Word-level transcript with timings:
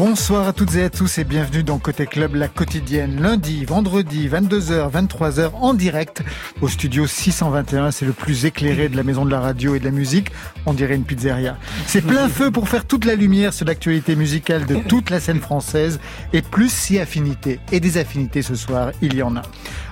Bonsoir 0.00 0.48
à 0.48 0.54
toutes 0.54 0.76
et 0.76 0.84
à 0.84 0.88
tous 0.88 1.18
et 1.18 1.24
bienvenue 1.24 1.62
dans 1.62 1.78
Côté 1.78 2.06
Club, 2.06 2.34
la 2.34 2.48
quotidienne, 2.48 3.20
lundi, 3.20 3.66
vendredi, 3.66 4.30
22h, 4.30 4.90
23h, 4.90 5.50
en 5.60 5.74
direct 5.74 6.22
au 6.62 6.68
studio 6.68 7.06
621. 7.06 7.90
C'est 7.90 8.06
le 8.06 8.14
plus 8.14 8.46
éclairé 8.46 8.88
de 8.88 8.96
la 8.96 9.02
maison 9.02 9.26
de 9.26 9.30
la 9.30 9.40
radio 9.40 9.74
et 9.74 9.78
de 9.78 9.84
la 9.84 9.90
musique. 9.90 10.32
On 10.64 10.72
dirait 10.72 10.94
une 10.94 11.04
pizzeria. 11.04 11.58
C'est 11.86 12.00
plein 12.00 12.30
feu 12.30 12.50
pour 12.50 12.70
faire 12.70 12.86
toute 12.86 13.04
la 13.04 13.14
lumière 13.14 13.52
sur 13.52 13.66
l'actualité 13.66 14.16
musicale 14.16 14.64
de 14.64 14.76
toute 14.76 15.10
la 15.10 15.20
scène 15.20 15.38
française 15.38 16.00
et 16.32 16.40
plus 16.40 16.72
si 16.72 16.98
affinités. 16.98 17.60
Et 17.70 17.78
des 17.78 17.98
affinités 17.98 18.40
ce 18.40 18.54
soir, 18.54 18.92
il 19.02 19.14
y 19.14 19.22
en 19.22 19.36
a. 19.36 19.42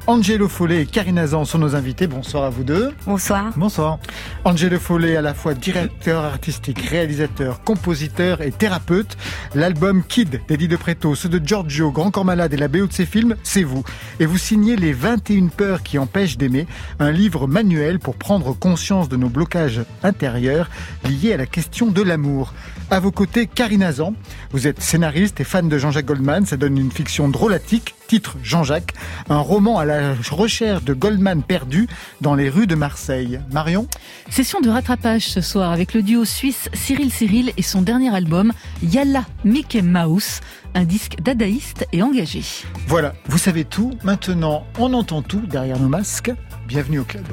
Angelo 0.09 0.48
Follet 0.48 0.80
et 0.80 0.87
Karine 0.87 1.19
Azan 1.19 1.45
sont 1.45 1.59
nos 1.59 1.77
invités. 1.77 2.07
Bonsoir 2.07 2.45
à 2.45 2.49
vous 2.49 2.65
deux. 2.65 2.95
Bonsoir. 3.05 3.53
Bonsoir. 3.57 3.99
Angelo 4.47 4.79
Follet, 4.79 5.16
à 5.16 5.21
la 5.21 5.35
fois 5.35 5.53
directeur 5.53 6.25
artistique, 6.25 6.80
réalisateur, 6.80 7.62
compositeur 7.62 8.41
et 8.41 8.51
thérapeute. 8.51 9.19
L'album 9.55 10.02
Kid 10.02 10.41
d'Eddie 10.49 10.66
De 10.66 10.77
Preto, 10.77 11.15
ceux 11.15 11.29
de 11.29 11.47
Giorgio, 11.47 11.93
Grand 11.93 12.11
Corps 12.11 12.25
Malade 12.25 12.55
et 12.55 12.57
la 12.57 12.69
BO 12.69 12.87
de 12.87 12.93
ses 12.95 13.05
films, 13.05 13.37
c'est 13.43 13.63
vous. 13.63 13.85
Et 14.19 14.25
vous 14.25 14.39
signez 14.39 14.77
Les 14.77 14.95
21 14.95 15.49
peurs 15.49 15.83
qui 15.83 15.99
empêchent 15.99 16.38
d'aimer, 16.38 16.66
un 17.01 17.11
livre 17.11 17.47
manuel 17.47 17.99
pour 17.99 18.16
prendre 18.16 18.55
conscience 18.55 19.11
de 19.11 19.19
nos 19.19 19.29
blocages 19.29 19.83
intérieurs 20.02 20.71
liés 21.05 21.35
à 21.35 21.37
la 21.37 21.45
question 21.45 21.88
de 21.88 22.01
l'amour. 22.01 22.55
À 22.91 22.99
vos 22.99 23.13
côtés, 23.13 23.47
Karine 23.47 23.83
Azan. 23.83 24.15
Vous 24.52 24.66
êtes 24.66 24.80
scénariste 24.80 25.38
et 25.41 25.45
fan 25.45 25.69
de 25.69 25.77
Jean-Jacques 25.77 26.07
Goldman. 26.07 26.47
Ça 26.47 26.57
donne 26.57 26.79
une 26.79 26.93
fiction 26.93 27.29
drôlatique. 27.29 27.95
Titre 28.09 28.37
Jean-Jacques. 28.43 28.95
Un 29.29 29.39
roman 29.39 29.79
à 29.79 29.85
la 29.85 30.15
recherche 30.30 30.83
de 30.83 30.95
Goldman 30.95 31.43
perdu 31.43 31.87
dans 32.23 32.35
les 32.35 32.49
rues 32.49 32.66
de 32.66 32.74
Marseille. 32.74 33.38
Marion 33.52 33.87
Session 34.30 34.60
de 34.60 34.71
rattrapage 34.71 35.29
ce 35.29 35.43
soir 35.43 35.71
avec 35.71 35.93
le 35.93 36.02
duo 36.02 36.24
suisse 36.24 36.71
Cyril 36.73 37.13
Cyril 37.13 37.52
et 37.59 37.63
son 37.63 37.82
dernier 37.82 38.13
album 38.15 38.52
Yalla 38.82 39.27
Mickey 39.45 39.82
Mouse. 39.82 40.41
Un 40.74 40.85
disque 40.85 41.21
dadaïste 41.21 41.87
et 41.93 42.02
engagé. 42.02 42.43
Voilà, 42.87 43.15
vous 43.27 43.38
savez 43.38 43.65
tout. 43.65 43.93
Maintenant, 44.02 44.65
on 44.79 44.95
entend 44.95 45.21
tout 45.21 45.43
derrière 45.47 45.79
nos 45.79 45.88
masques. 45.88 46.32
Bienvenue 46.66 47.01
au 47.01 47.04
club. 47.04 47.27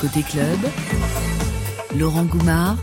Côté 0.00 0.22
club, 0.22 0.58
Laurent 1.94 2.24
Goumard 2.24 2.76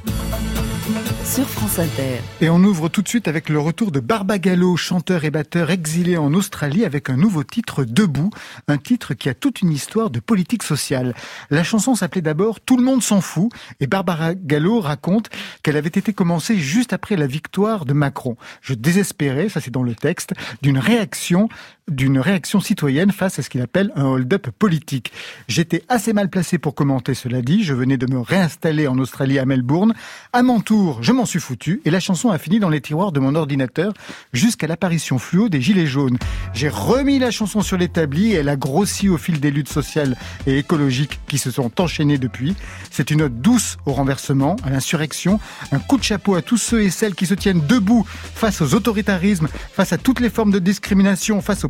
sur 1.30 1.48
France 1.48 1.78
Inter. 1.78 2.22
Et 2.42 2.50
on 2.50 2.58
ouvre 2.64 2.90
tout 2.90 3.04
de 3.04 3.08
suite 3.08 3.28
avec 3.28 3.50
le 3.50 3.60
retour 3.60 3.92
de 3.92 4.00
Barbagallo, 4.00 4.76
chanteur 4.78 5.26
et 5.26 5.30
batteur 5.30 5.70
exilé 5.70 6.18
en 6.18 6.34
Australie 6.34 6.86
avec 6.86 7.12
un 7.12 7.18
nouveau 7.18 7.44
titre 7.44 7.84
Debout, 7.84 8.32
un 8.68 8.78
titre 8.78 9.14
qui 9.14 9.30
a 9.30 9.36
toute 9.36 9.62
une 9.62 9.72
histoire 9.72 10.10
de 10.10 10.20
politique 10.20 10.64
sociale. 10.64 11.14
La 11.52 11.64
chanson 11.64 11.94
s'appelait 11.94 12.24
d'abord 12.24 12.60
Tout 12.60 12.78
le 12.78 12.84
monde 12.84 13.04
s'en 13.04 13.22
fout 13.22 13.52
et 13.80 13.86
Barbara 13.86 14.34
Gallo 14.34 14.80
raconte 14.80 15.30
qu'elle 15.62 15.78
avait 15.78 15.90
été 15.90 16.14
commencée 16.14 16.58
juste 16.58 16.94
après 16.94 17.16
la 17.16 17.28
victoire 17.28 17.86
de 17.86 17.94
Macron. 17.94 18.36
Je 18.62 18.74
désespérais, 18.74 19.50
ça 19.50 19.62
c'est 19.62 19.70
dans 19.70 19.84
le 19.84 19.94
texte, 19.94 20.34
d'une 20.64 20.80
réaction 20.80 21.48
d'une 21.90 22.20
réaction 22.20 22.60
citoyenne 22.60 23.12
face 23.12 23.40
à 23.40 23.44
ce 23.44 23.50
qu'il 23.50 23.62
appelle 23.62 23.92
un 23.96 24.06
hold-up 24.06 24.50
politique. 24.58 25.12
J'étais 25.48 25.84
assez 25.90 26.14
mal 26.14 26.30
placé 26.30 26.58
pour 26.58 26.76
commenter 26.76 27.14
cela 27.14 27.42
dit, 27.42 27.64
je 27.64 27.74
venais 27.74 27.98
de 27.98 28.12
me 28.12 28.20
réinstaller 28.20 28.88
en 28.88 28.98
Australie 28.98 29.40
à 29.40 29.46
Melbourne. 29.46 29.94
À 30.34 30.44
mon 30.44 30.60
tour, 30.60 31.02
je 31.02 31.12
m'en 31.12 31.26
suis 31.26 31.40
foutu 31.40 31.82
et 31.86 31.92
la 31.92 32.00
chanson 32.00 32.30
a 32.30 32.38
fini 32.38 32.60
dans 32.60 32.70
les 32.70 32.82
tiroirs 32.82 33.12
de 33.12 33.20
mon 33.20 33.36
ordinateur 33.36 33.94
jusqu'à 34.34 34.68
l'apparition 34.68 35.20
fluo 35.20 35.50
des 35.50 35.62
Gilets 35.62 35.88
jaunes. 35.88 36.18
J'ai 36.54 36.70
remis 36.70 37.20
la 37.20 37.32
chanson 37.32 37.62
sur 37.62 37.78
l'établi 37.78 38.32
et 38.32 38.36
elle 38.36 38.50
a 38.50 38.56
grossi 38.56 39.10
au 39.10 39.18
fil 39.18 39.40
des 39.40 39.52
luttes 39.52 39.70
sociales 39.70 40.16
et 40.48 40.58
écologiques 40.58 41.20
qui 41.28 41.38
se 41.38 41.52
sont 41.52 41.72
enchaînées 41.82 42.18
depuis. 42.18 42.56
C'est 42.92 43.12
une 43.12 43.20
note 43.20 43.42
douce 43.42 43.78
au 43.86 43.94
renversement, 43.94 44.56
à 44.64 44.70
l'insurrection, 44.70 45.40
un 45.72 45.80
coup 45.80 45.98
de 45.98 46.04
chapeau 46.04 46.36
à 46.36 46.42
tous 46.42 46.58
ceux 46.58 46.82
et 46.82 46.90
celles 46.90 47.16
qui 47.16 47.26
se 47.26 47.34
tiennent 47.34 47.66
debout 47.66 48.06
face 48.08 48.62
aux 48.62 48.74
autoritarismes, 48.74 49.48
face 49.74 49.94
à 49.94 49.98
toutes 49.98 50.20
les 50.20 50.30
formes 50.30 50.52
de 50.52 50.60
discrimination, 50.60 51.42
face 51.42 51.64
aux 51.66 51.70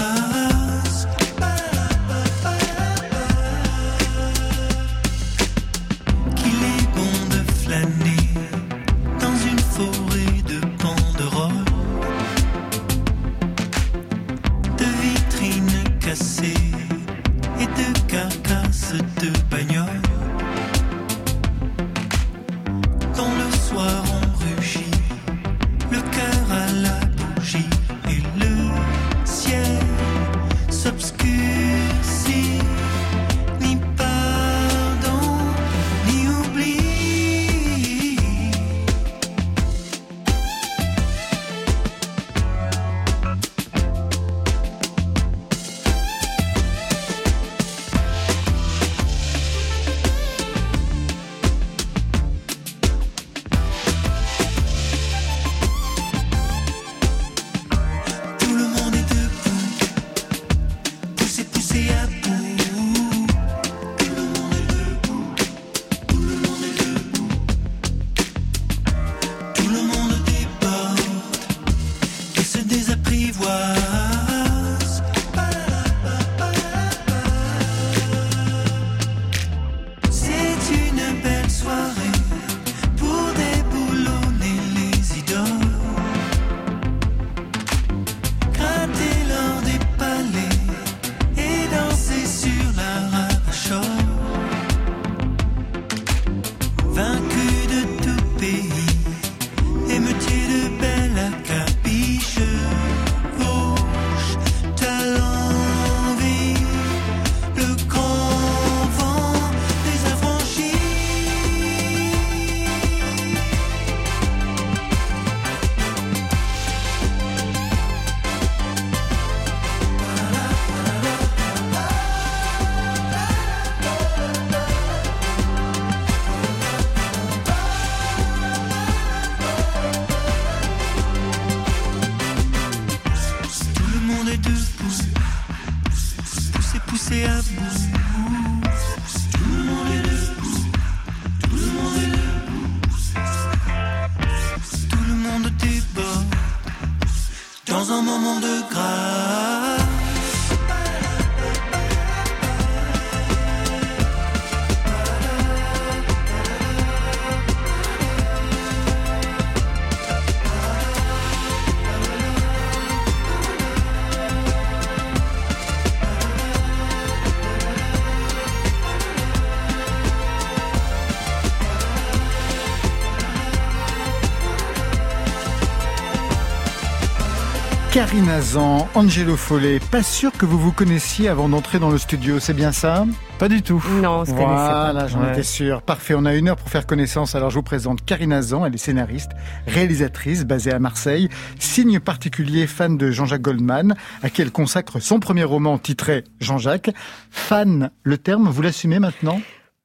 Karine 178.01 178.29
Azan, 178.29 178.87
Angelo 178.95 179.37
Follet, 179.37 179.79
pas 179.91 180.01
sûr 180.01 180.31
que 180.31 180.47
vous 180.47 180.57
vous 180.57 180.71
connaissiez 180.71 181.27
avant 181.27 181.47
d'entrer 181.47 181.77
dans 181.77 181.91
le 181.91 181.99
studio, 181.99 182.39
c'est 182.39 182.55
bien 182.55 182.71
ça? 182.71 183.05
Pas 183.37 183.47
du 183.47 183.61
tout. 183.61 183.79
Non, 184.01 184.25
c'est 184.25 184.31
Voilà, 184.31 185.05
j'en 185.05 185.29
étais 185.29 185.43
sûr. 185.43 185.83
Parfait, 185.83 186.15
on 186.17 186.25
a 186.25 186.33
une 186.33 186.49
heure 186.49 186.55
pour 186.55 186.67
faire 186.69 186.87
connaissance. 186.87 187.35
Alors 187.35 187.51
je 187.51 187.57
vous 187.57 187.61
présente 187.61 188.03
Karine 188.03 188.33
Azan, 188.33 188.65
elle 188.65 188.73
est 188.73 188.79
scénariste, 188.79 189.29
réalisatrice, 189.67 190.45
basée 190.45 190.71
à 190.71 190.79
Marseille, 190.79 191.29
signe 191.59 191.99
particulier 191.99 192.65
fan 192.65 192.97
de 192.97 193.11
Jean-Jacques 193.11 193.43
Goldman, 193.43 193.93
à 194.23 194.31
qui 194.31 194.41
elle 194.41 194.51
consacre 194.51 194.99
son 194.99 195.19
premier 195.19 195.43
roman 195.43 195.77
titré 195.77 196.23
Jean-Jacques. 196.39 196.89
Fan, 197.29 197.91
le 198.01 198.17
terme, 198.17 198.49
vous 198.49 198.63
l'assumez 198.63 198.97
maintenant? 198.97 199.39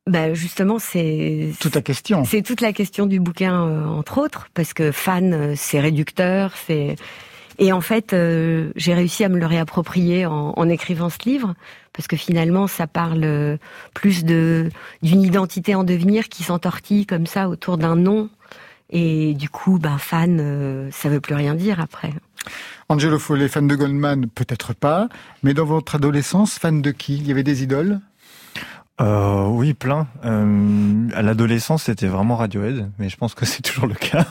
Bah 0.06 0.32
justement, 0.32 0.78
c'est 0.78 1.50
toute 1.60 1.74
la 1.74 1.82
question. 1.82 2.24
C'est 2.24 2.42
toute 2.42 2.60
la 2.60 2.72
question 2.72 3.06
du 3.06 3.18
bouquin, 3.18 3.66
euh, 3.66 3.84
entre 3.86 4.18
autres, 4.18 4.48
parce 4.54 4.72
que 4.72 4.92
fan, 4.92 5.34
euh, 5.34 5.54
c'est 5.56 5.80
réducteur, 5.80 6.52
c'est 6.66 6.94
et 7.58 7.72
en 7.72 7.80
fait, 7.80 8.12
euh, 8.12 8.70
j'ai 8.76 8.94
réussi 8.94 9.24
à 9.24 9.28
me 9.28 9.38
le 9.38 9.46
réapproprier 9.46 10.26
en, 10.26 10.52
en, 10.56 10.68
écrivant 10.68 11.08
ce 11.08 11.18
livre, 11.24 11.54
parce 11.92 12.06
que 12.06 12.16
finalement, 12.16 12.66
ça 12.66 12.86
parle 12.86 13.24
euh, 13.24 13.56
plus 13.94 14.24
de 14.24 14.68
d'une 15.02 15.22
identité 15.22 15.74
en 15.74 15.84
devenir 15.84 16.28
qui 16.28 16.42
s'entortille 16.42 17.06
comme 17.06 17.26
ça 17.26 17.48
autour 17.48 17.78
d'un 17.78 17.96
nom. 17.96 18.28
Et 18.90 19.34
du 19.34 19.48
coup, 19.48 19.78
bah, 19.78 19.96
fan, 19.98 20.38
euh, 20.40 20.90
ça 20.92 21.08
veut 21.08 21.20
plus 21.20 21.34
rien 21.34 21.54
dire 21.54 21.80
après. 21.80 22.12
Angelo 22.88 23.18
Follet, 23.18 23.48
fan 23.48 23.66
de 23.66 23.74
Goldman, 23.74 24.26
peut-être 24.28 24.74
pas, 24.74 25.08
mais 25.42 25.54
dans 25.54 25.64
votre 25.64 25.96
adolescence, 25.96 26.58
fan 26.58 26.82
de 26.82 26.90
qui? 26.92 27.16
Il 27.16 27.26
y 27.26 27.32
avait 27.32 27.42
des 27.42 27.62
idoles? 27.62 28.00
Euh, 28.98 29.46
oui, 29.48 29.74
plein. 29.74 30.06
Euh, 30.24 31.08
à 31.14 31.20
l'adolescence, 31.20 31.84
c'était 31.84 32.06
vraiment 32.06 32.36
Radiohead, 32.36 32.90
mais 32.98 33.10
je 33.10 33.16
pense 33.16 33.34
que 33.34 33.44
c'est 33.44 33.60
toujours 33.62 33.86
le 33.86 33.94
cas. 33.94 34.26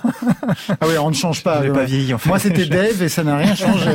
ah 0.69 0.88
oui, 0.88 0.97
on 0.97 1.09
ne 1.09 1.15
change 1.15 1.44
pas. 1.44 1.63
Je 1.63 1.71
pas 1.71 1.83
vieilli, 1.83 2.13
en 2.13 2.17
fait. 2.17 2.29
Moi, 2.29 2.39
c'était 2.39 2.65
Dave 2.65 3.01
et 3.03 3.09
ça 3.09 3.23
n'a 3.23 3.38
rien 3.38 3.53
changé. 3.53 3.91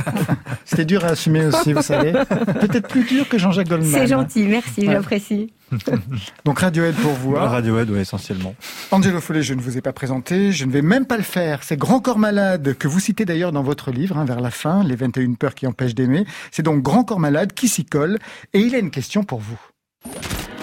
c'était 0.66 0.84
dur 0.84 1.02
à 1.04 1.08
assumer 1.08 1.46
aussi, 1.46 1.72
vous 1.72 1.82
savez. 1.82 2.12
Peut-être 2.12 2.88
plus 2.88 3.04
dur 3.04 3.26
que 3.26 3.38
Jean-Jacques 3.38 3.68
Goldman. 3.68 3.90
C'est 3.90 4.06
gentil, 4.06 4.46
merci, 4.48 4.86
ouais. 4.86 4.92
j'apprécie. 4.92 5.50
Donc 6.44 6.58
Radiohead 6.58 6.94
pour 6.96 7.12
vous. 7.12 7.36
Hein. 7.36 7.48
Radiohead, 7.48 7.88
oui, 7.88 8.00
essentiellement. 8.00 8.54
Angelo 8.90 9.18
Follet, 9.20 9.42
je 9.42 9.54
ne 9.54 9.62
vous 9.62 9.78
ai 9.78 9.80
pas 9.80 9.94
présenté, 9.94 10.52
je 10.52 10.66
ne 10.66 10.72
vais 10.72 10.82
même 10.82 11.06
pas 11.06 11.16
le 11.16 11.22
faire. 11.22 11.62
C'est 11.62 11.78
Grand 11.78 12.00
Corps 12.00 12.18
Malade, 12.18 12.74
que 12.78 12.86
vous 12.86 13.00
citez 13.00 13.24
d'ailleurs 13.24 13.52
dans 13.52 13.62
votre 13.62 13.90
livre, 13.90 14.18
hein, 14.18 14.26
vers 14.26 14.40
la 14.40 14.50
fin, 14.50 14.84
Les 14.84 14.96
21 14.96 15.32
peurs 15.34 15.54
qui 15.54 15.66
empêchent 15.66 15.94
d'aimer. 15.94 16.26
C'est 16.50 16.62
donc 16.62 16.82
Grand 16.82 17.04
Corps 17.04 17.20
Malade 17.20 17.54
qui 17.54 17.68
s'y 17.68 17.86
colle, 17.86 18.18
et 18.52 18.60
il 18.60 18.74
a 18.74 18.78
une 18.78 18.90
question 18.90 19.24
pour 19.24 19.40
vous. 19.40 19.58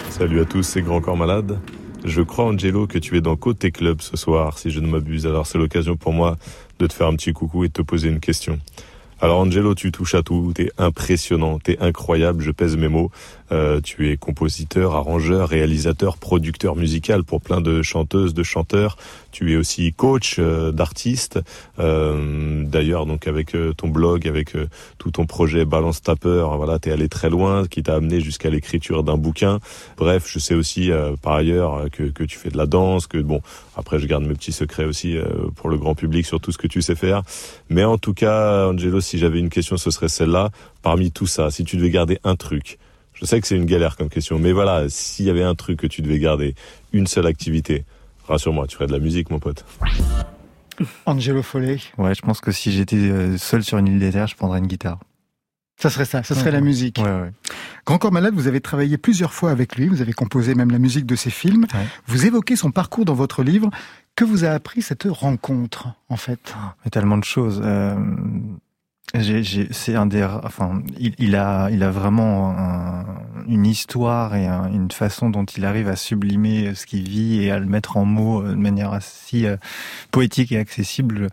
Salut 0.09 0.41
à 0.41 0.45
tous, 0.45 0.63
c'est 0.63 0.81
Grand 0.81 1.01
Corps 1.01 1.17
Malade. 1.17 1.59
Je 2.03 2.21
crois, 2.21 2.45
Angelo, 2.45 2.87
que 2.87 2.97
tu 2.97 3.17
es 3.17 3.21
dans 3.21 3.35
Côté 3.35 3.71
Club 3.71 4.01
ce 4.01 4.17
soir, 4.17 4.57
si 4.57 4.71
je 4.71 4.79
ne 4.79 4.87
m'abuse. 4.87 5.25
Alors 5.25 5.47
c'est 5.47 5.57
l'occasion 5.57 5.97
pour 5.97 6.13
moi 6.13 6.37
de 6.79 6.87
te 6.87 6.93
faire 6.93 7.07
un 7.07 7.15
petit 7.15 7.33
coucou 7.33 7.63
et 7.63 7.67
de 7.67 7.73
te 7.73 7.81
poser 7.81 8.09
une 8.09 8.19
question. 8.19 8.59
Alors 9.21 9.39
Angelo, 9.39 9.75
tu 9.75 9.91
touches 9.91 10.15
à 10.15 10.23
tout, 10.23 10.53
t'es 10.55 10.71
impressionnant, 10.77 11.59
t'es 11.59 11.77
incroyable, 11.79 12.41
je 12.41 12.51
pèse 12.51 12.77
mes 12.77 12.87
mots. 12.87 13.11
Euh, 13.51 13.81
tu 13.81 14.11
es 14.11 14.17
compositeur, 14.17 14.95
arrangeur, 14.95 15.49
réalisateur, 15.49 16.17
producteur 16.17 16.75
musical 16.75 17.23
pour 17.23 17.41
plein 17.41 17.61
de 17.61 17.81
chanteuses, 17.81 18.33
de 18.33 18.43
chanteurs. 18.43 18.97
Tu 19.31 19.53
es 19.53 19.55
aussi 19.55 19.93
coach 19.93 20.37
euh, 20.39 20.71
d'artistes. 20.71 21.39
Euh, 21.79 22.63
D'ailleurs, 22.63 23.05
donc 23.05 23.27
avec 23.27 23.55
euh, 23.55 23.73
ton 23.73 23.87
blog, 23.87 24.27
avec 24.27 24.55
euh, 24.55 24.67
tout 24.97 25.11
ton 25.11 25.25
projet 25.25 25.65
Balance 25.65 26.01
Tapper, 26.01 26.45
voilà, 26.55 26.79
t'es 26.79 26.91
allé 26.91 27.09
très 27.09 27.29
loin, 27.29 27.65
qui 27.65 27.83
t'a 27.83 27.95
amené 27.95 28.21
jusqu'à 28.21 28.49
l'écriture 28.49 29.03
d'un 29.03 29.17
bouquin. 29.17 29.59
Bref, 29.97 30.27
je 30.27 30.39
sais 30.39 30.55
aussi 30.55 30.91
par 31.21 31.33
ailleurs 31.33 31.85
que, 31.91 32.03
que 32.03 32.23
tu 32.23 32.37
fais 32.37 32.49
de 32.49 32.57
la 32.57 32.65
danse, 32.65 33.07
que 33.07 33.17
bon, 33.17 33.41
après 33.75 33.99
je 33.99 34.05
garde 34.05 34.23
mes 34.23 34.33
petits 34.33 34.51
secrets 34.51 34.85
aussi 34.85 35.17
pour 35.55 35.69
le 35.69 35.77
grand 35.77 35.95
public 35.95 36.25
sur 36.25 36.39
tout 36.39 36.51
ce 36.51 36.57
que 36.57 36.67
tu 36.67 36.81
sais 36.81 36.95
faire. 36.95 37.23
Mais 37.69 37.83
en 37.83 37.97
tout 37.97 38.13
cas, 38.13 38.67
Angelo, 38.67 39.01
si 39.01 39.17
j'avais 39.17 39.39
une 39.39 39.49
question, 39.49 39.77
ce 39.77 39.91
serait 39.91 40.09
celle-là. 40.09 40.49
Parmi 40.81 41.11
tout 41.11 41.27
ça, 41.27 41.51
si 41.51 41.63
tu 41.63 41.77
devais 41.77 41.89
garder 41.89 42.19
un 42.23 42.35
truc, 42.35 42.77
je 43.19 43.25
sais 43.25 43.41
que 43.41 43.47
c'est 43.47 43.55
une 43.55 43.65
galère 43.65 43.97
comme 43.97 44.09
question, 44.09 44.39
mais 44.39 44.51
voilà, 44.53 44.89
s'il 44.89 45.25
y 45.25 45.29
avait 45.29 45.43
un 45.43 45.55
truc 45.55 45.79
que 45.79 45.87
tu 45.87 46.01
devais 46.01 46.19
garder, 46.19 46.55
une 46.93 47.05
seule 47.05 47.27
activité, 47.27 47.85
rassure-moi, 48.27 48.67
tu 48.67 48.75
ferais 48.75 48.87
de 48.87 48.93
la 48.93 48.99
musique, 48.99 49.29
mon 49.29 49.39
pote. 49.39 49.65
Angelo 51.05 51.43
Follet. 51.43 51.79
Ouais, 51.97 52.15
je 52.15 52.21
pense 52.21 52.39
que 52.39 52.51
si 52.51 52.71
j'étais 52.71 53.37
seul 53.37 53.63
sur 53.63 53.77
une 53.77 53.87
île 53.87 53.99
déserte, 53.99 54.29
je 54.29 54.35
prendrais 54.35 54.59
une 54.59 54.67
guitare. 54.67 54.99
Ça 55.75 55.89
serait 55.89 56.05
ça, 56.05 56.23
ça 56.23 56.35
serait 56.35 56.47
ouais. 56.47 56.51
la 56.51 56.61
musique. 56.61 56.97
Ouais, 56.97 57.03
ouais. 57.05 57.31
Grand 57.85 57.97
Corps 57.97 58.11
Malade, 58.11 58.33
vous 58.35 58.47
avez 58.47 58.61
travaillé 58.61 58.97
plusieurs 58.97 59.33
fois 59.33 59.51
avec 59.51 59.75
lui, 59.75 59.87
vous 59.87 60.01
avez 60.01 60.13
composé 60.13 60.55
même 60.55 60.71
la 60.71 60.79
musique 60.79 61.05
de 61.05 61.15
ses 61.15 61.29
films. 61.29 61.65
Ouais. 61.73 61.85
Vous 62.05 62.25
évoquez 62.25 62.55
son 62.55 62.71
parcours 62.71 63.05
dans 63.05 63.13
votre 63.13 63.43
livre. 63.43 63.69
Que 64.15 64.25
vous 64.25 64.43
a 64.43 64.49
appris 64.49 64.81
cette 64.81 65.07
rencontre, 65.09 65.87
en 66.09 66.17
fait? 66.17 66.53
Mais 66.83 66.91
tellement 66.91 67.17
de 67.17 67.23
choses. 67.23 67.61
Euh, 67.63 67.95
c'est 69.13 69.95
un 69.95 70.05
des, 70.05 70.23
enfin, 70.23 70.83
il, 70.99 71.15
il, 71.17 71.35
a, 71.35 71.69
il 71.71 71.83
a 71.83 71.89
vraiment 71.89 72.55
un, 72.57 73.05
une 73.47 73.65
histoire 73.65 74.35
et 74.35 74.45
un, 74.45 74.71
une 74.71 74.91
façon 74.91 75.29
dont 75.29 75.45
il 75.45 75.65
arrive 75.65 75.87
à 75.87 75.95
sublimer 75.95 76.75
ce 76.75 76.85
qu'il 76.85 77.09
vit 77.09 77.43
et 77.43 77.51
à 77.51 77.59
le 77.59 77.65
mettre 77.65 77.97
en 77.97 78.05
mots 78.05 78.43
de 78.43 78.53
manière 78.53 78.93
assez 78.93 79.45
euh, 79.45 79.57
poétique 80.11 80.51
et 80.51 80.59
accessible. 80.59 81.29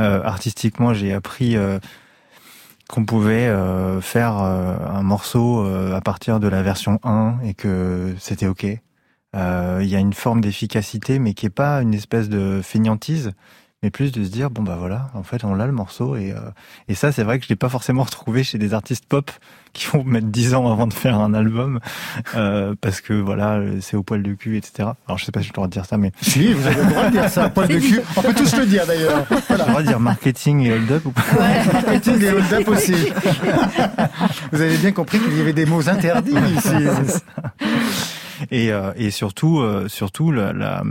Euh, 0.00 0.22
artistiquement, 0.22 0.94
j'ai 0.94 1.12
appris 1.12 1.56
euh, 1.56 1.78
qu'on 2.88 3.04
pouvait 3.04 3.48
euh, 3.48 4.00
faire 4.00 4.34
un 4.34 5.02
morceau 5.02 5.64
à 5.94 6.00
partir 6.00 6.40
de 6.40 6.48
la 6.48 6.62
version 6.62 6.98
1 7.04 7.40
et 7.44 7.54
que 7.54 8.14
c'était 8.18 8.46
ok. 8.46 8.64
Il 8.64 9.86
y 9.86 9.96
a 9.96 9.98
une 10.00 10.12
forme 10.12 10.40
d'efficacité, 10.40 11.20
mais 11.20 11.34
qui 11.34 11.46
est 11.46 11.50
pas 11.50 11.82
une 11.82 11.94
espèce 11.94 12.28
de 12.28 12.60
feignantise 12.62 13.32
mais 13.82 13.90
plus 13.90 14.12
de 14.12 14.22
se 14.22 14.28
dire 14.28 14.50
bon 14.50 14.62
bah 14.62 14.76
voilà 14.78 15.08
en 15.14 15.22
fait 15.22 15.42
on 15.42 15.54
l'a 15.54 15.66
le 15.66 15.72
morceau 15.72 16.14
et 16.14 16.32
euh, 16.32 16.40
et 16.88 16.94
ça 16.94 17.12
c'est 17.12 17.22
vrai 17.22 17.38
que 17.38 17.44
je 17.44 17.48
l'ai 17.48 17.56
pas 17.56 17.70
forcément 17.70 18.02
retrouvé 18.10 18.44
chez 18.44 18.58
des 18.58 18.74
artistes 18.74 19.06
pop 19.06 19.30
qui 19.72 19.86
vont 19.86 20.02
mettre 20.04 20.26
10 20.26 20.54
ans 20.54 20.70
avant 20.70 20.86
de 20.86 20.92
faire 20.92 21.18
un 21.18 21.32
album 21.32 21.80
euh, 22.34 22.74
parce 22.80 23.00
que 23.00 23.14
voilà 23.14 23.60
c'est 23.80 23.96
au 23.96 24.02
poil 24.02 24.22
de 24.22 24.34
cul 24.34 24.58
etc 24.58 24.90
alors 25.06 25.16
je 25.16 25.24
sais 25.24 25.32
pas 25.32 25.40
si 25.40 25.48
je 25.48 25.52
dois 25.52 25.66
dire 25.68 25.86
ça 25.86 25.96
mais 25.96 26.12
si 26.20 26.52
vous 26.52 26.66
avez 26.66 26.82
le 26.82 26.90
droit 26.90 27.04
de 27.06 27.10
dire 27.12 27.28
ça 27.30 27.48
poil 27.48 27.68
de 27.68 27.78
cul. 27.78 28.00
On 28.16 28.22
peut 28.22 28.34
tous 28.34 28.56
le 28.56 28.66
dire 28.66 28.86
d'ailleurs. 28.86 29.26
Voilà. 29.48 29.66
on 29.68 29.72
va 29.72 29.82
dire 29.82 30.00
marketing 30.00 30.60
et 30.60 30.72
hold 30.72 30.92
up 30.92 31.06
ou 31.06 31.10
pas 31.10 31.22
ouais, 31.38 31.64
marketing 31.72 32.22
et 32.22 32.30
hold 32.30 32.52
up 32.52 32.68
aussi. 32.68 32.94
Vous 34.52 34.60
avez 34.60 34.76
bien 34.76 34.92
compris 34.92 35.18
qu'il 35.20 35.36
y 35.36 35.40
avait 35.40 35.52
des 35.52 35.66
mots 35.66 35.88
interdits 35.88 36.34
ici. 36.56 36.74
Et 38.50 38.72
euh, 38.72 38.92
et 38.96 39.10
surtout 39.10 39.62
surtout 39.88 40.32
la, 40.32 40.52
la 40.52 40.82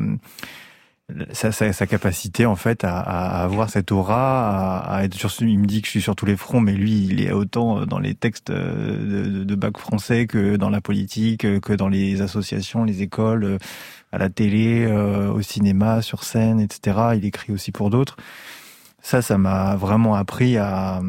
sa, 1.32 1.52
sa, 1.52 1.74
sa, 1.74 1.88
capacité 1.88 2.46
en 2.46 2.56
fait 2.56 2.84
à, 2.84 3.00
à, 3.00 3.44
avoir 3.44 3.70
cette 3.70 3.92
aura, 3.92 4.80
à, 4.80 4.98
à, 4.98 5.04
être 5.04 5.16
sur. 5.16 5.32
Il 5.42 5.60
me 5.60 5.66
dit 5.66 5.82
que 5.82 5.88
je 5.88 5.92
suis 5.92 6.02
sur 6.02 6.16
tous 6.16 6.26
les 6.26 6.36
fronts, 6.36 6.62
mais 6.62 6.74
lui, 6.74 7.06
il 7.06 7.22
est 7.22 7.32
autant 7.32 7.86
dans 7.86 8.00
les 8.00 8.16
textes 8.16 8.52
de, 8.52 9.24
de, 9.26 9.44
de 9.44 9.56
bac 9.56 9.78
français 9.78 10.28
que 10.28 10.56
dans 10.56 10.70
la 10.70 10.82
politique, 10.82 11.42
que 11.62 11.74
dans 11.74 11.88
les 11.88 12.22
associations, 12.22 12.84
les 12.84 13.02
écoles, 13.02 13.58
à 14.12 14.18
la 14.18 14.30
télé, 14.30 14.88
au 14.88 15.42
cinéma, 15.42 16.02
sur 16.02 16.24
scène, 16.24 16.60
etc. 16.60 16.98
Il 17.16 17.26
écrit 17.26 17.54
aussi 17.54 17.72
pour 17.72 17.90
d'autres. 17.90 18.18
Ça, 19.02 19.22
ça 19.22 19.38
m'a 19.38 19.76
vraiment 19.76 20.16
appris 20.16 20.58
à 20.58 21.02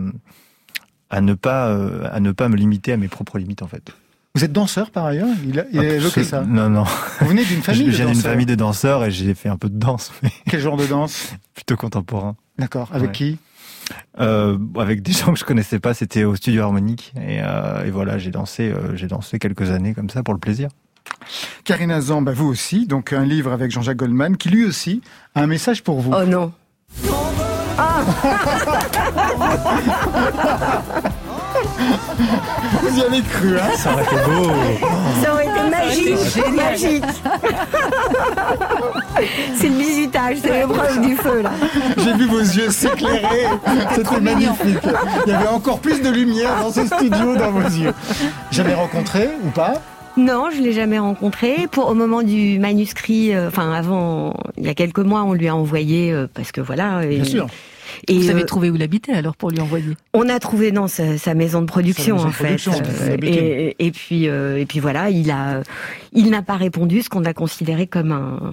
à 1.10 1.20
ne 1.20 1.34
pas 1.34 1.74
à 2.10 2.20
ne 2.20 2.32
pas 2.32 2.48
me 2.48 2.56
limiter 2.56 2.92
à 2.92 2.96
mes 2.96 3.08
propres 3.08 3.38
limites 3.38 3.62
en 3.62 3.68
fait. 3.68 3.92
Vous 4.34 4.44
êtes 4.44 4.52
danseur 4.52 4.90
par 4.92 5.06
ailleurs 5.06 5.28
Il 5.44 5.58
a, 5.58 5.64
il 5.72 5.80
a 5.80 5.94
évoqué 5.94 6.22
ça 6.22 6.42
Non, 6.42 6.70
non. 6.70 6.84
Vous 7.20 7.26
venez 7.26 7.44
d'une 7.44 7.62
famille 7.62 7.90
Je 7.90 7.96
viens 7.96 8.06
d'une 8.06 8.14
famille 8.20 8.46
de 8.46 8.54
danseurs 8.54 9.04
et 9.04 9.10
j'ai 9.10 9.34
fait 9.34 9.48
un 9.48 9.56
peu 9.56 9.68
de 9.68 9.76
danse. 9.76 10.12
Mais... 10.22 10.30
Quel 10.48 10.60
genre 10.60 10.76
de 10.76 10.86
danse 10.86 11.34
Plutôt 11.54 11.76
contemporain. 11.76 12.36
D'accord. 12.56 12.88
Avec 12.92 13.08
ouais. 13.08 13.12
qui 13.12 13.38
euh, 14.20 14.56
Avec 14.78 15.02
des 15.02 15.12
gens 15.12 15.32
que 15.32 15.38
je 15.38 15.44
connaissais 15.44 15.80
pas. 15.80 15.94
C'était 15.94 16.22
au 16.22 16.36
studio 16.36 16.62
harmonique 16.62 17.12
et, 17.16 17.40
euh, 17.42 17.84
et 17.84 17.90
voilà, 17.90 18.18
j'ai 18.18 18.30
dansé, 18.30 18.70
euh, 18.70 18.94
j'ai 18.94 19.08
dansé 19.08 19.40
quelques 19.40 19.70
années 19.70 19.94
comme 19.94 20.10
ça 20.10 20.22
pour 20.22 20.34
le 20.34 20.40
plaisir. 20.40 20.68
Karine 21.64 21.90
Azan, 21.90 22.22
bah 22.22 22.32
vous 22.32 22.46
aussi, 22.46 22.86
donc 22.86 23.12
un 23.12 23.24
livre 23.24 23.50
avec 23.50 23.72
Jean-Jacques 23.72 23.96
Goldman 23.96 24.36
qui 24.36 24.48
lui 24.48 24.64
aussi 24.64 25.02
a 25.34 25.42
un 25.42 25.48
message 25.48 25.82
pour 25.82 26.00
vous. 26.00 26.12
Oh 26.14 26.24
non. 26.24 26.52
Ah 27.78 28.04
Vous 32.82 32.98
y 32.98 33.02
avez 33.02 33.22
cru, 33.22 33.58
hein 33.58 33.70
Ça 33.76 33.92
aurait 33.92 34.04
été 34.04 34.16
beau. 34.26 34.50
Ça 35.22 35.32
aurait 35.32 35.46
été 35.46 35.70
magique, 35.70 36.54
magique. 36.54 37.04
c'est 39.56 39.68
le 39.68 39.74
bisutage, 39.74 40.36
c'est 40.42 40.52
l'épreuve 40.52 41.00
du 41.00 41.16
feu, 41.16 41.42
là. 41.42 41.50
J'ai 41.98 42.12
vu 42.14 42.26
vos 42.26 42.40
yeux 42.40 42.70
s'éclairer. 42.70 43.46
C'était 43.94 44.20
magnifique. 44.20 44.78
Il 45.26 45.32
y 45.32 45.34
avait 45.34 45.48
encore 45.48 45.80
plus 45.80 46.00
de 46.00 46.10
lumière 46.10 46.60
dans 46.62 46.72
ce 46.72 46.86
studio, 46.86 47.36
dans 47.36 47.50
vos 47.50 47.68
yeux. 47.68 47.92
Jamais 48.50 48.74
rencontré 48.74 49.28
ou 49.44 49.50
pas? 49.50 49.74
Non, 50.16 50.50
je 50.50 50.60
l'ai 50.60 50.72
jamais 50.72 50.98
rencontré. 50.98 51.68
Pour 51.70 51.88
au 51.88 51.94
moment 51.94 52.22
du 52.22 52.58
manuscrit, 52.58 53.32
euh, 53.34 53.48
enfin 53.48 53.72
avant, 53.72 54.34
il 54.56 54.66
y 54.66 54.68
a 54.68 54.74
quelques 54.74 54.98
mois, 54.98 55.22
on 55.22 55.32
lui 55.32 55.48
a 55.48 55.54
envoyé 55.54 56.12
euh, 56.12 56.26
parce 56.32 56.52
que 56.52 56.60
voilà. 56.60 57.00
Bien 57.06 57.24
sûr. 57.24 57.46
Et 58.08 58.18
Vous 58.18 58.30
avez 58.30 58.42
euh, 58.42 58.46
trouvé 58.46 58.70
où 58.70 58.76
il 58.76 58.82
habitait 58.82 59.12
alors 59.12 59.36
pour 59.36 59.50
lui 59.50 59.60
envoyer? 59.60 59.96
On 60.14 60.28
a 60.28 60.38
trouvé 60.38 60.72
dans 60.72 60.88
sa, 60.88 61.18
sa 61.18 61.34
maison 61.34 61.60
de 61.60 61.66
production 61.66 62.16
maison 62.16 62.26
en 62.26 62.30
de 62.30 62.34
production, 62.34 62.72
fait. 62.72 63.18
Et, 63.24 63.76
et, 63.78 63.90
puis 63.90 64.28
euh, 64.28 64.58
et 64.58 64.66
puis 64.66 64.80
voilà, 64.80 65.10
il 65.10 65.30
a 65.30 65.62
il 66.12 66.30
n'a 66.30 66.42
pas 66.42 66.56
répondu, 66.56 67.02
ce 67.02 67.08
qu'on 67.08 67.24
a 67.24 67.32
considéré 67.34 67.86
comme 67.86 68.12
un 68.12 68.52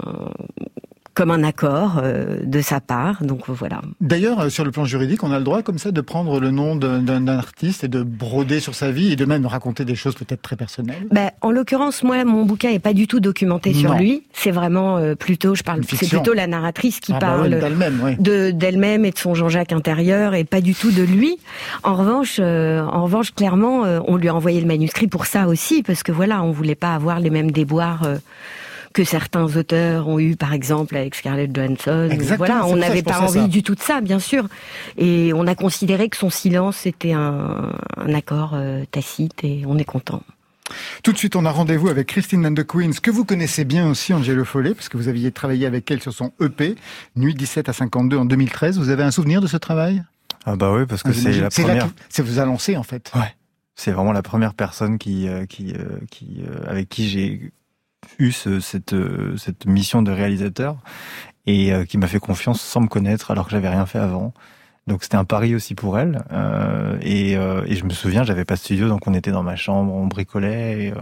comme 1.17 1.31
un 1.31 1.43
accord 1.43 2.01
de 2.43 2.61
sa 2.61 2.79
part. 2.79 3.23
Donc 3.23 3.49
voilà. 3.49 3.81
D'ailleurs, 4.01 4.51
sur 4.51 4.63
le 4.63 4.69
plan 4.71 4.85
juridique, 4.85 5.23
on 5.23 5.31
a 5.31 5.39
le 5.39 5.43
droit 5.43 5.63
comme 5.63 5.79
ça 5.79 5.91
de 5.91 6.01
prendre 6.01 6.39
le 6.39 6.51
nom 6.51 6.75
d'un 6.75 7.27
artiste 7.27 7.83
et 7.83 7.87
de 7.87 8.03
broder 8.03 8.59
sur 8.59 8.75
sa 8.75 8.91
vie 8.91 9.11
et 9.11 9.15
de 9.15 9.25
même 9.25 9.45
raconter 9.47 9.83
des 9.83 9.95
choses 9.95 10.13
peut-être 10.13 10.43
très 10.43 10.55
personnelles? 10.55 11.07
Ben, 11.11 11.31
en 11.41 11.49
l'occurrence, 11.51 12.03
moi, 12.03 12.23
mon 12.23 12.45
bouquin 12.45 12.69
est 12.69 12.79
pas 12.79 12.93
du 12.93 13.07
tout 13.07 13.19
documenté 13.19 13.73
sur 13.73 13.95
lui. 13.95 14.23
C'est 14.31 14.51
vraiment 14.51 14.99
plutôt, 15.15 15.55
je 15.55 15.63
parle, 15.63 15.81
c'est 15.89 16.07
plutôt 16.07 16.33
la 16.33 16.45
narratrice 16.45 16.99
qui 16.99 17.13
ah 17.13 17.19
bah 17.19 17.27
parle 17.27 17.49
d'elle-même, 17.49 18.15
de 18.19 18.51
d'elle-même 18.51 19.03
et 19.03 19.11
de 19.11 19.17
son 19.17 19.33
Jean-Jacques 19.33 19.73
intérieur 19.73 20.35
et 20.35 20.43
pas 20.43 20.61
du 20.61 20.75
tout 20.75 20.91
de 20.91 21.03
lui. 21.03 21.37
En 21.83 21.95
revanche, 21.95 22.39
en 22.39 23.03
revanche, 23.03 23.33
clairement, 23.33 23.81
on 24.07 24.17
lui 24.17 24.29
a 24.29 24.35
envoyé 24.35 24.61
le 24.61 24.67
manuscrit 24.67 25.07
pour 25.07 25.25
ça 25.25 25.47
aussi, 25.47 25.81
parce 25.81 26.03
que 26.03 26.11
voilà, 26.11 26.43
on 26.43 26.51
voulait 26.51 26.75
pas 26.75 26.93
avoir 26.93 27.19
les 27.19 27.29
mêmes 27.29 27.51
déboires 27.51 28.03
euh, 28.03 28.17
que 28.97 29.03
certains 29.03 29.55
auteurs 29.55 30.07
ont 30.07 30.17
eu, 30.17 30.35
par 30.35 30.53
exemple, 30.53 30.97
avec 30.97 31.13
Scarlett 31.13 31.55
Johansson. 31.55 32.09
voilà, 32.35 32.65
on 32.65 32.77
n'avait 32.77 33.03
pas 33.03 33.19
envie 33.19 33.47
du 33.47 33.61
tout 33.61 33.75
de 33.75 33.79
ça, 33.79 34.01
bien 34.01 34.17
sûr. 34.17 34.47
Et 34.97 35.33
on 35.35 35.45
a 35.45 35.53
considéré 35.53 36.09
que 36.09 36.17
son 36.17 36.31
silence 36.31 36.87
était 36.87 37.13
un, 37.13 37.71
accord 38.15 38.53
euh, 38.55 38.85
tacite 38.89 39.43
et 39.43 39.61
on 39.67 39.77
est 39.77 39.85
content. 39.85 40.23
Tout 41.03 41.13
de 41.13 41.17
suite, 41.19 41.35
on 41.35 41.45
a 41.45 41.51
rendez-vous 41.51 41.89
avec 41.89 42.07
Christine 42.07 42.43
and 42.47 42.55
the 42.55 42.65
Queens, 42.65 42.93
que 42.99 43.11
vous 43.11 43.23
connaissez 43.23 43.65
bien 43.65 43.87
aussi, 43.87 44.15
Angelo 44.15 44.43
Follet, 44.43 44.73
parce 44.73 44.89
que 44.89 44.97
vous 44.97 45.09
aviez 45.09 45.31
travaillé 45.31 45.67
avec 45.67 45.91
elle 45.91 46.01
sur 46.01 46.11
son 46.11 46.31
EP, 46.41 46.75
Nuit 47.15 47.35
17 47.35 47.69
à 47.69 47.73
52 47.73 48.17
en 48.17 48.25
2013. 48.25 48.79
Vous 48.79 48.89
avez 48.89 49.03
un 49.03 49.11
souvenir 49.11 49.41
de 49.41 49.47
ce 49.47 49.57
travail? 49.57 50.03
Ah 50.47 50.55
bah 50.55 50.73
oui, 50.73 50.87
parce 50.87 51.03
que 51.03 51.13
c'est 51.13 51.39
la 51.39 51.51
première... 51.51 51.87
C'est 52.09 52.23
vous 52.23 52.39
a 52.39 52.45
lancé, 52.45 52.75
en 52.77 52.83
fait. 52.83 53.11
Ouais. 53.13 53.35
C'est 53.75 53.91
vraiment 53.91 54.11
la 54.11 54.23
première 54.23 54.55
personne 54.55 54.97
qui, 54.97 55.27
euh, 55.27 55.45
qui, 55.45 55.71
euh, 55.73 55.99
qui, 56.09 56.41
euh, 56.41 56.67
avec 56.67 56.89
qui 56.89 57.07
j'ai 57.07 57.51
eu 58.19 58.31
ce, 58.31 58.59
cette, 58.59 58.95
cette 59.37 59.65
mission 59.65 60.01
de 60.01 60.11
réalisateur 60.11 60.77
et 61.45 61.71
qui 61.87 61.97
m'a 61.97 62.07
fait 62.07 62.19
confiance 62.19 62.61
sans 62.61 62.81
me 62.81 62.87
connaître 62.87 63.31
alors 63.31 63.45
que 63.45 63.51
j'avais 63.51 63.69
rien 63.69 63.85
fait 63.85 63.99
avant. 63.99 64.33
Donc 64.85 65.03
c'était 65.03 65.15
un 65.15 65.25
pari 65.25 65.55
aussi 65.55 65.75
pour 65.75 65.97
elle. 65.97 66.23
Euh, 66.31 66.97
et, 67.01 67.33
et, 67.33 67.75
je 67.75 67.83
me 67.85 67.91
souviens, 67.91 68.23
j'avais 68.23 68.45
pas 68.45 68.55
de 68.55 68.59
studio, 68.59 68.87
donc 68.87 69.07
on 69.07 69.13
était 69.13 69.31
dans 69.31 69.43
ma 69.43 69.55
chambre, 69.55 69.93
on 69.93 70.07
bricolait. 70.07 70.87
Et, 70.87 70.93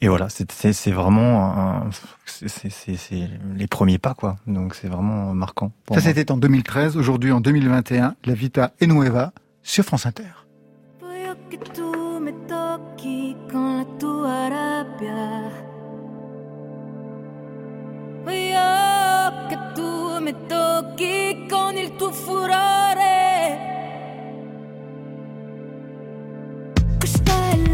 et 0.00 0.08
voilà, 0.08 0.28
c'est 0.28 0.90
vraiment 0.90 1.86
c'est 2.26 3.30
les 3.56 3.66
premiers 3.66 3.98
pas 3.98 4.14
quoi. 4.14 4.36
Donc 4.46 4.74
c'est 4.74 4.88
vraiment 4.88 5.34
marquant. 5.34 5.72
Ça 5.92 6.00
c'était 6.00 6.30
en 6.30 6.36
2013. 6.36 6.96
Aujourd'hui 6.96 7.32
en 7.32 7.40
2021, 7.40 8.16
La 8.24 8.34
Vita 8.34 8.72
Enueva 8.82 9.32
sur 9.62 9.84
France 9.84 10.06
Inter. 10.06 10.24
con 13.50 13.78
la 13.78 13.84
tua 13.98 14.48
rabbia. 14.48 15.43
Che 18.26 19.58
tu 19.74 20.18
mi 20.20 20.34
tocchi 20.46 21.46
con 21.48 21.76
il 21.76 21.94
tuo 21.96 22.10
furore. 22.10 22.52
Questa 26.98 27.32
è 27.50 27.56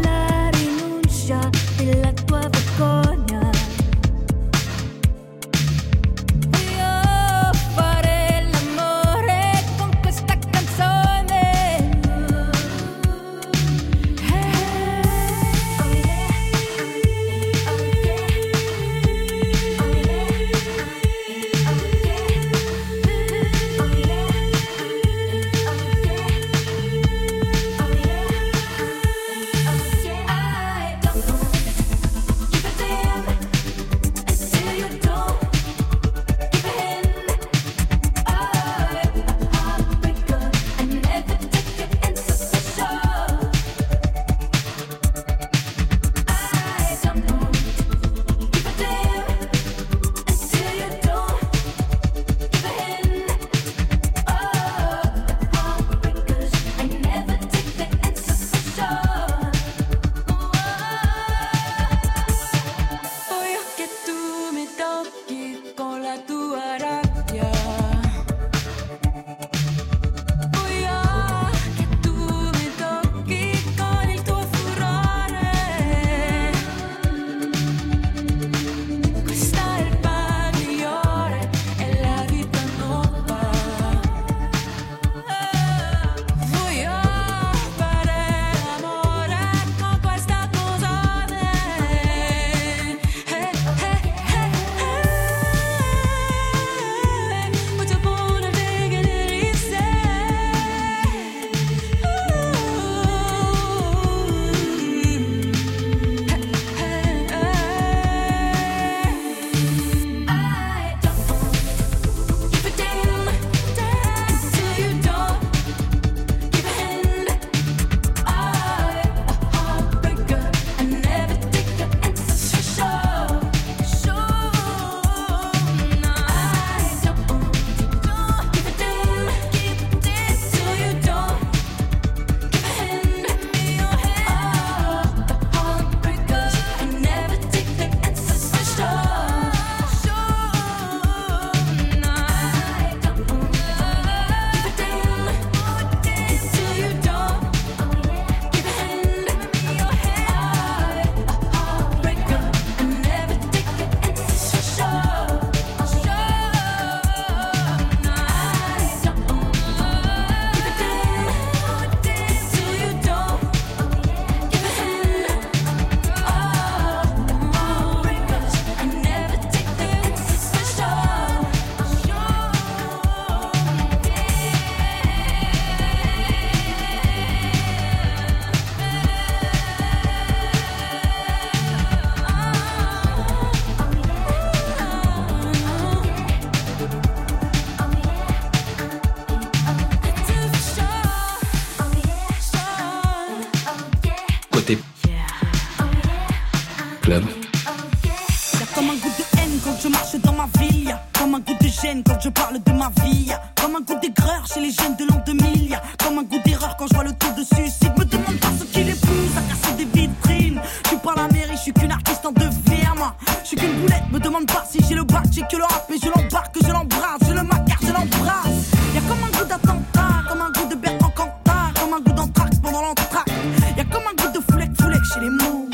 je 211.61 211.65
suis 211.65 211.73
qu'une 211.73 211.91
artiste 211.91 212.25
en 212.25 212.31
devenir, 212.31 212.95
moi. 212.97 213.15
Je 213.43 213.49
suis 213.49 213.55
qu'une 213.55 213.81
boulette, 213.81 214.11
me 214.11 214.19
demande 214.19 214.47
pas 214.47 214.65
si 214.67 214.79
j'ai 214.89 214.95
le 214.95 215.03
bac, 215.03 215.25
j'ai 215.31 215.41
que 215.41 215.57
le 215.57 215.63
rap 215.63 215.85
et 215.93 215.99
je 215.99 216.07
l'embarque, 216.07 216.57
je 216.59 216.71
l'embrasse, 216.71 217.21
je 217.27 217.33
le 217.33 217.43
macar, 217.43 217.77
je 217.81 217.93
l'embrasse. 217.93 218.71
Y'a 218.95 219.01
comme 219.01 219.23
un 219.23 219.37
goût 219.37 219.45
d'attentat, 219.45 220.09
comme 220.27 220.41
un 220.41 220.49
goût 220.49 220.67
de 220.67 220.75
Bertrand 220.75 221.11
Cantat, 221.11 221.79
comme 221.79 221.93
un 221.93 222.01
goût 222.01 222.13
d'entraque 222.13 222.59
pendant 222.63 222.81
l'entraque. 222.81 223.29
Y'a 223.77 223.83
comme 223.83 224.01
un 224.01 224.23
goût 224.23 224.39
de 224.39 224.51
foulec, 224.51 224.71
foulec 224.81 225.01
chez 225.13 225.19
les 225.19 225.29
mots. 225.29 225.69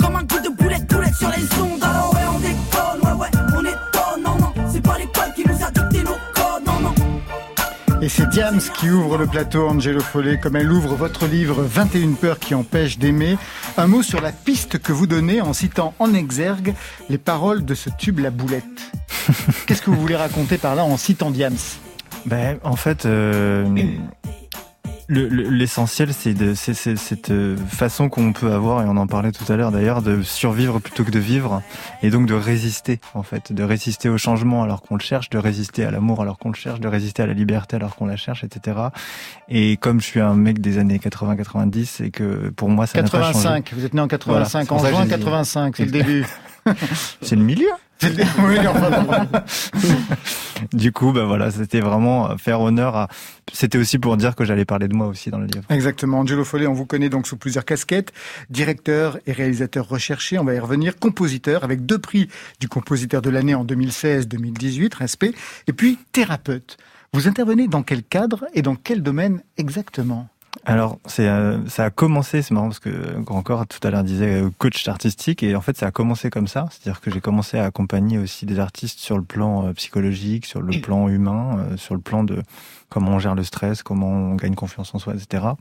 Comme 0.00 0.16
un 0.16 0.24
goût 0.24 0.40
de 0.40 0.48
boulette, 0.48 0.86
boulette 0.92 1.14
sur 1.14 1.28
les 1.28 1.44
ondes. 1.62 1.84
Alors 1.84 2.12
ouais, 2.12 2.26
on 2.34 2.38
déconne, 2.40 3.00
ouais, 3.04 3.20
ouais, 3.20 3.30
on 3.56 3.60
étonne, 3.60 4.24
non, 4.24 4.36
non. 4.36 4.52
C'est 4.72 4.82
pas 4.82 4.98
l'école 4.98 5.32
qui 5.36 5.44
nous 5.46 5.64
a 5.64 5.70
dicté 5.70 6.02
nos 6.02 6.18
codes, 6.34 6.66
non, 6.66 6.80
non. 6.80 6.94
Et 8.02 8.08
c'est 8.08 8.28
Diams 8.30 8.60
qui 8.74 8.90
ouvre 8.90 9.16
le 9.16 9.26
plateau, 9.28 9.68
Angelo 9.68 10.00
Follet, 10.00 10.38
comme 10.38 10.56
elle 10.56 10.72
ouvre 10.72 10.96
votre 10.96 11.26
livre 11.26 11.62
21 11.62 12.14
peurs 12.14 12.40
qui 12.40 12.56
empêchent 12.56 12.98
d'aimer. 12.98 13.38
Un 13.80 13.86
mot 13.86 14.02
sur 14.02 14.20
la 14.20 14.30
piste 14.30 14.78
que 14.78 14.92
vous 14.92 15.06
donnez 15.06 15.40
en 15.40 15.54
citant 15.54 15.94
en 15.98 16.12
exergue 16.12 16.74
les 17.08 17.16
paroles 17.16 17.64
de 17.64 17.72
ce 17.72 17.88
tube 17.88 18.18
La 18.18 18.28
Boulette. 18.28 18.92
Qu'est-ce 19.66 19.80
que 19.80 19.88
vous 19.88 19.98
voulez 19.98 20.16
raconter 20.16 20.58
par 20.58 20.74
là 20.74 20.84
en 20.84 20.98
citant 20.98 21.30
Diams? 21.30 21.56
Ben, 22.26 22.58
en 22.62 22.76
fait, 22.76 23.06
euh, 23.06 23.64
le- 25.10 25.28
le- 25.28 25.48
l'essentiel, 25.50 26.12
c'est 26.14 26.34
cette 26.74 27.30
euh, 27.30 27.56
façon 27.68 28.08
qu'on 28.08 28.32
peut 28.32 28.52
avoir, 28.52 28.82
et 28.82 28.86
on 28.86 28.96
en 28.96 29.06
parlait 29.06 29.32
tout 29.32 29.50
à 29.52 29.56
l'heure 29.56 29.72
d'ailleurs, 29.72 30.02
de 30.02 30.22
survivre 30.22 30.78
plutôt 30.78 31.02
que 31.04 31.10
de 31.10 31.18
vivre, 31.18 31.62
et 32.02 32.10
donc 32.10 32.26
de 32.26 32.34
résister, 32.34 33.00
en 33.14 33.22
fait, 33.24 33.52
de 33.52 33.62
résister 33.62 34.08
au 34.08 34.16
changement 34.18 34.62
alors 34.62 34.82
qu'on 34.82 34.94
le 34.94 35.00
cherche, 35.02 35.28
de 35.30 35.38
résister 35.38 35.84
à 35.84 35.90
l'amour 35.90 36.22
alors 36.22 36.38
qu'on 36.38 36.50
le 36.50 36.54
cherche, 36.54 36.78
de 36.80 36.88
résister 36.88 37.22
à 37.22 37.26
la 37.26 37.32
liberté 37.34 37.76
alors 37.76 37.96
qu'on 37.96 38.06
la 38.06 38.16
cherche, 38.16 38.44
etc. 38.44 38.78
Et 39.48 39.76
comme 39.76 40.00
je 40.00 40.06
suis 40.06 40.20
un 40.20 40.34
mec 40.34 40.60
des 40.60 40.78
années 40.78 40.98
80-90, 40.98 42.04
et 42.04 42.10
que 42.10 42.50
pour 42.50 42.68
moi, 42.70 42.86
ça 42.86 43.02
n'a 43.02 43.08
pas 43.08 43.32
changé. 43.32 43.32
85, 43.44 43.72
vous 43.74 43.84
êtes 43.84 43.94
né 43.94 44.00
en 44.00 44.08
85, 44.08 44.68
Voilà, 44.68 44.82
en 44.82 44.90
juin 44.90 45.00
j'ai 45.02 45.08
dit- 45.08 45.10
85, 45.24 45.76
c'est 45.76 45.84
le 45.86 45.90
début. 45.92 46.26
C'est 47.20 47.36
le 47.36 47.42
milieu. 47.42 47.68
Oui, 48.38 48.58
enfin. 48.66 49.28
Du 50.72 50.92
coup, 50.92 51.12
ben 51.12 51.24
voilà, 51.24 51.50
c'était 51.50 51.80
vraiment 51.80 52.36
faire 52.38 52.60
honneur 52.60 52.96
à. 52.96 53.08
C'était 53.52 53.78
aussi 53.78 53.98
pour 53.98 54.16
dire 54.16 54.36
que 54.36 54.44
j'allais 54.44 54.64
parler 54.64 54.88
de 54.88 54.94
moi 54.94 55.06
aussi 55.06 55.30
dans 55.30 55.38
le 55.38 55.46
livre. 55.46 55.64
Exactement. 55.70 56.20
Angelo 56.20 56.44
Follet, 56.44 56.66
on 56.66 56.72
vous 56.72 56.86
connaît 56.86 57.08
donc 57.08 57.26
sous 57.26 57.36
plusieurs 57.36 57.64
casquettes. 57.64 58.12
Directeur 58.48 59.18
et 59.26 59.32
réalisateur 59.32 59.88
recherché, 59.88 60.38
on 60.38 60.44
va 60.44 60.54
y 60.54 60.58
revenir. 60.58 60.98
Compositeur, 60.98 61.64
avec 61.64 61.84
deux 61.84 61.98
prix 61.98 62.28
du 62.60 62.68
compositeur 62.68 63.22
de 63.22 63.30
l'année 63.30 63.54
en 63.54 63.64
2016-2018, 63.64 64.96
respect. 64.96 65.32
Et 65.66 65.72
puis, 65.72 65.98
thérapeute. 66.12 66.76
Vous 67.12 67.26
intervenez 67.26 67.66
dans 67.66 67.82
quel 67.82 68.04
cadre 68.04 68.46
et 68.54 68.62
dans 68.62 68.76
quel 68.76 69.02
domaine 69.02 69.42
exactement? 69.56 70.28
Alors, 70.64 70.98
c'est, 71.06 71.28
euh, 71.28 71.64
ça 71.68 71.84
a 71.84 71.90
commencé, 71.90 72.42
c'est 72.42 72.52
marrant 72.52 72.68
parce 72.68 72.80
que 72.80 73.18
Grand 73.20 73.42
Corps 73.42 73.66
tout 73.66 73.78
à 73.86 73.90
l'heure 73.90 74.02
disait 74.02 74.42
euh, 74.42 74.50
coach 74.58 74.86
artistique 74.88 75.42
et 75.42 75.54
en 75.54 75.60
fait 75.60 75.76
ça 75.76 75.86
a 75.86 75.90
commencé 75.90 76.28
comme 76.28 76.48
ça, 76.48 76.68
c'est-à-dire 76.70 77.00
que 77.00 77.10
j'ai 77.10 77.20
commencé 77.20 77.58
à 77.58 77.64
accompagner 77.64 78.18
aussi 78.18 78.46
des 78.46 78.58
artistes 78.58 78.98
sur 78.98 79.16
le 79.16 79.22
plan 79.22 79.66
euh, 79.66 79.72
psychologique, 79.72 80.46
sur 80.46 80.60
le 80.60 80.80
plan 80.80 81.08
humain, 81.08 81.58
euh, 81.58 81.76
sur 81.76 81.94
le 81.94 82.00
plan 82.00 82.24
de 82.24 82.42
comment 82.88 83.12
on 83.12 83.18
gère 83.18 83.34
le 83.34 83.44
stress, 83.44 83.82
comment 83.82 84.08
on 84.08 84.34
gagne 84.34 84.54
confiance 84.54 84.94
en 84.94 84.98
soi, 84.98 85.14
etc. 85.14 85.54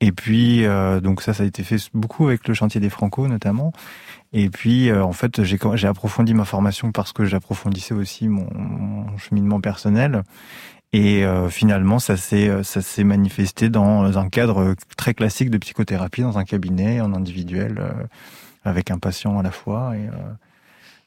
Et 0.00 0.12
puis 0.12 0.64
euh, 0.66 1.00
donc 1.00 1.22
ça, 1.22 1.32
ça 1.32 1.44
a 1.44 1.46
été 1.46 1.62
fait 1.62 1.76
beaucoup 1.94 2.26
avec 2.26 2.46
le 2.48 2.54
chantier 2.54 2.80
des 2.80 2.90
Franco 2.90 3.28
notamment. 3.28 3.72
Et 4.32 4.50
puis 4.50 4.90
euh, 4.90 5.04
en 5.04 5.12
fait 5.12 5.42
j'ai 5.44 5.58
j'ai 5.74 5.86
approfondi 5.86 6.34
ma 6.34 6.44
formation 6.44 6.92
parce 6.92 7.12
que 7.12 7.24
j'approfondissais 7.24 7.94
aussi 7.94 8.28
mon, 8.28 8.48
mon 8.54 9.16
cheminement 9.18 9.60
personnel. 9.60 10.22
Et 10.94 11.24
euh, 11.24 11.48
finalement, 11.48 11.98
ça 11.98 12.16
s'est 12.16 12.48
euh, 12.48 12.62
ça 12.62 12.80
s'est 12.80 13.02
manifesté 13.02 13.68
dans 13.68 14.16
un 14.16 14.28
cadre 14.28 14.76
très 14.96 15.12
classique 15.12 15.50
de 15.50 15.58
psychothérapie, 15.58 16.22
dans 16.22 16.38
un 16.38 16.44
cabinet, 16.44 17.00
en 17.00 17.14
individuel, 17.14 17.78
euh, 17.80 17.90
avec 18.64 18.92
un 18.92 18.98
patient 18.98 19.36
à 19.40 19.42
la 19.42 19.50
fois, 19.50 19.96
et 19.96 20.06
euh, 20.06 20.12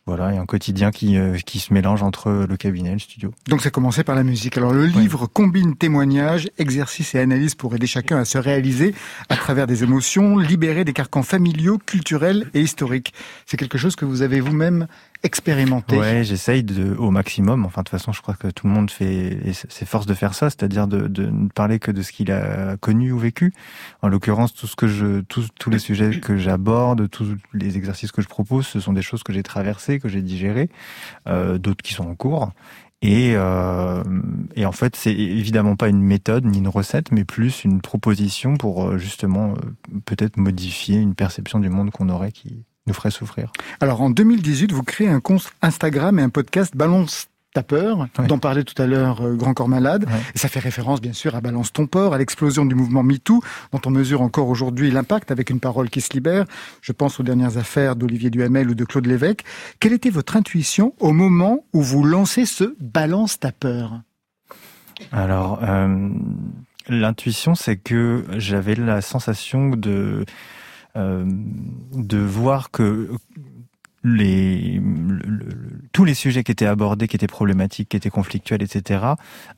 voilà, 0.06 0.34
et 0.34 0.38
un 0.38 0.46
quotidien 0.46 0.92
qui 0.92 1.18
euh, 1.18 1.38
qui 1.46 1.60
se 1.60 1.74
mélange 1.74 2.02
entre 2.02 2.32
le 2.32 2.58
cabinet 2.58 2.90
et 2.90 2.94
le 2.94 3.00
studio. 3.00 3.34
Donc 3.48 3.62
c'est 3.62 3.72
commencé 3.72 4.04
par 4.04 4.16
la 4.16 4.24
musique. 4.24 4.58
Alors 4.58 4.74
le 4.74 4.86
livre 4.86 5.26
combine 5.26 5.76
témoignages, 5.76 6.50
exercices 6.58 7.16
et 7.16 7.20
analyses 7.20 7.56
pour 7.56 7.76
aider 7.76 7.88
chacun 7.88 8.18
à 8.18 8.26
se 8.26 8.38
réaliser 8.38 8.96
à 9.30 9.36
travers 9.36 9.68
des 9.68 9.84
émotions, 9.84 10.38
libérer 10.38 10.86
des 10.86 10.94
carcans 10.94 11.24
familiaux, 11.24 11.78
culturels 11.78 12.50
et 12.54 12.62
historiques. 12.62 13.14
C'est 13.46 13.58
quelque 13.58 13.78
chose 13.78 13.96
que 13.96 14.06
vous 14.06 14.22
avez 14.22 14.40
vous-même 14.40 14.88
expérimenté. 15.24 15.98
Ouais, 15.98 16.24
j'essaye 16.24 16.64
de 16.64 16.96
au 16.96 17.12
maximum. 17.12 17.66
Enfin, 17.66 17.82
de 17.82 17.86
toute 17.86 17.98
façon, 17.98 18.12
je 18.12 18.22
crois 18.22 18.36
que 18.36 18.48
tout 18.48 18.68
le 18.68 18.74
monde 18.74 18.92
fait 18.92 19.54
s'efforce 19.70 20.06
de 20.06 20.14
faire 20.14 20.34
ça, 20.34 20.50
c'est-à-dire 20.50 20.88
de, 20.88 21.08
de 21.08 21.28
ne 21.28 21.50
parler 21.50 21.80
que 21.80 21.92
de 21.92 22.02
ce 22.02 22.12
qu'il 22.12 22.32
a 22.32 22.78
connu 22.78 23.12
ou 23.12 23.20
vécu. 23.20 23.54
En 24.02 24.08
l'occurrence, 24.08 24.54
tout 24.54 24.68
ce 24.68 24.76
que 24.76 24.88
je, 24.88 25.22
tous 25.22 25.50
tous 25.60 25.70
les 25.70 25.80
sujets 25.80 26.20
que 26.20 26.38
j'aborde, 26.38 27.10
tous 27.10 27.36
les 27.54 27.78
exercices 27.78 28.12
que 28.12 28.22
je 28.22 28.28
propose, 28.28 28.66
ce 28.68 28.80
sont 28.80 28.94
des 28.94 29.02
choses 29.02 29.24
que 29.24 29.34
j'ai 29.34 29.44
traversées, 29.44 30.00
que 30.00 30.10
j'ai 30.10 30.22
digérées, 30.22 30.70
euh, 31.28 31.58
d'autres 31.58 31.84
qui 31.84 31.94
sont 31.94 32.08
en 32.08 32.16
cours. 32.16 32.52
Et, 33.04 33.34
euh, 33.36 34.04
et 34.56 34.66
en 34.66 34.72
fait, 34.72 34.96
c'est 34.96 35.14
évidemment 35.14 35.76
pas 35.76 35.88
une 35.88 36.02
méthode 36.02 36.46
ni 36.46 36.58
une 36.58 36.68
recette, 36.68 37.12
mais 37.12 37.26
plus 37.26 37.64
une 37.64 37.80
proposition 37.80 38.58
pour 38.58 38.86
euh, 38.86 38.98
justement 38.98 39.52
euh, 39.52 40.00
peut-être 40.06 40.38
modifier 40.38 40.98
une 40.98 41.14
perception 41.14 41.60
du 41.60 41.70
monde 41.70 41.92
qu'on 41.92 42.10
aurait 42.10 42.32
qui 42.32 42.66
nous 42.88 42.94
ferait 42.94 43.12
souffrir. 43.12 43.52
Alors 43.82 44.02
en 44.02 44.10
2018, 44.10 44.72
vous 44.72 44.84
créez 44.84 45.10
un 45.10 45.20
compte 45.20 45.52
Instagram 45.62 46.18
et 46.20 46.24
un 46.24 46.30
podcast 46.30 46.76
Balance 46.76 47.28
ta 47.54 47.64
peur, 47.64 48.08
dont 48.28 48.38
parlait 48.38 48.64
tout 48.64 48.80
à 48.80 48.86
l'heure 48.86 49.22
euh, 49.22 49.34
Grand 49.34 49.56
Corps 49.56 49.68
Malade. 49.68 50.06
Et 50.36 50.38
ça 50.38 50.48
fait 50.48 50.60
référence 50.60 51.02
bien 51.02 51.14
sûr 51.14 51.36
à 51.36 51.42
Balance 51.42 51.74
ton 51.74 51.88
port, 51.88 52.14
à 52.14 52.20
l'explosion 52.20 52.66
du 52.66 52.76
mouvement 52.76 53.02
MeToo, 53.02 53.42
dont 53.72 53.82
on 53.86 53.90
mesure 53.90 54.22
encore 54.22 54.48
aujourd'hui 54.50 54.92
l'impact 54.92 55.32
avec 55.32 55.50
une 55.50 55.60
parole 55.60 55.90
qui 55.90 56.02
se 56.02 56.14
libère. 56.14 56.46
Je 56.82 56.92
pense 56.92 57.20
aux 57.20 57.24
dernières 57.24 57.58
affaires 57.58 57.96
d'Olivier 57.96 58.30
Duhamel 58.30 58.70
ou 58.70 58.76
de 58.76 58.86
Claude 58.86 59.08
Lévesque. 59.08 59.44
Quelle 59.80 59.94
était 59.94 60.12
votre 60.12 60.36
intuition 60.36 60.94
au 61.00 61.14
moment 61.14 61.66
où 61.74 61.82
vous 61.82 62.04
lancez 62.04 62.46
ce 62.46 62.76
Balance 62.80 63.40
ta 63.40 63.52
peur? 63.52 64.02
Alors, 65.12 65.60
euh, 65.64 66.10
l'intuition, 66.88 67.56
c'est 67.56 67.78
que 67.78 68.24
j'avais 68.38 68.76
la 68.76 69.02
sensation 69.02 69.70
de 69.70 70.26
de 70.98 72.18
voir 72.18 72.72
que 72.72 73.10
les 74.04 74.80
le- 74.80 75.18
le- 75.26 75.48
tous 75.92 76.06
les 76.06 76.14
sujets 76.14 76.44
qui 76.44 76.52
étaient 76.52 76.68
abordés, 76.68 77.08
qui 77.08 77.16
étaient 77.16 77.26
problématiques, 77.28 77.90
qui 77.90 77.98
étaient 77.98 78.12
conflictuels, 78.12 78.62
etc., 78.62 79.02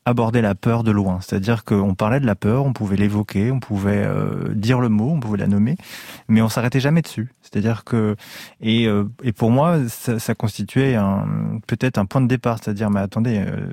abordaient 0.06 0.40
la 0.42 0.54
peur 0.54 0.82
de 0.82 0.90
loin. 0.90 1.20
C'est-à-dire 1.20 1.64
qu'on 1.64 1.94
parlait 1.94 2.18
de 2.18 2.26
la 2.26 2.34
peur, 2.34 2.64
on 2.64 2.72
pouvait 2.72 2.96
l'évoquer, 2.96 3.50
on 3.52 3.60
pouvait 3.60 4.02
euh, 4.04 4.48
dire 4.54 4.80
le 4.80 4.88
mot, 4.88 5.10
on 5.10 5.20
pouvait 5.20 5.36
la 5.38 5.46
nommer, 5.46 5.76
mais 6.28 6.40
on 6.40 6.48
s'arrêtait 6.48 6.80
jamais 6.80 7.02
dessus. 7.02 7.28
C'est-à-dire 7.42 7.84
que 7.84 8.16
et, 8.62 8.86
euh, 8.86 9.04
pour 9.36 9.50
moi, 9.50 9.76
ça, 9.88 10.34
constituait 10.34 10.96
peut-être 11.66 11.98
un 11.98 12.06
point 12.06 12.22
de 12.22 12.26
départ. 12.28 12.58
C'est-à-dire, 12.62 12.90
mais 12.90 13.00
attendez, 13.00 13.44
euh, 13.46 13.66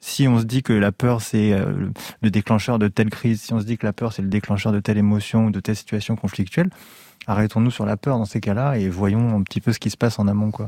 si 0.00 0.28
on 0.28 0.38
se 0.38 0.44
dit 0.44 0.62
que 0.62 0.74
la 0.74 0.92
peur 0.92 1.22
c'est 1.22 1.52
euh, 1.54 1.88
le 2.20 2.30
déclencheur 2.30 2.78
de 2.78 2.88
telle 2.88 3.08
crise, 3.10 3.40
si 3.40 3.54
on 3.54 3.60
se 3.60 3.64
dit 3.64 3.78
que 3.78 3.86
la 3.86 3.94
peur 3.94 4.12
c'est 4.12 4.22
le 4.22 4.28
déclencheur 4.28 4.72
de 4.72 4.80
telle 4.80 4.98
émotion 4.98 5.46
ou 5.46 5.50
de 5.50 5.60
telle 5.60 5.76
situation 5.76 6.14
conflictuelle, 6.16 6.68
arrêtons-nous 7.26 7.70
sur 7.70 7.86
la 7.86 7.96
peur 7.96 8.18
dans 8.18 8.24
ces 8.24 8.40
cas-là 8.40 8.78
et 8.78 8.88
voyons 8.88 9.36
un 9.36 9.42
petit 9.42 9.60
peu 9.60 9.72
ce 9.72 9.78
qui 9.78 9.90
se 9.90 9.96
passe 9.96 10.18
en 10.18 10.28
amont, 10.28 10.50
quoi. 10.50 10.66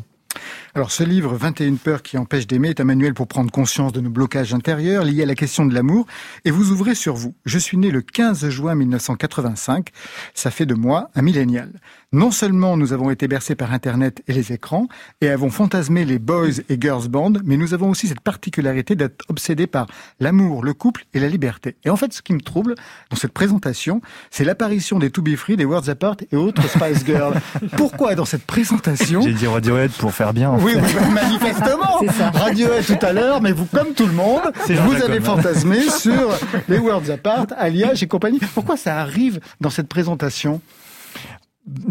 Alors 0.75 0.91
ce 0.91 1.03
livre 1.03 1.35
21 1.35 1.75
peurs 1.75 2.03
qui 2.03 2.17
empêchent 2.19 2.47
d'aimer 2.47 2.71
est 2.71 2.81
un 2.81 2.85
manuel 2.85 3.15
pour 3.15 3.27
prendre 3.27 3.51
conscience 3.51 3.93
de 3.93 4.01
nos 4.01 4.11
blocages 4.11 4.55
intérieurs 4.55 5.05
liés 5.05 5.23
à 5.23 5.27
la 5.27 5.35
question 5.35 5.67
de 5.67 5.75
l'amour 5.75 6.07
et 6.45 6.51
vous 6.51 6.71
ouvrez 6.71 6.95
sur 6.95 7.15
vous. 7.15 7.35
Je 7.45 7.59
suis 7.59 7.77
né 7.77 7.91
le 7.91 8.01
15 8.01 8.49
juin 8.49 8.75
1985, 8.75 9.89
ça 10.35 10.51
fait 10.51 10.67
de 10.67 10.75
moi 10.75 11.11
un 11.15 11.23
millénial. 11.23 11.71
Non 12.15 12.31
seulement 12.31 12.77
nous 12.77 12.93
avons 12.93 13.11
été 13.11 13.27
bercés 13.27 13.55
par 13.55 13.73
Internet 13.73 14.23
et 14.29 14.35
les 14.35 14.53
écrans 14.53 14.87
et 15.23 15.31
avons 15.31 15.51
fantasmé 15.51 16.05
les 16.05 16.19
boys 16.19 16.61
et 16.69 16.79
girls 16.79 17.09
band, 17.09 17.33
mais 17.45 17.57
nous 17.57 17.73
avons 17.73 17.89
aussi 17.89 18.07
cette 18.07 18.21
particularité 18.21 18.97
d'être 18.97 19.25
obsédés 19.29 19.67
par 19.67 19.87
l'amour, 20.21 20.63
le 20.63 20.75
couple 20.75 21.07
et 21.15 21.21
la 21.21 21.29
liberté. 21.29 21.77
Et 21.85 21.91
en 21.91 21.97
fait, 21.97 22.13
ce 22.13 22.21
qui 22.21 22.35
me 22.35 22.41
trouble 22.41 22.75
dans 23.11 23.17
cette 23.17 23.33
présentation, 23.33 24.03
c'est 24.31 24.45
l'apparition 24.45 24.99
des 24.99 25.11
To 25.11 25.23
Be 25.23 25.37
Free, 25.37 25.57
des 25.57 25.65
Worlds 25.65 25.89
Apart 25.89 26.17
et 26.31 26.37
autres 26.37 26.69
Spice 26.69 27.05
Girls. 27.07 27.41
Pourquoi 27.77 28.15
dans 28.15 28.27
cette 28.27 28.45
présentation 28.45 29.23
J'ai 29.23 29.33
dit 29.33 29.47
Radiohead 29.47 29.93
pour 29.93 30.13
faire 30.13 30.32
bien. 30.33 30.51
en 30.51 30.59
oui, 30.61 30.73
fait. 30.73 30.81
oui, 30.81 31.12
manifestement. 31.12 32.01
Ça. 32.18 32.31
Radiohead 32.31 32.85
tout 32.87 33.07
à 33.07 33.12
l'heure, 33.12 33.40
mais 33.40 33.53
vous, 33.53 33.66
comme 33.66 33.95
tout 33.95 34.07
le 34.07 34.12
monde, 34.12 34.42
vous 34.66 35.03
avez 35.03 35.21
fantasmé 35.21 35.81
sur 35.88 36.31
les 36.68 36.79
Worlds 36.79 37.11
Apart, 37.11 37.47
Alliage 37.57 38.03
et 38.03 38.09
compagnie. 38.09 38.40
Pourquoi 38.55 38.77
ça 38.77 38.99
arrive 38.99 39.40
dans 39.61 39.71
cette 39.71 39.88
présentation 39.88 40.61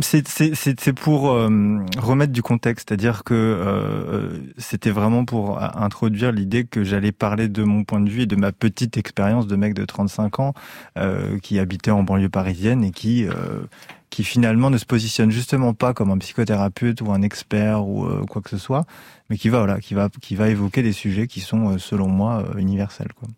C'est 0.02 0.94
pour 0.94 1.32
euh, 1.32 1.80
remettre 1.98 2.34
du 2.34 2.42
contexte, 2.42 2.90
c'est-à-dire 2.90 3.24
que 3.24 3.34
euh, 3.34 4.38
c'était 4.58 4.92
vraiment 4.92 5.26
pour 5.26 5.62
introduire 5.62 6.32
l'idée 6.32 6.66
que 6.66 6.84
j'allais 6.84 7.12
parler 7.12 7.48
de 7.48 7.64
mon 7.64 7.84
point 7.84 8.02
de 8.02 8.10
vue 8.10 8.24
et 8.24 8.28
de 8.28 8.36
ma 8.36 8.52
petite 8.52 8.98
expérience 8.98 9.48
de 9.48 9.56
mec 9.56 9.74
de 9.74 9.86
35 9.86 10.40
ans 10.40 10.54
euh, 10.98 11.40
qui 11.40 11.58
habitait 11.60 11.92
en 11.92 12.04
banlieue 12.04 12.30
parisienne 12.30 12.84
et 12.84 12.92
qui 12.92 13.26
euh, 13.26 13.34
qui 14.12 14.24
finalement 14.24 14.70
ne 14.70 14.78
se 14.78 14.86
positionne 14.86 15.32
justement 15.32 15.74
pas 15.74 15.94
comme 15.94 16.12
un 16.12 16.18
psychothérapeute 16.20 17.02
ou 17.02 17.12
un 17.12 17.24
expert 17.24 17.88
ou 17.88 18.06
euh, 18.06 18.24
quoi 18.30 18.42
que 18.44 18.50
ce 18.52 18.58
soit, 18.58 18.86
mais 19.32 19.38
qui 19.38 19.48
va 19.48 19.60
voilà, 19.60 19.80
qui 19.80 19.94
va 19.94 20.10
qui 20.22 20.36
va 20.36 20.50
évoquer 20.50 20.84
des 20.84 20.92
sujets 20.92 21.26
qui 21.26 21.40
sont 21.40 21.70
euh, 21.70 21.78
selon 21.78 22.10
moi 22.10 22.44
euh, 22.54 22.60
universels. 22.60 23.14
Quoi. 23.16 23.30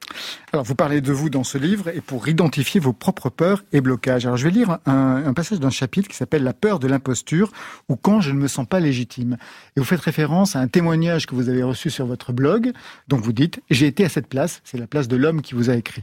Alors 0.51 0.65
vous 0.65 0.73
parlez 0.73 1.01
de 1.01 1.11
vous 1.11 1.29
dans 1.29 1.43
ce 1.43 1.59
livre 1.59 1.89
et 1.89 2.01
pour 2.01 2.27
identifier 2.27 2.79
vos 2.79 2.93
propres 2.93 3.29
peurs 3.29 3.63
et 3.73 3.79
blocages. 3.79 4.25
Alors 4.25 4.35
je 4.35 4.45
vais 4.45 4.49
lire 4.49 4.79
un, 4.87 5.23
un 5.23 5.33
passage 5.35 5.59
d'un 5.59 5.69
chapitre 5.69 6.09
qui 6.09 6.15
s'appelle 6.15 6.41
La 6.41 6.53
peur 6.53 6.79
de 6.79 6.87
l'imposture 6.87 7.51
ou 7.89 7.95
quand 7.95 8.21
je 8.21 8.31
ne 8.31 8.39
me 8.39 8.47
sens 8.47 8.65
pas 8.65 8.79
légitime. 8.79 9.37
Et 9.77 9.81
vous 9.81 9.85
faites 9.85 9.99
référence 9.99 10.55
à 10.55 10.61
un 10.61 10.67
témoignage 10.67 11.27
que 11.27 11.35
vous 11.35 11.47
avez 11.47 11.61
reçu 11.61 11.91
sur 11.91 12.07
votre 12.07 12.33
blog. 12.33 12.71
Donc 13.07 13.21
vous 13.21 13.31
dites 13.31 13.61
j'ai 13.69 13.85
été 13.85 14.03
à 14.03 14.09
cette 14.09 14.27
place, 14.27 14.61
c'est 14.63 14.79
la 14.79 14.87
place 14.87 15.07
de 15.07 15.15
l'homme 15.15 15.43
qui 15.43 15.53
vous 15.53 15.69
a 15.69 15.75
écrit. 15.75 16.01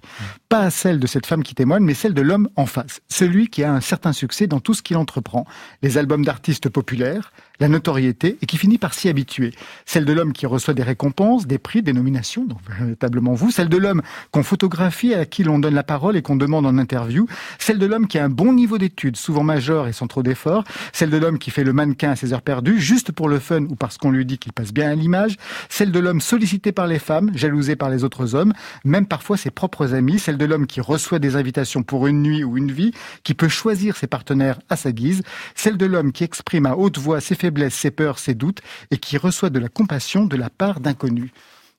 Pas 0.49 0.71
celle 0.71 1.01
de 1.01 1.09
cette 1.09 1.27
femme 1.27 1.43
qui 1.43 1.57
témoigne, 1.57 1.83
mais 1.83 1.95
celle 1.95 2.15
de 2.15 2.23
l'homme 2.23 2.49
en 2.55 2.67
face, 2.67 3.01
celui 3.09 3.49
qui 3.49 3.65
a 3.65 3.73
un 3.73 3.81
certain 3.81 4.13
succès 4.13 4.47
dans 4.47 4.61
tout 4.61 4.75
ce 4.75 4.83
qu'il 4.83 4.99
entreprend. 4.99 5.47
Les 5.83 5.99
albums 5.99 6.25
d'artistes 6.25 6.69
populaires, 6.69 7.33
la 7.59 7.69
notoriété 7.69 8.39
et 8.41 8.47
qui 8.47 8.57
finit 8.57 8.79
par 8.79 8.95
s'y 8.95 9.09
habituer. 9.09 9.53
Celle 9.87 10.05
de 10.05 10.13
l'homme 10.13 10.33
qui 10.33 10.47
reçoit 10.47 10.75
des 10.75 10.83
récompenses, 10.83 11.47
des 11.47 11.59
prix, 11.59 11.83
des 11.83 11.93
nominations, 11.93 12.45
donc 12.45 12.59
véritablement 12.69 13.35
vous. 13.35 13.51
Celle 13.51 13.69
de 13.69 13.77
l'homme 13.77 14.03
qu'on 14.31 14.43
photographie, 14.43 15.15
à 15.15 15.27
qui 15.27 15.45
l'on 15.45 15.59
donne 15.59 15.75
la 15.75 15.83
parole 15.83 16.17
et 16.17 16.23
qu'on 16.23 16.37
demande 16.37 16.67
en 16.67 16.79
interview. 16.79 17.27
Celle 17.59 17.79
de 17.79 17.87
l'homme 17.87 18.07
qui 18.07 18.19
a 18.19 18.25
un 18.25 18.29
bon 18.29 18.53
niveau 18.53 18.79
d'études, 18.79 19.17
souvent 19.17 19.43
majeur 19.43 19.89
et 19.89 19.93
sans 19.93 20.07
trop 20.07 20.23
d'efforts. 20.23 20.65
Celle 20.93 21.11
de 21.11 21.17
l'homme 21.17 21.39
qui 21.39 21.51
fait 21.51 21.65
le 21.65 21.73
mannequin 21.73 22.11
à 22.11 22.17
ses 22.17 22.33
heures 22.33 22.43
perdues, 22.43 22.81
juste 22.81 23.13
pour 23.13 23.29
le 23.29 23.39
fun 23.39 23.65
ou 23.65 23.77
parce 23.77 23.99
qu'on 23.99 24.11
lui 24.11 24.25
dit 24.25 24.39
qu'il 24.39 24.53
passe 24.53 24.73
bien 24.73 24.91
à 24.91 24.95
l'image. 24.95 25.37
Celle 25.69 25.93
de 25.93 25.99
l'homme 25.99 26.21
sollicité 26.21 26.73
par 26.73 26.87
les 26.87 26.99
femmes, 26.99 27.31
jalousé 27.35 27.77
par 27.77 27.91
les 27.91 28.05
autres 28.05 28.35
hommes, 28.35 28.53
même 28.85 29.07
parfois 29.07 29.37
ses 29.37 29.51
propres 29.51 29.95
amis. 29.95 30.19
Celle 30.19 30.39
de 30.39 30.45
l'homme 30.45 30.67
qui 30.67 30.81
reçoit 30.81 31.19
des 31.19 31.37
invitations 31.37 31.83
pour 31.83 32.07
une 32.07 32.23
nuit 32.23 32.45
ou 32.45 32.57
une 32.57 32.73
vie, 32.73 32.93
qui 33.23 33.35
peut 33.35 33.49
choisir 33.49 33.97
ses 33.97 34.07
partenaires 34.07 34.59
à 34.69 34.77
sa 34.77 34.93
guise. 34.93 35.23
Celle 35.55 35.77
de 35.77 35.87
l'homme 35.87 36.13
qui 36.13 36.25
exprime 36.25 36.67
à 36.67 36.77
haute 36.77 36.99
voix 36.99 37.21
ses 37.21 37.35
faiblesses 37.35 37.75
ses 37.75 37.91
peurs, 37.91 38.19
ses 38.19 38.35
doutes, 38.35 38.61
et 38.91 38.99
qui 38.99 39.17
reçoit 39.17 39.51
de 39.51 39.60
la 39.61 39.69
compassion 39.69 40.25
de 40.25 40.37
la 40.37 40.51
part 40.51 40.81
d'inconnus. 40.81 41.31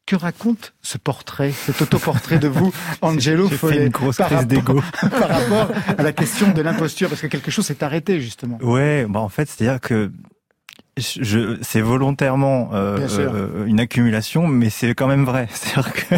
Que 0.08 0.16
raconte 0.16 0.74
ce 0.82 0.98
portrait, 0.98 1.52
cet 1.52 1.82
autoportrait 1.82 2.40
de 2.40 2.48
vous, 2.48 2.74
Angelo 3.02 3.48
Follet, 3.48 3.86
une 3.86 3.92
grosse 3.92 4.18
par, 4.18 4.28
crise 4.28 4.58
rapport, 4.58 4.84
par 5.12 5.30
rapport 5.30 5.72
à 5.98 6.02
la 6.02 6.12
question 6.12 6.52
de 6.52 6.62
l'imposture, 6.62 7.08
parce 7.08 7.22
que 7.22 7.28
quelque 7.28 7.52
chose 7.52 7.66
s'est 7.66 7.84
arrêté 7.84 8.20
justement. 8.20 8.58
Ouais, 8.62 9.06
bah 9.08 9.20
en 9.20 9.30
fait, 9.30 9.48
c'est-à-dire 9.48 9.80
que 9.80 10.12
je, 11.02 11.58
c'est 11.62 11.82
volontairement 11.82 12.70
euh, 12.74 13.08
euh, 13.20 13.66
une 13.66 13.80
accumulation, 13.80 14.48
mais 14.48 14.70
c'est 14.70 14.94
quand 14.96 15.08
même 15.08 15.26
vrai. 15.26 15.48
C'est-à-dire 15.54 15.94
que 15.94 16.16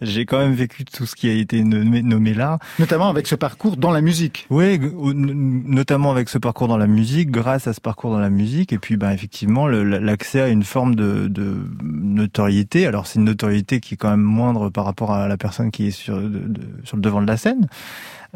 j'ai 0.00 0.24
quand 0.26 0.38
même 0.38 0.54
vécu 0.54 0.84
tout 0.84 1.06
ce 1.06 1.14
qui 1.14 1.28
a 1.28 1.32
été 1.32 1.62
nommé, 1.64 2.02
nommé 2.02 2.34
là. 2.34 2.58
Notamment 2.78 3.08
avec 3.08 3.26
ce 3.26 3.34
parcours 3.34 3.76
dans 3.76 3.90
la 3.90 4.00
musique. 4.00 4.46
Oui, 4.50 4.78
notamment 5.04 6.10
avec 6.10 6.28
ce 6.28 6.38
parcours 6.38 6.68
dans 6.68 6.78
la 6.78 6.86
musique, 6.86 7.30
grâce 7.30 7.66
à 7.66 7.72
ce 7.72 7.80
parcours 7.80 8.10
dans 8.12 8.18
la 8.20 8.30
musique, 8.30 8.72
et 8.72 8.78
puis 8.78 8.96
ben 8.96 9.10
effectivement 9.10 9.66
l'accès 9.68 10.40
à 10.40 10.48
une 10.48 10.64
forme 10.64 10.94
de, 10.94 11.28
de 11.28 11.56
notoriété. 11.82 12.86
Alors 12.86 13.06
c'est 13.06 13.18
une 13.18 13.24
notoriété 13.24 13.80
qui 13.80 13.94
est 13.94 13.96
quand 13.96 14.10
même 14.10 14.20
moindre 14.22 14.70
par 14.70 14.84
rapport 14.84 15.12
à 15.12 15.28
la 15.28 15.36
personne 15.36 15.70
qui 15.70 15.86
est 15.88 15.90
sur, 15.90 16.16
de- 16.20 16.28
de- 16.28 16.60
sur 16.84 16.96
le 16.96 17.02
devant 17.02 17.22
de 17.22 17.26
la 17.26 17.36
scène. 17.36 17.66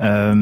Euh, 0.00 0.35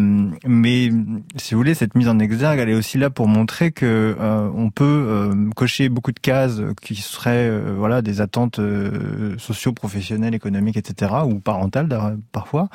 mais 0.46 0.90
si 1.36 1.54
vous 1.54 1.60
voulez, 1.60 1.74
cette 1.74 1.94
mise 1.94 2.08
en 2.08 2.18
exergue, 2.18 2.58
elle 2.58 2.70
est 2.70 2.74
aussi 2.74 2.98
là 2.98 3.10
pour 3.10 3.28
montrer 3.28 3.70
que 3.72 4.16
euh, 4.18 4.48
on 4.54 4.70
peut 4.70 4.84
euh, 4.84 5.50
cocher 5.54 5.88
beaucoup 5.88 6.12
de 6.12 6.20
cases 6.20 6.60
qui 6.80 6.96
seraient 6.96 7.50
voilà 7.76 8.02
des 8.02 8.20
attentes 8.20 8.58
euh, 8.58 9.34
socio-professionnelles, 9.38 10.34
économiques, 10.34 10.76
etc. 10.76 11.12
ou 11.26 11.38
parentales 11.38 11.88
parfois. 12.32 12.68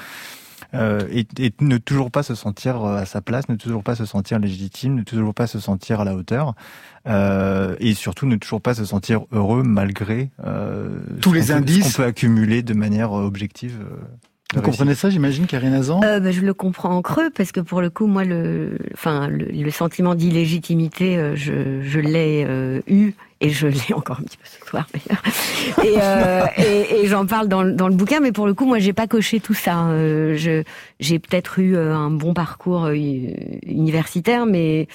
Euh, 0.74 1.08
et, 1.12 1.26
et 1.40 1.54
ne 1.62 1.78
toujours 1.78 2.12
pas 2.12 2.24
se 2.24 2.36
sentir 2.36 2.84
à 2.84 3.06
sa 3.06 3.22
place, 3.22 3.48
ne 3.48 3.56
toujours 3.56 3.84
pas 3.84 3.96
se 3.96 4.06
sentir 4.06 4.38
légitime, 4.38 4.96
ne 4.96 5.04
toujours 5.04 5.34
pas 5.34 5.48
se 5.48 5.60
sentir 5.60 6.02
à 6.02 6.04
la 6.04 6.14
hauteur, 6.14 6.56
euh, 7.08 7.76
et 7.80 7.94
surtout 7.94 8.26
ne 8.26 8.36
toujours 8.36 8.62
pas 8.62 8.74
se 8.74 8.84
sentir 8.84 9.22
heureux 9.32 9.64
malgré 9.64 10.30
euh, 10.46 11.00
Tous 11.22 11.32
les 11.32 11.52
indices. 11.52 11.84
qu'on 11.96 12.02
peut 12.02 12.08
accumuler 12.08 12.64
de 12.64 12.74
manière 12.74 13.14
objective. 13.14 13.78
Euh, 14.56 14.58
Vous 14.60 14.62
comprenez 14.62 14.96
ça, 14.96 15.10
j'imagine, 15.10 15.46
Karine 15.46 15.74
Azan 15.74 16.02
Euh, 16.04 16.20
bah, 16.20 16.32
je 16.32 16.42
le 16.42 16.54
comprends 16.54 16.96
en 16.96 17.02
creux 17.02 17.30
parce 17.36 17.52
que 17.52 17.60
pour 17.60 17.82
le 17.82 17.90
coup, 17.90 18.08
moi, 18.08 18.24
le, 18.24 18.78
enfin, 18.94 19.28
le, 19.28 19.46
le 19.46 19.72
sentiment 19.72 20.16
d'illégitimité, 20.16 21.18
euh, 21.18 21.36
je, 21.36 21.82
je 21.84 22.00
l'ai 22.00 22.46
euh, 22.48 22.82
eu 22.88 23.14
et 23.40 23.50
je 23.50 23.68
l'ai 23.68 23.94
encore 23.94 24.20
un 24.20 24.24
petit 24.24 24.38
peu 24.38 24.46
ce 24.46 24.68
soir 24.68 24.88
d'ailleurs. 24.94 25.22
Et, 25.86 25.98
euh, 26.02 26.46
et, 26.58 27.02
et 27.04 27.08
j'en 27.08 27.26
parle 27.28 27.48
dans, 27.48 27.62
le- 27.62 27.74
dans 27.74 27.88
le 27.88 27.94
bouquin, 27.94 28.20
mais 28.20 28.32
pour 28.32 28.48
le 28.48 28.54
coup, 28.56 28.66
moi, 28.66 28.80
j'ai 28.80 28.94
pas 28.94 29.06
coché 29.06 29.40
tout 29.40 29.54
ça. 29.54 29.86
Euh, 29.90 30.36
je, 30.38 30.64
j'ai 31.00 31.20
peut-être 31.20 31.60
eu 31.60 31.76
euh, 31.76 31.94
un 31.94 32.10
bon 32.10 32.34
parcours 32.34 32.86
euh, 32.86 32.96
universitaire, 33.66 34.46
mais 34.46 34.88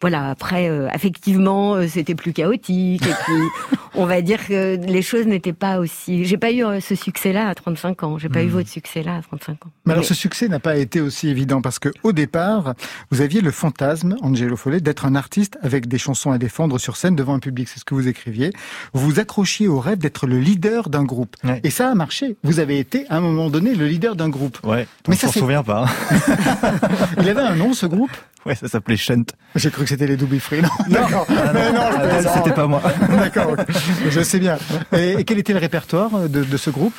voilà. 0.00 0.30
Après, 0.30 0.68
euh, 0.68 0.88
effectivement, 0.94 1.74
euh, 1.74 1.86
c'était 1.88 2.14
plus 2.14 2.32
chaotique 2.32 3.04
et 3.06 3.14
puis 3.24 3.34
on 3.94 4.06
va 4.06 4.20
dire 4.22 4.46
que 4.46 4.76
les 4.76 5.02
choses 5.02 5.26
n'étaient 5.26 5.52
pas 5.52 5.78
aussi. 5.80 6.24
J'ai 6.24 6.36
pas 6.38 6.52
eu 6.52 6.64
euh, 6.64 6.80
ce 6.80 6.94
succès-là 6.94 7.48
à 7.48 7.54
35 7.54 8.02
ans. 8.04 8.18
J'ai 8.18 8.28
pas 8.28 8.42
eu 8.42 8.46
Mhm. 8.46 8.52
votre 8.52 8.68
succès-là 8.68 9.16
à 9.16 9.22
35 9.22 9.52
ans. 9.66 9.70
Mais 9.86 9.92
alors 9.92 10.02
Mais- 10.02 10.08
ce 10.08 10.14
succès 10.14 10.48
n'a 10.48 10.60
pas 10.60 10.76
été 10.76 11.00
aussi 11.00 11.28
évident 11.28 11.60
parce 11.60 11.78
que 11.78 11.88
au 12.04 12.12
départ, 12.12 12.74
vous 13.10 13.20
aviez 13.22 13.40
le 13.40 13.50
fantasme, 13.50 14.16
Angelo 14.22 14.56
Follet, 14.56 14.80
d'être 14.80 15.04
un 15.04 15.14
artiste 15.16 15.58
avec 15.62 15.88
des 15.88 15.98
chansons 15.98 16.30
à 16.30 16.38
défendre 16.38 16.78
sur 16.78 16.96
scène 16.96 17.16
devant 17.16 17.34
un 17.34 17.40
public. 17.40 17.68
C'est 17.68 17.80
ce 17.80 17.84
que 17.84 17.94
vous 17.94 18.06
écriviez. 18.08 18.52
Vous 18.92 19.00
vous 19.04 19.18
accrochiez 19.20 19.66
au 19.68 19.80
rêve 19.80 19.98
d'être 19.98 20.26
le 20.26 20.38
leader 20.38 20.88
d'un 20.90 21.04
groupe. 21.04 21.36
Ouais. 21.42 21.60
Et 21.64 21.70
ça 21.70 21.90
a 21.90 21.94
marché. 21.94 22.36
Vous 22.44 22.60
avez 22.60 22.78
été 22.78 23.04
à 23.08 23.16
un 23.16 23.20
moment 23.20 23.50
donné 23.50 23.74
le 23.74 23.86
leader 23.86 24.14
d'un 24.14 24.28
groupe. 24.28 24.58
Ouais, 24.64 24.86
Mais 25.08 25.14
on 25.14 25.18
ça, 25.18 25.26
s'en 25.28 25.40
souvient 25.40 25.62
pas. 25.64 25.86
hein. 25.86 26.28
Il 27.20 27.28
avait 27.28 27.40
un 27.42 27.56
nom 27.56 27.72
ce 27.72 27.86
groupe? 27.86 28.10
Ouais, 28.46 28.54
ça 28.54 28.68
s'appelait 28.68 28.96
Shunt. 28.96 29.24
J'ai 29.56 29.70
cru 29.70 29.86
que 29.88 29.94
c'était 29.94 30.06
les 30.06 30.16
Double 30.16 30.38
Free. 30.40 30.60
Non, 30.62 30.68
d'accord. 30.88 31.26
Mais 31.28 31.72
non, 31.72 31.80
je 31.92 32.28
Ah, 32.28 32.34
c'était 32.36 32.52
pas 32.54 32.66
moi. 32.66 32.82
D'accord, 33.08 33.56
je 34.10 34.20
sais 34.20 34.38
bien. 34.38 34.58
Et, 34.92 35.12
et 35.12 35.24
quel 35.24 35.38
était 35.38 35.52
le 35.54 35.58
répertoire 35.58 36.28
de, 36.28 36.44
de 36.44 36.56
ce 36.56 36.70
groupe? 36.70 36.94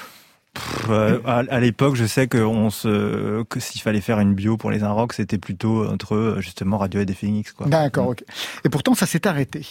Euh, 0.89 1.19
à, 1.25 1.43
à 1.49 1.59
l'époque, 1.59 1.95
je 1.95 2.05
sais 2.05 2.27
que 2.27 2.39
on 2.39 2.69
se, 2.71 3.43
que 3.43 3.59
s'il 3.59 3.81
fallait 3.81 4.01
faire 4.01 4.19
une 4.19 4.33
bio 4.33 4.57
pour 4.57 4.71
les 4.71 4.83
Inrocks, 4.83 5.13
c'était 5.13 5.37
plutôt 5.37 5.87
entre 5.87 6.37
justement 6.39 6.77
Radiohead 6.79 7.09
et 7.09 7.13
Phoenix. 7.13 7.53
D'accord, 7.67 8.07
ok. 8.09 8.23
Et 8.65 8.69
pourtant, 8.69 8.95
ça 8.95 9.05
s'est 9.05 9.27
arrêté. 9.27 9.65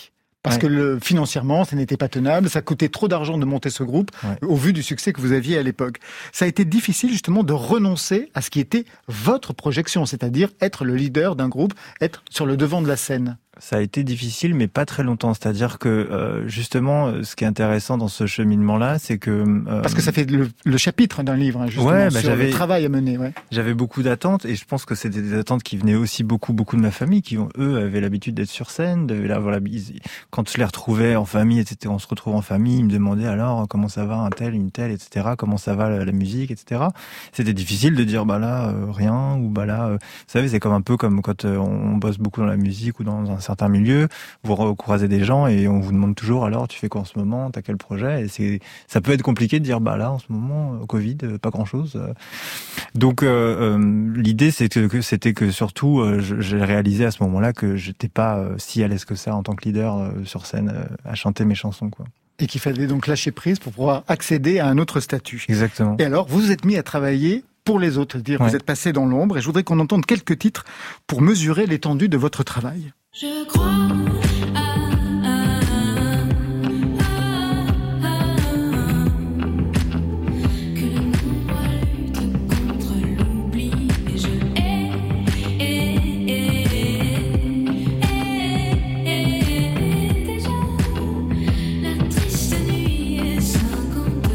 Parce 0.49 0.57
Ouais. 0.57 0.63
que 0.63 0.67
le, 0.67 0.99
financièrement, 1.01 1.65
ça 1.65 1.77
n'était 1.77 1.97
pas 1.99 2.09
tenable, 2.09 2.49
ça 2.49 2.63
coûtait 2.63 2.89
trop 2.89 3.07
d'argent 3.07 3.37
de 3.39 3.45
monter 3.45 3.69
ce 3.71 3.83
groupe, 3.83 4.11
Ouais. 4.25 4.37
au 4.49 4.57
vu 4.57 4.73
du 4.73 4.83
succès 4.83 5.13
que 5.13 5.21
vous 5.21 5.33
aviez 5.33 5.59
à 5.59 5.63
l'époque. 5.63 5.99
Ça 6.33 6.45
a 6.47 6.49
été 6.49 6.65
difficile 6.65 7.11
justement 7.11 7.43
de 7.45 7.53
renoncer 7.53 8.31
à 8.35 8.41
ce 8.41 8.49
qui 8.51 8.61
était 8.61 8.85
votre 9.09 9.53
projection, 9.53 10.07
c'est-à-dire 10.07 10.49
être 10.61 10.85
le 10.85 10.97
leader 10.97 11.37
d'un 11.37 11.49
groupe, 11.49 11.75
être 12.01 12.23
sur 12.31 12.47
le 12.47 12.57
devant 12.57 12.81
de 12.83 12.89
la 12.89 12.97
scène. 12.97 13.37
Ça 13.61 13.77
a 13.77 13.81
été 13.81 14.05
difficile, 14.05 14.55
mais 14.55 14.69
pas 14.69 14.85
très 14.85 15.03
longtemps. 15.03 15.35
C'est-à-dire 15.35 15.79
que 15.79 15.89
euh, 15.89 16.47
justement, 16.49 17.09
euh, 17.09 17.23
ce 17.25 17.35
qui 17.37 17.45
est 17.45 17.47
intéressant 17.47 17.99
dans 17.99 18.09
ce 18.09 18.27
cheminement-là, 18.27 18.99
c'est 18.99 19.19
que 19.19 19.31
euh, 19.31 19.83
Parce 19.83 19.95
que 19.95 20.01
ça 20.01 20.13
fait 20.13 20.31
le, 20.31 20.49
le 20.65 20.77
chapitre 20.79 21.23
d'un 21.23 21.37
livre, 21.37 21.61
hein, 21.63 21.67
justement, 21.67 21.87
Ouais, 21.89 22.11
bah, 22.11 22.21
sur 22.21 22.37
le 22.37 22.51
travail 22.51 22.85
à 22.85 22.89
mener. 22.89 23.19
Ouais. 23.19 23.33
j'avais 23.51 23.75
beaucoup 23.75 24.03
d'attentes, 24.03 24.45
et 24.45 24.55
je 24.55 24.65
pense 24.65 24.85
que 24.85 24.95
c'était 24.95 25.21
des 25.23 25.35
attentes 25.35 25.63
qui 25.63 25.77
venaient 25.77 25.95
aussi 25.97 26.23
beaucoup, 26.25 26.53
beaucoup 26.53 26.77
de 26.77 26.81
ma 26.83 26.91
famille, 26.91 27.23
qui 27.23 27.37
ont, 27.39 27.49
eux 27.59 27.79
avaient 27.79 28.01
l'habitude 28.01 28.35
d'être 28.35 28.49
sur 28.51 28.71
scène. 28.71 29.09
Ils- 29.67 30.01
quand 30.31 30.49
je 30.51 30.57
les 30.59 30.65
retrouvais 30.65 31.17
en 31.17 31.25
famille, 31.25 31.59
etc., 31.61 31.77
on 31.89 31.99
se 31.99 32.07
retrouve 32.07 32.35
en 32.37 32.43
famille, 32.43 32.79
ils 32.79 32.85
me 32.85 32.91
demandaient 32.93 33.27
alors 33.27 33.67
comment 33.69 33.89
ça 33.89 34.05
va 34.05 34.17
un 34.19 34.31
tel, 34.31 34.55
une 34.55 34.71
telle, 34.71 34.91
etc., 34.93 35.31
comment 35.37 35.57
ça 35.57 35.75
va 35.75 35.89
la, 35.91 36.05
la 36.05 36.13
musique, 36.13 36.51
etc. 36.51 36.83
C'était 37.33 37.55
difficile 37.55 37.95
de 37.97 38.05
dire 38.05 38.25
bah 38.25 38.39
là 38.39 38.69
euh, 38.69 38.87
rien 38.91 39.37
ou 39.37 39.49
bah 39.51 39.67
là, 39.67 39.87
euh, 39.87 39.93
vous 39.95 39.99
savez, 40.29 40.49
c'est 40.49 40.61
comme 40.61 40.73
un 40.73 40.81
peu 40.81 40.97
comme 40.97 41.23
quand 41.23 41.45
on 41.45 41.97
bosse 41.97 42.19
beaucoup 42.19 42.41
dans 42.41 42.47
la 42.47 42.57
musique 42.57 43.01
ou 43.01 43.05
dans 43.05 43.31
un 43.31 43.41
certain 43.49 43.69
milieu, 43.69 44.09
vous 44.45 44.75
croisez 44.77 45.09
des 45.09 45.25
gens 45.25 45.47
et 45.47 45.69
on 45.69 45.81
vous 45.81 45.93
demande 45.93 46.15
toujours 46.15 46.45
alors 46.45 46.69
tu 46.69 46.79
fais 46.79 46.89
quoi 46.89 47.01
en 47.01 47.05
ce 47.05 47.19
moment, 47.19 47.51
t'as 47.51 47.63
quel 47.63 47.77
projet 47.77 48.25
et 48.25 48.29
c'est 48.29 48.61
ça 48.87 49.01
peut 49.01 49.13
être 49.13 49.23
compliqué 49.23 49.59
de 49.59 49.65
dire 49.65 49.81
bah 49.81 49.97
là 49.97 50.11
en 50.13 50.19
ce 50.19 50.27
moment 50.29 50.75
euh, 50.75 50.87
Covid 50.87 51.17
euh, 51.23 51.39
pas 51.39 51.51
grand 51.51 51.65
chose. 51.65 52.01
Donc 52.95 53.23
euh, 53.23 53.77
euh, 53.77 54.13
l'idée 54.15 54.51
c'était 54.51 54.87
que 54.89 55.01
c'était 55.01 55.33
que 55.33 55.51
surtout 55.51 56.03
j'ai 56.21 56.63
réalisé 56.63 57.05
à 57.05 57.11
ce 57.11 57.23
moment-là 57.23 57.53
que 57.53 57.77
j'étais 57.77 58.09
pas 58.09 58.45
si 58.59 58.83
à 58.83 58.89
l'aise 58.89 59.05
que 59.05 59.15
ça 59.15 59.35
en 59.35 59.43
tant 59.43 59.55
que 59.55 59.65
leader 59.65 60.13
sur 60.25 60.47
scène 60.47 60.73
à 61.05 61.15
chanter 61.15 61.45
mes 61.45 61.55
chansons 61.55 61.91
quoi. 61.91 62.05
Et 62.41 62.47
qu'il 62.47 62.61
fallait 62.61 62.87
donc 62.87 63.07
lâcher 63.09 63.33
prise 63.33 63.59
pour 63.59 63.73
pouvoir 63.73 64.05
accéder 64.07 64.61
à 64.61 64.67
un 64.69 64.79
autre 64.79 65.01
statut. 65.01 65.45
Exactement. 65.49 65.97
Et 65.99 66.05
alors, 66.05 66.29
vous 66.29 66.39
vous 66.39 66.53
êtes 66.53 66.65
mis 66.65 66.77
à 66.77 66.85
travailler 66.85 67.43
pour 67.65 67.81
les 67.81 67.99
autres, 67.99 68.13
c'est-à-dire 68.15 68.41
Ouais. 68.41 68.49
vous 68.49 68.55
êtes 68.57 68.63
passé 68.63 68.93
dans 68.93 69.07
l'ombre, 69.07 69.37
et 69.37 69.41
je 69.41 69.47
voudrais 69.47 69.65
qu'on 69.65 69.81
entende 69.81 70.07
quelques 70.07 70.39
titres 70.39 70.65
pour 71.07 71.21
mesurer 71.21 71.67
l'étendue 71.67 72.09
de 72.09 72.17
votre 72.17 72.45
travail. 72.45 72.93
Je 73.21 73.45
crois 73.47 73.67
à, 74.55 74.59
à, 75.25 75.29
à, 75.29 75.41
à, 78.01 78.15
que 80.77 80.85
le 80.85 81.01
nombre 81.01 81.59
lutte 81.97 82.23
contre 82.49 82.93
l'oubli 83.19 83.73
et 84.07 84.17
je 84.17 84.29
hais, 84.55 84.93
hais, 85.59 85.97
hais, 86.29 86.65
hais, 88.05 88.29
hais, 89.05 90.25
déjà 90.25 90.57
la 91.83 91.95
triste 92.09 92.55
nuit 92.69 93.19
est 93.19 93.41
53. 93.41 94.31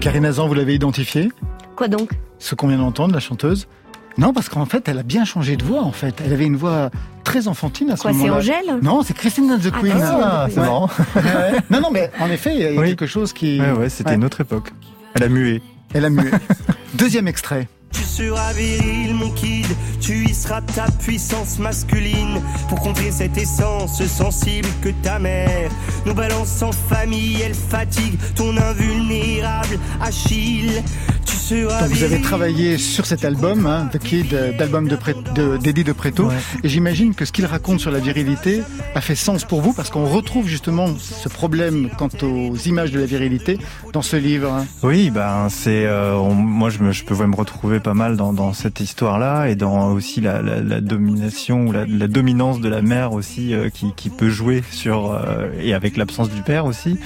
Karine 0.00 0.24
Azan, 0.24 0.48
vous 0.48 0.54
l'avez 0.54 0.76
identifié? 0.76 1.30
Quoi 1.76 1.88
donc? 1.88 2.12
Ce 2.38 2.54
qu'on 2.54 2.68
vient 2.68 2.78
d'entendre, 2.78 3.12
la 3.12 3.20
chanteuse? 3.20 3.68
Non, 4.16 4.32
parce 4.32 4.48
qu'en 4.48 4.64
fait, 4.64 4.88
elle 4.88 4.98
a 4.98 5.02
bien 5.02 5.26
changé 5.26 5.56
de 5.56 5.64
voix, 5.64 5.82
en 5.82 5.92
fait. 5.92 6.22
Elle 6.24 6.32
avait 6.32 6.46
une 6.46 6.56
voix 6.56 6.90
très 7.30 7.48
enfantine 7.48 7.90
à 7.90 7.96
ce 7.96 8.02
Quoi, 8.02 8.12
c'est 8.12 8.18
moment-là. 8.18 8.36
Angèle 8.38 8.78
Non, 8.82 9.02
c'est 9.02 9.14
Christine 9.14 9.50
and 9.52 9.58
the 9.58 9.70
Ah, 9.74 9.78
Queen. 9.80 9.92
Ah, 10.02 10.46
c'est 10.50 10.60
marrant. 10.60 10.88
Ouais. 11.16 11.22
non, 11.70 11.80
non, 11.80 11.90
mais 11.90 12.10
en 12.20 12.30
effet, 12.30 12.52
il 12.54 12.60
y 12.60 12.66
a 12.66 12.70
Oui. 12.80 12.88
quelque 12.88 13.06
chose 13.06 13.32
qui... 13.32 13.60
Ouais, 13.60 13.72
ouais, 13.72 13.88
c'était 13.88 14.10
Ouais. 14.10 14.16
une 14.16 14.24
autre 14.24 14.40
époque. 14.40 14.70
Elle 15.14 15.22
a 15.24 15.28
mué. 15.28 15.62
Elle 15.94 16.04
a 16.04 16.10
mué. 16.10 16.30
Deuxième 16.94 17.28
extrait. 17.28 17.68
Tu 17.92 18.02
seras 18.04 18.52
viril, 18.52 19.14
mon 19.14 19.30
kid, 19.32 19.66
tu 20.00 20.24
y 20.24 20.32
seras 20.32 20.60
ta 20.60 20.86
puissance 21.04 21.58
masculine 21.58 22.40
pour 22.68 22.78
contrer 22.80 23.10
cette 23.10 23.36
essence 23.36 24.00
sensible 24.06 24.68
que 24.80 24.90
ta 25.02 25.18
mère 25.18 25.68
nous 26.06 26.14
balance 26.14 26.62
en 26.62 26.70
famille. 26.70 27.40
Elle 27.42 27.54
fatigue 27.54 28.16
ton 28.36 28.56
invulnérable 28.56 29.76
Achille. 30.00 30.82
Tu 31.26 31.34
seras 31.34 31.39
Donc 31.50 31.88
vous 31.90 32.04
avez 32.04 32.20
travaillé 32.20 32.78
sur 32.78 33.06
cet 33.06 33.24
album, 33.24 33.66
hein, 33.66 33.88
The 33.92 33.98
Kid, 33.98 34.32
euh, 34.34 34.56
d'album 34.56 34.86
de, 34.86 34.96
de 35.34 35.56
d'Eddie 35.56 35.82
de 35.82 35.92
Preto, 35.92 36.26
Ouais. 36.26 36.34
et 36.62 36.68
j'imagine 36.68 37.12
que 37.14 37.24
ce 37.24 37.32
qu'il 37.32 37.44
raconte 37.44 37.80
sur 37.80 37.90
la 37.90 37.98
virilité 37.98 38.62
a 38.94 39.00
fait 39.00 39.16
sens 39.16 39.44
pour 39.44 39.60
vous, 39.60 39.72
parce 39.72 39.90
qu'on 39.90 40.04
retrouve 40.06 40.46
justement 40.46 40.86
ce 40.96 41.28
problème 41.28 41.88
quant 41.98 42.08
aux 42.22 42.54
images 42.66 42.92
de 42.92 43.00
la 43.00 43.06
virilité 43.06 43.58
dans 43.92 44.02
ce 44.02 44.14
livre. 44.16 44.52
hein. 44.52 44.64
Oui, 44.84 45.10
ben 45.10 45.48
c'est 45.48 45.86
euh, 45.86 46.14
on- 46.14 46.34
moi 46.34 46.70
je, 46.70 46.78
me, 46.78 46.92
je 46.92 47.02
pouvais 47.04 47.26
me 47.26 47.34
retrouver 47.34 47.80
pas 47.80 47.94
mal 47.94 48.16
dans, 48.16 48.32
dans 48.32 48.52
cette 48.52 48.78
histoire-là 48.78 49.46
et 49.48 49.56
dans 49.56 49.90
aussi 49.90 50.20
la, 50.20 50.42
la, 50.42 50.60
la 50.60 50.80
domination 50.80 51.66
ou 51.66 51.72
la, 51.72 51.84
la 51.84 52.06
dominance 52.06 52.60
de 52.60 52.68
la 52.68 52.80
mère 52.82 53.12
aussi 53.12 53.54
euh, 53.54 53.70
qui, 53.70 53.92
qui 53.96 54.08
peut 54.10 54.30
jouer 54.30 54.62
sur 54.70 55.10
euh, 55.12 55.48
et 55.60 55.74
avec 55.74 55.96
l'absence 55.96 56.30
du 56.30 56.42
père 56.42 56.64
aussi. 56.66 56.96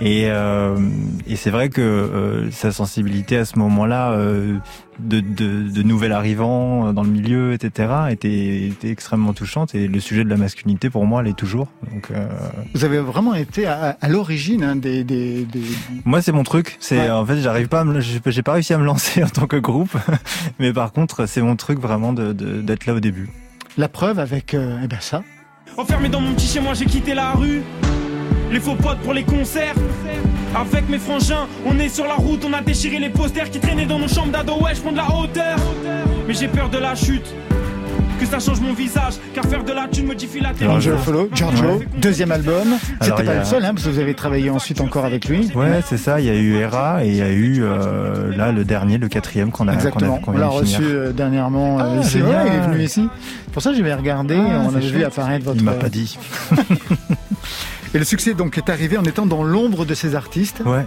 Et, 0.00 0.26
euh, 0.28 0.76
et 1.26 1.34
c'est 1.34 1.50
vrai 1.50 1.70
que 1.70 1.80
euh, 1.80 2.50
sa 2.52 2.70
sensibilité 2.70 3.36
à 3.36 3.44
ce 3.44 3.58
moment-là 3.80 4.12
euh, 4.12 4.56
de, 4.98 5.20
de, 5.20 5.68
de 5.68 5.82
nouvel 5.82 6.12
arrivant 6.12 6.92
dans 6.92 7.02
le 7.02 7.08
milieu, 7.10 7.52
etc., 7.52 7.88
était, 8.10 8.66
était 8.68 8.90
extrêmement 8.90 9.32
touchante 9.32 9.74
et 9.74 9.88
le 9.88 10.00
sujet 10.00 10.24
de 10.24 10.28
la 10.28 10.36
masculinité 10.36 10.90
pour 10.90 11.06
moi 11.06 11.22
l'est 11.22 11.36
toujours. 11.36 11.68
Donc 11.92 12.10
euh, 12.10 12.28
Vous 12.74 12.84
avez 12.84 12.98
vraiment 12.98 13.34
été 13.34 13.66
à, 13.66 13.96
à 14.00 14.08
l'origine 14.08 14.62
hein, 14.64 14.76
des, 14.76 15.04
des, 15.04 15.44
des- 15.44 15.60
Moi, 16.04 16.22
c'est 16.22 16.32
mon 16.32 16.42
truc. 16.44 16.76
C'est 16.80 16.98
Ouais. 16.98 17.10
en 17.10 17.24
fait, 17.24 17.40
j'arrive 17.40 17.68
pas, 17.68 17.80
à 17.80 17.84
me, 17.84 18.00
j'ai 18.00 18.20
j'ai 18.26 18.42
pas 18.42 18.52
réussi 18.52 18.74
à 18.74 18.78
me 18.78 18.84
lancer 18.84 19.22
en 19.24 19.28
tant 19.28 19.46
que 19.46 19.56
groupe, 19.56 19.96
mais 20.58 20.72
par 20.72 20.92
contre, 20.92 21.26
c'est 21.26 21.42
mon 21.42 21.56
truc 21.56 21.78
vraiment 21.78 22.12
de 22.12 22.32
de- 22.32 22.60
d'être 22.60 22.86
là 22.86 22.94
au 22.94 23.00
début. 23.00 23.28
la 23.78 23.88
preuve 23.88 24.18
avec 24.18 24.54
euh, 24.54 24.78
eh 24.84 24.86
ben 24.86 24.98
ça. 25.00 25.22
Enfermé 25.76 26.08
dans 26.08 26.20
mon 26.20 26.34
petit 26.34 26.46
chez 26.46 26.60
moi, 26.60 26.74
j'ai 26.74 26.84
quitté 26.86 27.14
la 27.14 27.32
rue. 27.32 27.62
Les 28.52 28.58
faux 28.60 28.74
potes 28.74 28.98
pour 28.98 29.14
les 29.14 29.22
concerts. 29.22 29.74
Avec 30.54 30.88
mes 30.88 30.98
frangins, 30.98 31.46
on 31.64 31.78
est 31.78 31.88
sur 31.88 32.06
la 32.06 32.14
route, 32.14 32.44
on 32.48 32.52
a 32.52 32.60
déchiré 32.60 32.98
les 32.98 33.08
posters 33.10 33.48
qui 33.50 33.60
traînaient 33.60 33.86
dans 33.86 33.98
nos 33.98 34.08
chambres 34.08 34.32
d'ado. 34.32 34.54
Ouais, 34.60 34.74
je 34.74 34.80
prends 34.80 34.92
de 34.92 34.96
la 34.96 35.08
hauteur. 35.14 35.56
Mais 36.26 36.34
j'ai 36.34 36.48
peur 36.48 36.68
de 36.68 36.78
la 36.78 36.94
chute. 36.94 37.34
Que 38.18 38.26
ça 38.26 38.38
change 38.38 38.60
mon 38.60 38.74
visage, 38.74 39.14
car 39.32 39.44
faire 39.46 39.64
de 39.64 39.72
la 39.72 39.88
thune 39.88 40.04
modifie 40.06 40.40
la 40.40 40.50
terre. 40.50 40.64
Alors, 40.68 40.76
Angelo 40.76 40.98
Follow, 40.98 41.30
Giorgio, 41.32 41.64
Ouais. 41.78 41.88
deuxième 41.96 42.30
album. 42.32 42.76
C'était 43.00 43.24
pas 43.24 43.30
a- 43.32 43.38
le 43.38 43.44
seul, 43.44 43.64
hein, 43.64 43.72
parce 43.72 43.86
que 43.86 43.90
vous 43.90 43.98
avez 43.98 44.12
travaillé 44.12 44.50
ensuite 44.50 44.82
encore 44.82 45.06
avec 45.06 45.26
lui. 45.26 45.50
Ouais, 45.54 45.80
c'est 45.86 45.96
ça. 45.96 46.20
Il 46.20 46.26
y 46.26 46.28
a 46.28 46.34
eu 46.34 46.56
Hera 46.56 47.02
et 47.02 47.08
il 47.08 47.16
y 47.16 47.22
a 47.22 47.30
eu 47.30 47.60
euh, 47.62 48.36
là 48.36 48.52
le 48.52 48.64
dernier, 48.64 48.98
le 48.98 49.08
quatrième 49.08 49.50
qu'on 49.50 49.68
a, 49.68 49.72
qu'on 49.72 49.76
a, 49.76 49.78
Exactement. 49.78 50.20
On 50.26 50.32
l'a 50.32 50.48
reçu 50.48 50.82
euh, 50.82 51.12
dernièrement 51.12 51.78
euh, 51.80 51.82
Ah. 51.82 51.96
Ouais, 51.96 52.02
il 52.46 52.52
est 52.54 52.66
venu 52.72 52.84
ici. 52.84 53.08
Pour 53.52 53.62
ça, 53.62 53.72
j'avais 53.72 53.94
regardé. 53.94 54.36
Ah, 54.36 54.60
on 54.66 54.70
c'est 54.70 54.76
avait 54.76 54.86
vu 54.86 55.04
apparaître 55.04 55.44
votre. 55.46 55.56
Il 55.58 55.64
m'a 55.64 55.72
pas 55.72 55.88
dit. 55.88 56.18
Et 57.94 57.98
le 57.98 58.04
succès 58.04 58.34
donc 58.34 58.56
est 58.58 58.68
arrivé 58.70 58.96
en 58.98 59.04
étant 59.04 59.26
dans 59.26 59.42
l'ombre 59.42 59.84
de 59.84 59.94
ces 59.94 60.14
artistes. 60.14 60.62
Ouais. 60.64 60.86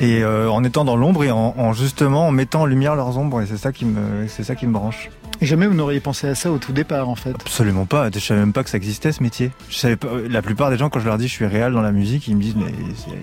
Et 0.00 0.22
euh, 0.22 0.50
en 0.50 0.64
étant 0.64 0.84
dans 0.84 0.96
l'ombre 0.96 1.24
et 1.24 1.30
en, 1.30 1.54
en 1.56 1.72
justement 1.72 2.26
en 2.28 2.30
mettant 2.32 2.62
en 2.62 2.66
lumière 2.66 2.96
leurs 2.96 3.18
ombres, 3.18 3.40
et 3.40 3.46
c'est 3.46 3.56
ça 3.56 3.72
qui 3.72 3.84
me, 3.84 4.26
c'est 4.26 4.42
ça 4.42 4.54
qui 4.54 4.66
me 4.66 4.72
branche. 4.72 5.10
Et 5.40 5.46
jamais 5.46 5.66
vous 5.66 5.74
n'auriez 5.74 6.00
pensé 6.00 6.28
à 6.28 6.34
ça 6.36 6.52
au 6.52 6.58
tout 6.58 6.72
départ, 6.72 7.08
en 7.08 7.14
fait. 7.16 7.30
Absolument 7.34 7.84
pas. 7.84 8.10
Je 8.14 8.18
savais 8.20 8.38
même 8.40 8.52
pas 8.52 8.62
que 8.62 8.70
ça 8.70 8.76
existait 8.76 9.10
ce 9.10 9.22
métier. 9.22 9.50
Je 9.70 9.76
savais 9.76 9.96
pas. 9.96 10.08
La 10.28 10.40
plupart 10.40 10.70
des 10.70 10.78
gens, 10.78 10.88
quand 10.88 11.00
je 11.00 11.06
leur 11.06 11.18
dis 11.18 11.26
je 11.26 11.32
suis 11.32 11.46
réel 11.46 11.72
dans 11.72 11.80
la 11.82 11.90
musique, 11.92 12.28
ils 12.28 12.36
me 12.36 12.42
disent 12.42 12.54
mais 12.56 12.72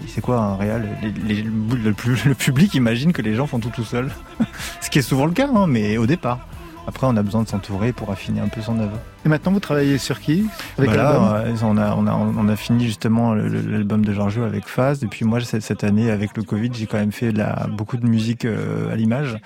c'est- 0.08 0.20
quoi 0.22 0.38
un 0.38 0.56
réel? 0.58 0.90
Les- 1.02 1.36
les- 1.36 1.44
le, 1.44 2.34
public 2.34 2.74
imagine 2.76 3.14
que 3.14 3.22
les 3.22 3.36
gens 3.36 3.48
font 3.48 3.60
tout 3.60 3.70
tout 3.74 3.86
seul. 3.86 4.10
Ce 4.82 4.90
qui 4.90 5.00
est 5.00 5.04
souvent 5.04 5.26
le 5.26 5.32
cas, 5.32 5.48
hein, 5.54 5.66
mais 5.68 5.98
au 5.98 6.06
départ. 6.06 6.40
Après, 6.88 7.08
on 7.08 7.16
a 7.18 7.24
besoin 7.24 7.44
de 7.44 7.48
s'entourer 7.48 7.94
pour 7.94 8.12
affiner 8.12 8.42
un 8.42 8.48
peu 8.48 8.62
son 8.62 8.80
œuvre. 8.80 8.98
Et 9.30 9.34
maintenant, 9.34 9.52
vous 9.52 9.60
travaillez 9.60 10.00
sur 10.00 10.20
qui 10.22 10.48
Avec 10.80 10.90
Bah 10.90 10.98
là, 10.98 11.44
euh, 11.46 11.56
on 11.62 11.78
a, 11.78 11.94
on 11.94 12.08
a, 12.08 12.14
on 12.14 12.48
a 12.48 12.56
fini 12.56 12.88
justement 12.88 13.36
l'album 13.36 14.04
de 14.04 14.12
Giorgio 14.12 14.42
avec 14.42 14.66
Phase. 14.68 15.04
Et 15.04 15.08
puis 15.08 15.24
moi, 15.24 15.40
cette, 15.42 15.62
cette 15.62 15.84
année, 15.84 16.10
avec 16.10 16.36
le 16.36 16.42
Covid, 16.42 16.72
j'ai 16.74 16.88
quand 16.88 16.98
même 16.98 17.12
fait 17.12 17.32
la, 17.32 17.68
beaucoup 17.68 17.98
de 17.98 18.08
musique 18.08 18.46
euh, 18.46 18.92
à 18.92 18.96
l'image, 18.96 19.38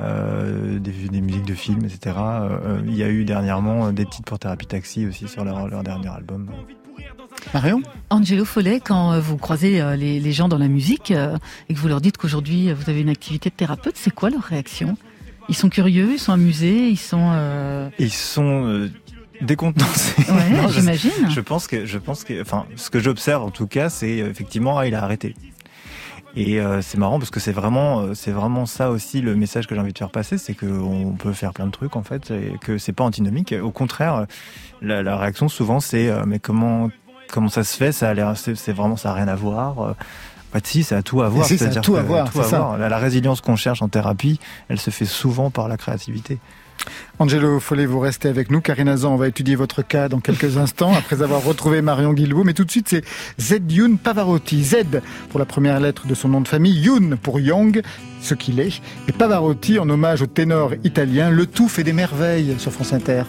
euh, 0.00 0.78
des, 0.78 0.92
des 0.92 1.20
musiques 1.20 1.44
de 1.44 1.54
films, 1.54 1.84
etc. 1.84 2.14
Euh, 2.20 2.82
il 2.86 2.94
y 2.94 3.02
a 3.02 3.08
eu 3.08 3.24
dernièrement 3.24 3.90
des 3.90 4.04
titres 4.04 4.26
pour 4.26 4.38
Thérapie 4.38 4.66
Taxi 4.66 5.06
aussi 5.08 5.26
sur 5.26 5.44
leur, 5.44 5.66
leur 5.66 5.82
dernier 5.82 6.06
album. 6.10 6.48
Marion 7.52 7.82
Angelo 8.10 8.44
Follet, 8.44 8.78
quand 8.78 9.18
vous 9.18 9.38
croisez 9.38 9.82
les, 9.96 10.20
les 10.20 10.32
gens 10.32 10.46
dans 10.46 10.58
la 10.58 10.68
musique 10.68 11.10
euh, 11.10 11.36
et 11.68 11.74
que 11.74 11.80
vous 11.80 11.88
leur 11.88 12.00
dites 12.00 12.16
qu'aujourd'hui 12.16 12.72
vous 12.72 12.88
avez 12.88 13.00
une 13.00 13.08
activité 13.08 13.50
de 13.50 13.56
thérapeute, 13.56 13.96
c'est 13.96 14.14
quoi 14.14 14.30
leur 14.30 14.42
réaction? 14.42 14.96
Ils 15.48 15.56
sont 15.56 15.68
curieux, 15.68 16.12
ils 16.12 16.20
sont 16.20 16.30
amusés, 16.32 16.88
ils 16.88 16.96
sont... 16.96 17.30
euh, 17.34 17.88
Ils 17.98 18.12
sont 18.12 18.88
décontenancés. 19.42 20.14
Ouais, 20.30 20.50
Non, 20.62 20.68
je- 20.68 20.80
j'imagine. 20.80 21.10
Je 21.30 21.40
pense 21.40 21.66
que, 21.66 21.84
je 21.86 21.98
pense 21.98 22.24
que, 22.24 22.40
enfin, 22.42 22.66
ce 22.76 22.90
que 22.90 22.98
j'observe 23.00 23.42
en 23.42 23.50
tout 23.50 23.66
cas, 23.66 23.88
c'est 23.90 24.20
euh, 24.22 24.30
effectivement, 24.30 24.78
ah, 24.78 24.86
il 24.86 24.94
a 24.94 25.02
arrêté. 25.02 25.34
Et 26.34 26.60
euh, 26.60 26.80
c'est 26.80 26.96
marrant 26.96 27.18
parce 27.18 27.30
que 27.30 27.40
c'est 27.40 27.52
vraiment, 27.52 28.00
euh, 28.00 28.14
c'est 28.14 28.30
vraiment 28.30 28.64
ça 28.64 28.90
aussi 28.90 29.20
le 29.20 29.36
message 29.36 29.66
que 29.66 29.74
j'ai 29.74 29.80
envie 29.80 29.92
de 29.92 29.98
faire 29.98 30.10
passer, 30.10 30.38
c'est 30.38 30.54
qu'on 30.54 31.14
peut 31.18 31.34
faire 31.34 31.52
plein 31.52 31.66
de 31.66 31.70
trucs 31.72 31.94
en 31.94 32.02
fait, 32.02 32.30
et 32.30 32.56
que 32.58 32.78
c'est 32.78 32.92
pas 32.94 33.04
antinomique. 33.04 33.54
Au 33.62 33.70
contraire, 33.70 34.24
la, 34.80 35.02
la 35.02 35.16
réaction 35.18 35.48
souvent 35.50 35.78
c'est, 35.80 36.08
euh, 36.08 36.22
mais 36.26 36.38
comment, 36.38 36.88
comment 37.30 37.48
ça 37.50 37.64
se 37.64 37.76
fait? 37.76 37.92
Ça 37.92 38.08
a 38.08 38.14
l'air, 38.14 38.32
c'est 38.38 38.54
c'est 38.54 38.72
vraiment, 38.72 38.96
ça 38.96 39.10
a 39.10 39.14
rien 39.14 39.28
à 39.28 39.34
voir. 39.34 39.78
En 39.78 39.94
fait, 40.54 40.66
si, 40.66 40.82
ça 40.84 40.96
a 40.98 41.02
tout 41.02 41.20
à 41.22 41.28
voir. 41.28 41.46
si, 41.46 41.58
ça 41.58 41.64
a 41.64 41.68
c'est-à-dire 41.68 41.82
tout 41.82 41.96
à 41.96 42.02
voir, 42.02 42.30
c'est 42.32 42.42
ça. 42.44 42.76
La, 42.78 42.88
la 42.88 42.98
résilience 42.98 43.42
qu'on 43.42 43.56
cherche 43.56 43.82
en 43.82 43.88
thérapie, 43.88 44.38
elle 44.68 44.80
se 44.80 44.88
fait 44.90 45.04
souvent 45.06 45.50
par 45.50 45.68
la 45.68 45.76
créativité. 45.76 46.38
Angelo 47.18 47.60
Follet, 47.60 47.86
vous 47.86 48.00
restez 48.00 48.28
avec 48.28 48.50
nous. 48.50 48.60
Karina 48.60 48.96
Zan, 48.96 49.14
on 49.14 49.16
va 49.16 49.28
étudier 49.28 49.54
votre 49.54 49.82
cas 49.82 50.08
dans 50.08 50.20
quelques 50.20 50.56
instants, 50.58 50.92
après 50.92 51.22
avoir 51.22 51.44
retrouvé 51.44 51.82
Marion 51.82 52.12
Guilbault. 52.12 52.44
Mais 52.44 52.54
tout 52.54 52.64
de 52.64 52.70
suite, 52.70 52.88
c'est 52.88 53.04
Z 53.40 53.60
Youn 53.70 53.98
Pavarotti. 53.98 54.62
Z 54.64 55.00
pour 55.30 55.38
la 55.38 55.46
première 55.46 55.80
lettre 55.80 56.06
de 56.06 56.14
son 56.14 56.28
nom 56.28 56.40
de 56.40 56.48
famille, 56.48 56.78
Youn 56.80 57.16
pour 57.16 57.40
Young, 57.40 57.82
ce 58.20 58.34
qu'il 58.34 58.60
est, 58.60 58.80
et 59.08 59.12
Pavarotti 59.12 59.78
en 59.78 59.88
hommage 59.88 60.22
au 60.22 60.26
ténor 60.26 60.72
italien. 60.84 61.30
Le 61.30 61.46
tout 61.46 61.68
fait 61.68 61.84
des 61.84 61.92
merveilles 61.92 62.56
sur 62.58 62.72
France 62.72 62.92
Inter. 62.92 63.24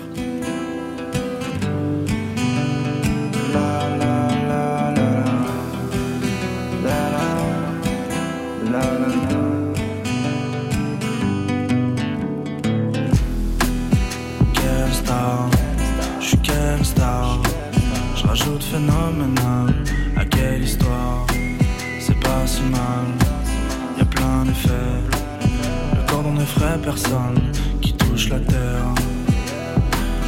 Personne 26.81 27.51
qui 27.81 27.93
touche 27.93 28.29
la 28.29 28.39
terre. 28.39 28.93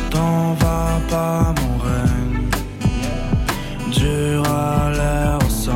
T'en 0.09 0.53
vas 0.53 0.99
pas, 1.09 1.53
mon 1.61 1.77
règne. 1.87 2.49
Dur 3.91 4.43
à 4.49 4.91
l'air 4.91 5.39
sol. 5.49 5.73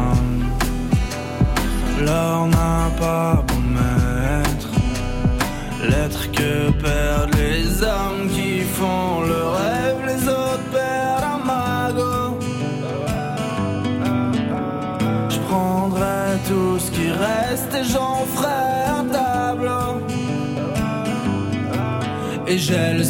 L'or 2.06 2.48
n'a 2.48 2.90
pas 2.98 3.44
beau 3.48 3.62
mettre. 3.80 4.70
L'être 5.90 6.32
que 6.32 6.72
perdent 6.72 7.36
les 7.36 7.84
hommes 7.84 8.30
qui 8.30 8.62
font 8.62 9.22
le 9.22 9.42
rêve, 9.58 9.69
Et 22.60 23.06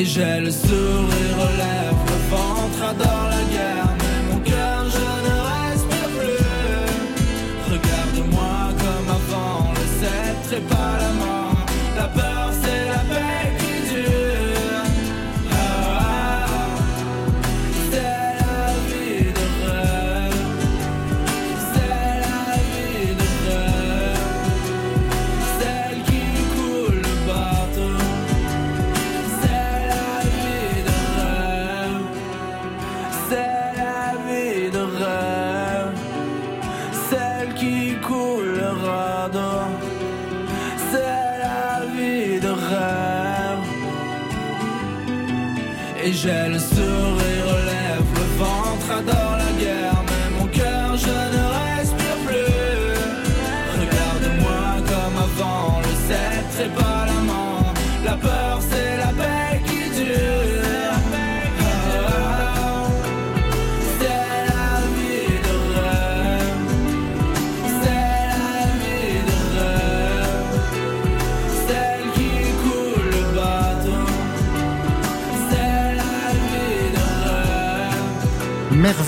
Et 0.00 0.04
j'ai 0.06 0.40
le 0.40 0.50
sourire 0.50 1.36
aux 1.36 1.56
lèvres, 1.58 1.89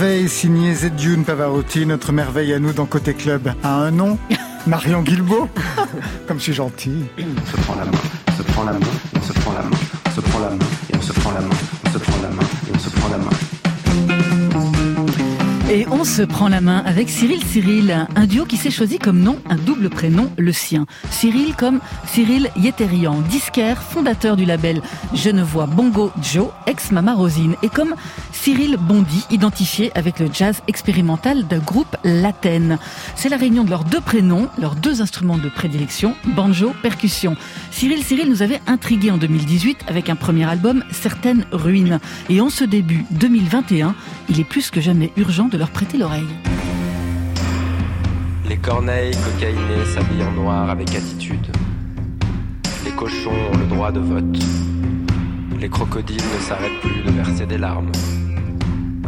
Merveille 0.03 0.29
signée 0.29 0.75
Zedjun 0.75 1.23
Pavarotti, 1.23 1.87
notre 1.87 2.11
merveille 2.11 2.53
à 2.53 2.59
nous 2.59 2.73
dans 2.73 2.87
Côté 2.87 3.15
Club. 3.15 3.53
A 3.63 3.77
un 3.77 3.93
nom 3.93 4.19
Marion 4.67 5.01
Guilbault 5.01 5.49
Comme 6.27 6.39
je 6.39 6.43
suis 6.43 6.53
gentil. 6.53 7.05
La 7.17 7.85
main, 7.85 7.93
se 16.13 16.21
prend 16.21 16.49
la 16.49 16.61
main 16.61 16.83
avec 16.85 17.09
Cyril 17.09 17.43
Cyril, 17.43 18.07
un 18.17 18.27
duo 18.27 18.45
qui 18.45 18.59
s'est 18.59 18.71
choisi 18.71 18.99
comme 18.99 19.21
nom 19.21 19.39
un 19.49 19.57
double 19.57 19.89
prénom, 19.89 20.31
le 20.37 20.53
sien. 20.53 20.85
Cyril 21.11 21.55
comme 21.55 21.81
Cyril 22.07 22.51
Yeterian, 22.55 23.23
disquaire, 23.31 23.83
fondateur 23.83 24.37
du 24.37 24.45
label 24.45 24.83
Genevois 25.15 25.65
Bongo 25.65 26.13
Joe, 26.21 26.49
ex-Mama 26.67 27.15
Rosine, 27.15 27.57
et 27.63 27.71
comme 27.71 27.95
Cyril 28.31 28.77
Bondy, 28.79 29.25
identifié 29.31 29.91
avec 29.95 30.19
le 30.19 30.29
jazz 30.31 30.61
expérimental 30.69 31.47
d'un 31.49 31.61
groupe 31.61 31.97
Laten. 32.05 32.79
C'est 33.17 33.31
la 33.31 33.39
réunion 33.39 33.65
de 33.65 33.71
leurs 33.71 33.85
deux 33.85 34.03
prénoms, 34.03 34.51
leurs 34.61 34.75
deux 34.75 35.01
instruments 35.01 35.39
de 35.39 35.49
prédilection, 35.49 36.15
banjo, 36.37 36.75
percussion. 36.83 37.37
Cyril 37.71 38.05
Cyril 38.05 38.29
nous 38.29 38.43
avait 38.43 38.61
intrigués 38.67 39.13
en 39.13 39.17
2018 39.17 39.85
avec 39.89 40.11
un 40.11 40.17
premier 40.17 40.45
album, 40.45 40.85
Certaines 40.91 41.47
Ruines. 41.53 42.01
Et 42.29 42.43
en 42.43 42.51
ce 42.51 42.65
début 42.65 43.07
2021, 43.13 43.95
il 44.29 44.41
est 44.41 44.45
plus 44.45 44.71
que 44.71 44.83
jamais 44.83 45.11
urgent 45.17 45.49
de 45.49 45.57
leur 45.57 45.71
prêter 45.71 45.97
Les 48.49 48.57
corneilles 48.57 49.15
cocaïnées 49.15 49.85
s'habillent 49.95 50.25
en 50.25 50.33
noir 50.33 50.69
avec 50.69 50.89
attitude. 50.97 51.47
Les 52.85 52.91
cochons 52.91 53.31
ont 53.31 53.57
le 53.57 53.67
droit 53.67 53.93
de 53.93 54.01
vote. 54.01 54.39
Les 55.61 55.69
crocodiles 55.69 56.17
ne 56.17 56.41
s'arrêtent 56.41 56.81
plus 56.81 57.05
de 57.05 57.11
verser 57.13 57.47
des 57.47 57.59
larmes. 57.59 57.93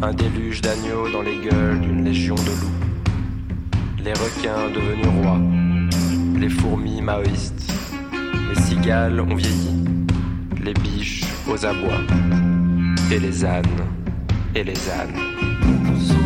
Un 0.02 0.12
déluge 0.12 0.60
d'agneaux 0.60 1.08
dans 1.12 1.22
les 1.22 1.36
gueules 1.38 1.80
d'une 1.80 2.04
légion 2.04 2.36
de 2.36 2.40
loups. 2.42 2.78
Les 4.04 4.12
requins 4.12 4.70
devenus 4.72 5.08
rois. 5.20 5.40
Les 6.38 6.48
fourmis 6.48 7.02
maoïstes. 7.02 7.72
Les 8.50 8.60
cigales 8.62 9.18
ont 9.18 9.34
vieilli. 9.34 9.84
Les 10.62 10.74
biches 10.74 11.24
aux 11.48 11.66
abois. 11.66 12.02
Et 13.10 13.18
les 13.18 13.44
ânes. 13.44 13.64
Et 14.54 14.62
les 14.62 14.90
ânes. 14.90 16.23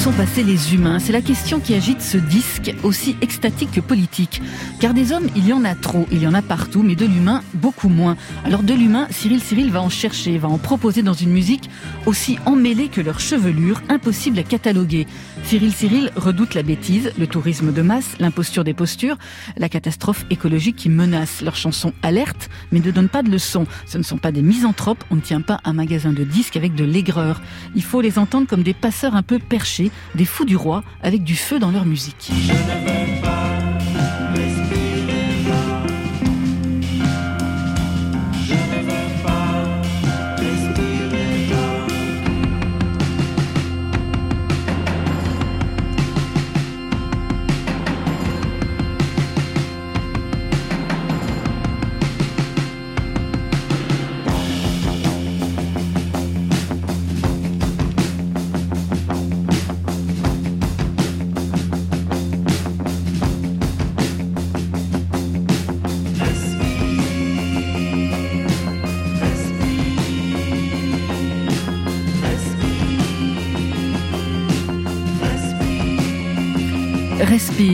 Sont 0.00 0.12
passés 0.12 0.42
les 0.42 0.74
humains 0.74 0.98
C'est 0.98 1.12
la 1.12 1.20
question 1.20 1.60
qui 1.60 1.74
agite 1.74 2.00
ce 2.00 2.16
disque, 2.16 2.74
aussi 2.82 3.16
extatique 3.20 3.72
que 3.72 3.80
politique. 3.82 4.40
Car 4.80 4.94
des 4.94 5.12
hommes, 5.12 5.26
il 5.36 5.46
y 5.46 5.52
en 5.52 5.62
a 5.62 5.74
trop, 5.74 6.06
il 6.10 6.22
y 6.22 6.26
en 6.26 6.32
a 6.32 6.40
partout, 6.40 6.82
mais 6.82 6.94
de 6.94 7.04
l'humain, 7.04 7.42
beaucoup 7.52 7.90
moins. 7.90 8.16
Alors 8.46 8.62
de 8.62 8.72
l'humain, 8.72 9.06
Cyril 9.10 9.42
Cyril 9.42 9.70
va 9.70 9.82
en 9.82 9.90
chercher, 9.90 10.38
va 10.38 10.48
en 10.48 10.56
proposer 10.56 11.02
dans 11.02 11.12
une 11.12 11.28
musique 11.28 11.68
aussi 12.06 12.38
emmêlée 12.46 12.88
que 12.88 13.02
leur 13.02 13.20
chevelure, 13.20 13.82
impossible 13.90 14.38
à 14.38 14.42
cataloguer. 14.42 15.06
Cyril 15.44 15.72
Cyril 15.72 16.10
redoute 16.16 16.54
la 16.54 16.62
bêtise, 16.62 17.12
le 17.18 17.26
tourisme 17.26 17.70
de 17.70 17.82
masse, 17.82 18.16
l'imposture 18.20 18.64
des 18.64 18.72
postures, 18.72 19.18
la 19.58 19.68
catastrophe 19.68 20.24
écologique 20.30 20.76
qui 20.76 20.88
menace. 20.88 21.42
Leurs 21.42 21.56
chansons 21.56 21.92
alertent, 22.02 22.48
mais 22.72 22.80
ne 22.80 22.90
donnent 22.90 23.10
pas 23.10 23.22
de 23.22 23.30
leçons. 23.30 23.66
Ce 23.86 23.98
ne 23.98 24.02
sont 24.02 24.18
pas 24.18 24.32
des 24.32 24.42
misanthropes, 24.42 25.04
on 25.10 25.16
ne 25.16 25.20
tient 25.20 25.42
pas 25.42 25.60
un 25.64 25.74
magasin 25.74 26.14
de 26.14 26.24
disques 26.24 26.56
avec 26.56 26.74
de 26.74 26.84
l'aigreur. 26.84 27.42
Il 27.74 27.82
faut 27.82 28.00
les 28.00 28.18
entendre 28.18 28.46
comme 28.46 28.62
des 28.62 28.74
passeurs 28.74 29.14
un 29.14 29.22
peu 29.22 29.38
perchés, 29.38 29.89
des 30.14 30.24
fous 30.24 30.44
du 30.44 30.56
roi, 30.56 30.82
avec 31.02 31.24
du 31.24 31.36
feu 31.36 31.58
dans 31.58 31.70
leur 31.70 31.84
musique. 31.84 32.30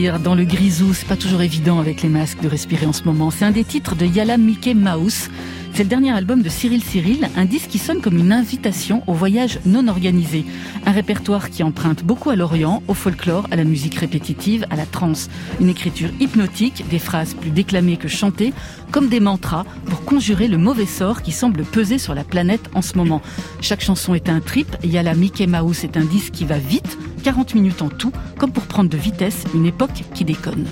Dans 0.07 0.35
le 0.35 0.45
grisou, 0.45 0.93
c'est 0.93 1.07
pas 1.07 1.17
toujours 1.17 1.41
évident 1.41 1.79
avec 1.79 2.01
les 2.01 2.07
masques 2.07 2.39
de 2.41 2.47
respirer 2.47 2.85
en 2.85 2.93
ce 2.93 3.03
moment. 3.03 3.29
C'est 3.29 3.43
un 3.43 3.51
des 3.51 3.65
titres 3.65 3.93
de 3.93 4.05
Yala 4.05 4.37
Mickey 4.37 4.73
Mouse. 4.73 5.29
C'est 5.73 5.83
le 5.83 5.89
dernier 5.89 6.11
album 6.11 6.41
de 6.41 6.47
Cyril 6.47 6.81
Cyril, 6.81 7.27
un 7.35 7.43
disque 7.43 7.67
qui 7.67 7.77
sonne 7.77 7.99
comme 7.99 8.17
une 8.17 8.31
invitation 8.31 9.03
au 9.07 9.13
voyage 9.13 9.59
non 9.65 9.89
organisé. 9.89 10.45
Un 10.85 10.91
répertoire 10.91 11.49
qui 11.49 11.61
emprunte 11.61 12.03
beaucoup 12.03 12.29
à 12.29 12.37
l'Orient, 12.37 12.81
au 12.87 12.93
folklore, 12.93 13.47
à 13.51 13.57
la 13.57 13.65
musique 13.65 13.95
répétitive, 13.95 14.65
à 14.69 14.77
la 14.77 14.85
trance. 14.85 15.29
Une 15.59 15.69
écriture 15.69 16.09
hypnotique, 16.21 16.85
des 16.89 16.99
phrases 16.99 17.33
plus 17.33 17.51
déclamées 17.51 17.97
que 17.97 18.07
chantées, 18.07 18.53
comme 18.91 19.09
des 19.09 19.19
mantras 19.19 19.65
pour 19.87 20.05
conjurer 20.05 20.47
le 20.47 20.57
mauvais 20.57 20.85
sort 20.85 21.21
qui 21.21 21.33
semble 21.33 21.63
peser 21.63 21.97
sur 21.97 22.15
la 22.15 22.23
planète 22.23 22.69
en 22.73 22.81
ce 22.81 22.97
moment. 22.97 23.21
Chaque 23.59 23.83
chanson 23.83 24.15
est 24.15 24.29
un 24.29 24.39
trip, 24.39 24.77
Yala 24.83 25.15
Mickey 25.15 25.47
Mouse 25.47 25.83
est 25.83 25.97
un 25.97 26.05
disque 26.05 26.31
qui 26.31 26.45
va 26.45 26.57
vite, 26.57 26.97
40 27.27 27.55
minutes 27.55 27.81
en 27.81 27.89
tout, 27.89 28.13
comme 28.37 28.53
pour 28.53 28.63
prendre 28.67 28.89
de 28.89 28.95
vitesse 28.95 29.43
une 29.53 29.65
époque 29.65 30.05
qui 30.13 30.23
déconne. 30.23 30.65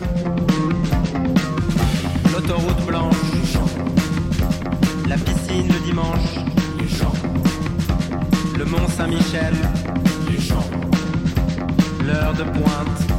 L'autoroute 2.31 2.85
blanche, 2.87 3.13
la 5.05 5.17
piscine 5.17 5.67
le 5.67 5.85
dimanche, 5.85 6.35
le 8.57 8.63
Mont 8.63 8.87
Saint-Michel, 8.87 9.53
l'heure 12.05 12.33
de 12.33 12.43
pointe. 12.43 13.14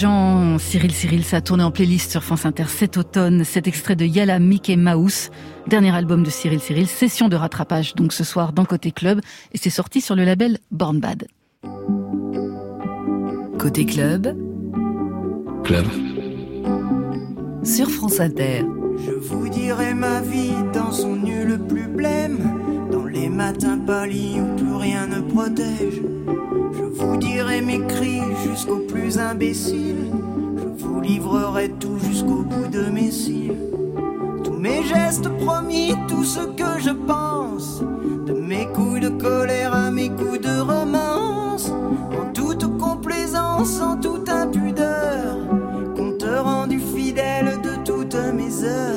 Gens, 0.00 0.58
Cyril 0.58 0.92
Cyril, 0.92 1.24
ça 1.24 1.38
a 1.38 1.40
tourné 1.40 1.64
en 1.64 1.70
playlist 1.70 2.10
sur 2.10 2.22
France 2.22 2.44
Inter 2.44 2.64
cet 2.68 2.98
automne. 2.98 3.44
Cet 3.44 3.66
extrait 3.66 3.96
de 3.96 4.04
Yala 4.04 4.38
Mickey 4.38 4.76
Mouse, 4.76 5.30
dernier 5.68 5.94
album 5.94 6.22
de 6.22 6.28
Cyril 6.28 6.60
Cyril, 6.60 6.86
session 6.86 7.30
de 7.30 7.36
rattrapage 7.36 7.94
donc 7.94 8.12
ce 8.12 8.22
soir 8.22 8.52
dans 8.52 8.66
Côté 8.66 8.90
Club, 8.90 9.22
et 9.52 9.58
c'est 9.58 9.70
sorti 9.70 10.02
sur 10.02 10.14
le 10.14 10.24
label 10.24 10.58
Born 10.70 11.00
Bad. 11.00 11.26
Côté 13.58 13.86
club, 13.86 14.36
Club. 15.64 15.86
sur 17.64 17.88
France 17.90 18.20
Inter. 18.20 18.66
Je 18.98 19.12
vous 19.12 19.48
dirai 19.48 19.94
ma 19.94 20.20
vie 20.20 20.52
dans 20.74 20.92
son 20.92 21.16
nu 21.16 21.46
le 21.46 21.56
plus 21.56 21.88
blême, 21.88 22.90
dans 22.92 23.06
les 23.06 23.30
matins 23.30 23.78
pâlis 23.78 24.40
où 24.42 24.56
plus 24.56 24.74
rien 24.74 25.06
ne 25.06 25.20
protège. 25.22 26.02
Je 26.74 26.95
mes 27.44 27.80
cris 27.86 28.22
jusqu'au 28.44 28.78
plus 28.78 29.18
imbécile, 29.18 30.10
je 30.56 30.84
vous 30.84 31.00
livrerai 31.00 31.68
tout 31.78 31.98
jusqu'au 31.98 32.42
bout 32.42 32.68
de 32.68 32.86
mes 32.90 33.10
cils. 33.10 33.56
Tous 34.42 34.54
mes 34.54 34.82
gestes 34.84 35.28
promis, 35.44 35.94
tout 36.08 36.24
ce 36.24 36.40
que 36.40 36.80
je 36.80 36.90
pense, 36.90 37.82
de 38.26 38.32
mes 38.32 38.66
coups 38.68 39.00
de 39.00 39.08
colère 39.10 39.74
à 39.74 39.90
mes 39.90 40.08
coups 40.08 40.40
de 40.40 40.60
romance, 40.60 41.70
en 41.70 42.32
toute 42.32 42.78
complaisance, 42.78 43.80
en 43.82 43.96
toute 43.96 44.28
impudeur, 44.30 45.36
compte 45.94 46.24
rendu 46.42 46.80
fidèle 46.80 47.60
de 47.62 47.84
toutes 47.84 48.16
mes 48.34 48.64
heures. 48.64 48.95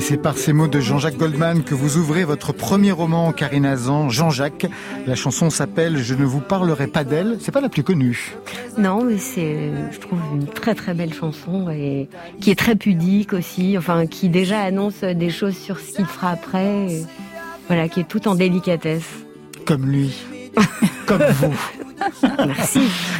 Et 0.00 0.02
c'est 0.02 0.16
par 0.16 0.38
ces 0.38 0.54
mots 0.54 0.66
de 0.66 0.80
Jean-Jacques 0.80 1.18
Goldman 1.18 1.62
que 1.62 1.74
vous 1.74 1.98
ouvrez 1.98 2.24
votre 2.24 2.54
premier 2.54 2.90
roman, 2.90 3.32
Karine 3.32 3.66
Azan, 3.66 4.08
Jean-Jacques. 4.08 4.66
La 5.06 5.14
chanson 5.14 5.50
s'appelle 5.50 5.98
Je 5.98 6.14
ne 6.14 6.24
vous 6.24 6.40
parlerai 6.40 6.86
pas 6.86 7.04
d'elle. 7.04 7.36
C'est 7.38 7.52
pas 7.52 7.60
la 7.60 7.68
plus 7.68 7.82
connue. 7.82 8.34
Non, 8.78 9.04
mais 9.04 9.18
c'est, 9.18 9.58
je 9.92 9.98
trouve, 9.98 10.18
une 10.32 10.46
très 10.46 10.74
très 10.74 10.94
belle 10.94 11.12
chanson 11.12 11.68
et 11.68 12.08
qui 12.40 12.50
est 12.50 12.58
très 12.58 12.76
pudique 12.76 13.34
aussi. 13.34 13.76
Enfin, 13.76 14.06
qui 14.06 14.30
déjà 14.30 14.62
annonce 14.62 15.02
des 15.02 15.28
choses 15.28 15.54
sur 15.54 15.78
ce 15.78 15.92
qu'il 15.92 16.06
fera 16.06 16.30
après. 16.30 16.94
et 16.94 17.04
voilà, 17.66 17.86
qui 17.90 18.00
est 18.00 18.08
tout 18.08 18.26
en 18.26 18.34
délicatesse. 18.34 19.04
Comme 19.66 19.84
lui. 19.84 20.14
Comme 21.04 21.24
vous. 21.24 21.60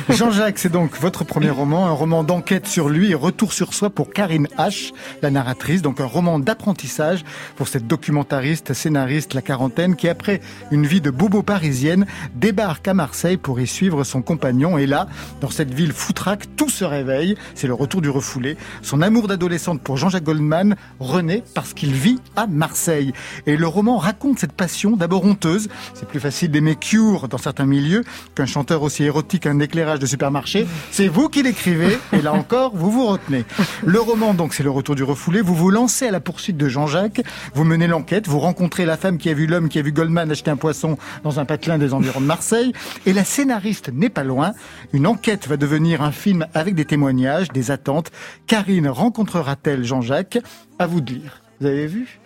Jean-Jacques, 0.08 0.58
c'est 0.58 0.72
donc 0.72 0.98
votre 0.98 1.24
premier 1.24 1.50
roman, 1.50 1.86
un 1.86 1.92
roman 1.92 2.24
d'enquête 2.24 2.66
sur 2.66 2.88
lui 2.88 3.10
et 3.10 3.14
retour 3.14 3.52
sur 3.52 3.74
soi 3.74 3.90
pour 3.90 4.10
Karine 4.10 4.48
H, 4.58 4.92
la 5.22 5.30
narratrice, 5.30 5.82
donc 5.82 6.00
un 6.00 6.06
roman 6.06 6.38
d'apprentissage 6.38 7.24
pour 7.56 7.68
cette 7.68 7.86
documentariste, 7.86 8.72
scénariste, 8.72 9.34
la 9.34 9.42
quarantaine, 9.42 9.96
qui 9.96 10.08
après 10.08 10.40
une 10.70 10.86
vie 10.86 11.00
de 11.00 11.10
bobo 11.10 11.42
parisienne, 11.42 12.06
débarque 12.34 12.88
à 12.88 12.94
Marseille 12.94 13.36
pour 13.36 13.60
y 13.60 13.66
suivre 13.66 14.04
son 14.04 14.22
compagnon. 14.22 14.78
Et 14.78 14.86
là, 14.86 15.08
dans 15.40 15.50
cette 15.50 15.72
ville 15.72 15.92
foutraque, 15.92 16.56
tout 16.56 16.70
se 16.70 16.84
réveille. 16.84 17.36
C'est 17.54 17.66
le 17.66 17.74
retour 17.74 18.00
du 18.00 18.10
refoulé. 18.10 18.56
Son 18.82 19.02
amour 19.02 19.28
d'adolescente 19.28 19.80
pour 19.80 19.96
Jean-Jacques 19.96 20.24
Goldman 20.24 20.76
renaît 20.98 21.42
parce 21.54 21.74
qu'il 21.74 21.92
vit 21.92 22.18
à 22.36 22.46
Marseille. 22.46 23.12
Et 23.46 23.56
le 23.56 23.66
roman 23.66 23.98
raconte 23.98 24.38
cette 24.38 24.52
passion, 24.52 24.96
d'abord 24.96 25.24
honteuse. 25.24 25.68
C'est 25.94 26.08
plus 26.08 26.20
facile 26.20 26.50
d'aimer 26.50 26.76
Cure 26.76 27.28
dans 27.28 27.38
certains 27.38 27.66
milieux 27.66 28.04
qu'un 28.34 28.46
chanteur 28.46 28.69
aussi 28.78 29.04
érotique 29.04 29.42
qu'un 29.42 29.58
éclairage 29.58 29.98
de 29.98 30.06
supermarché. 30.06 30.66
C'est 30.90 31.08
vous 31.08 31.28
qui 31.28 31.42
l'écrivez, 31.42 31.98
et 32.12 32.22
là 32.22 32.32
encore, 32.32 32.74
vous 32.74 32.90
vous 32.90 33.06
retenez. 33.06 33.44
Le 33.84 34.00
roman, 34.00 34.34
donc, 34.34 34.54
c'est 34.54 34.62
le 34.62 34.70
retour 34.70 34.94
du 34.94 35.02
refoulé. 35.02 35.40
Vous 35.40 35.54
vous 35.54 35.70
lancez 35.70 36.06
à 36.06 36.10
la 36.10 36.20
poursuite 36.20 36.56
de 36.56 36.68
Jean-Jacques. 36.68 37.22
Vous 37.54 37.64
menez 37.64 37.86
l'enquête. 37.86 38.28
Vous 38.28 38.38
rencontrez 38.38 38.84
la 38.84 38.96
femme 38.96 39.18
qui 39.18 39.28
a 39.28 39.34
vu 39.34 39.46
l'homme 39.46 39.68
qui 39.68 39.78
a 39.78 39.82
vu 39.82 39.92
Goldman 39.92 40.30
acheter 40.30 40.50
un 40.50 40.56
poisson 40.56 40.98
dans 41.24 41.40
un 41.40 41.44
patelin 41.44 41.78
des 41.78 41.94
environs 41.94 42.20
de 42.20 42.26
Marseille. 42.26 42.72
Et 43.06 43.12
la 43.12 43.24
scénariste 43.24 43.90
n'est 43.92 44.08
pas 44.08 44.24
loin. 44.24 44.52
Une 44.92 45.06
enquête 45.06 45.48
va 45.48 45.56
devenir 45.56 46.02
un 46.02 46.12
film 46.12 46.46
avec 46.54 46.74
des 46.74 46.84
témoignages, 46.84 47.48
des 47.48 47.70
attentes. 47.70 48.10
Karine 48.46 48.88
rencontrera-t-elle 48.88 49.84
Jean-Jacques? 49.84 50.38
À 50.78 50.86
vous 50.86 51.00
de 51.00 51.12
lire. 51.14 51.42
Vous 51.60 51.66
avez 51.66 51.86
vu? 51.86 52.20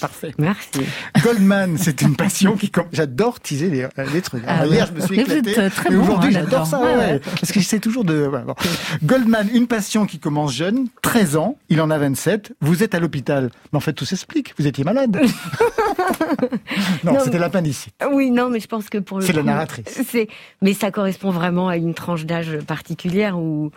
Parfait. 0.00 0.32
Merci. 0.38 0.80
Goldman, 1.22 1.76
c'est 1.78 2.02
une 2.02 2.14
passion 2.16 2.56
qui... 2.56 2.70
J'adore 2.92 3.40
teaser 3.40 3.68
les, 3.70 3.86
les 4.12 4.22
trucs. 4.22 4.42
Ah 4.46 4.60
Alors. 4.60 4.72
Hier, 4.72 4.86
je 4.86 4.92
me 4.92 5.00
suis 5.00 5.16
Mais 5.16 5.24
vous 5.24 5.32
éclaté. 5.32 5.60
êtes, 5.60 5.72
euh, 5.86 5.90
bon, 5.96 6.02
aujourd'hui, 6.02 6.36
hein, 6.36 6.40
j'adore 6.44 6.66
ça. 6.66 6.80
ouais, 6.80 6.94
Ouais. 6.96 7.20
Parce 7.40 7.52
que 7.52 7.60
j'essaie 7.60 7.80
toujours 7.80 8.04
de... 8.04 8.28
bon. 8.46 8.54
Goldman, 9.04 9.48
une 9.52 9.66
passion 9.66 10.06
qui 10.06 10.18
commence 10.18 10.52
jeune, 10.54 10.88
13 11.02 11.36
ans, 11.36 11.58
il 11.68 11.80
en 11.80 11.90
a 11.90 11.98
27. 11.98 12.52
Vous 12.60 12.82
êtes 12.82 12.94
à 12.94 13.00
l'hôpital. 13.00 13.50
Mais 13.72 13.76
en 13.76 13.80
fait, 13.80 13.92
tout 13.92 14.04
s'explique. 14.04 14.54
Vous 14.58 14.66
étiez 14.66 14.84
malade. 14.84 15.18
non, 17.04 17.12
Non, 17.14 17.18
c'était 17.20 17.32
mais- 17.32 17.38
l'appendicite. 17.38 17.94
Oui, 18.12 18.30
non, 18.30 18.48
mais 18.50 18.60
je 18.60 18.66
pense 18.66 18.88
que 18.88 18.98
pour 18.98 19.18
le 19.20 19.24
C'est 19.26 19.32
la 19.32 19.42
narratrice. 19.42 20.00
C'est, 20.08 20.28
mais 20.62 20.74
ça 20.74 20.90
correspond 20.90 21.30
vraiment 21.30 21.68
à 21.68 21.76
une 21.76 21.94
tranche 21.94 22.24
d'âge 22.24 22.58
particulière 22.66 23.38
où, 23.38 23.70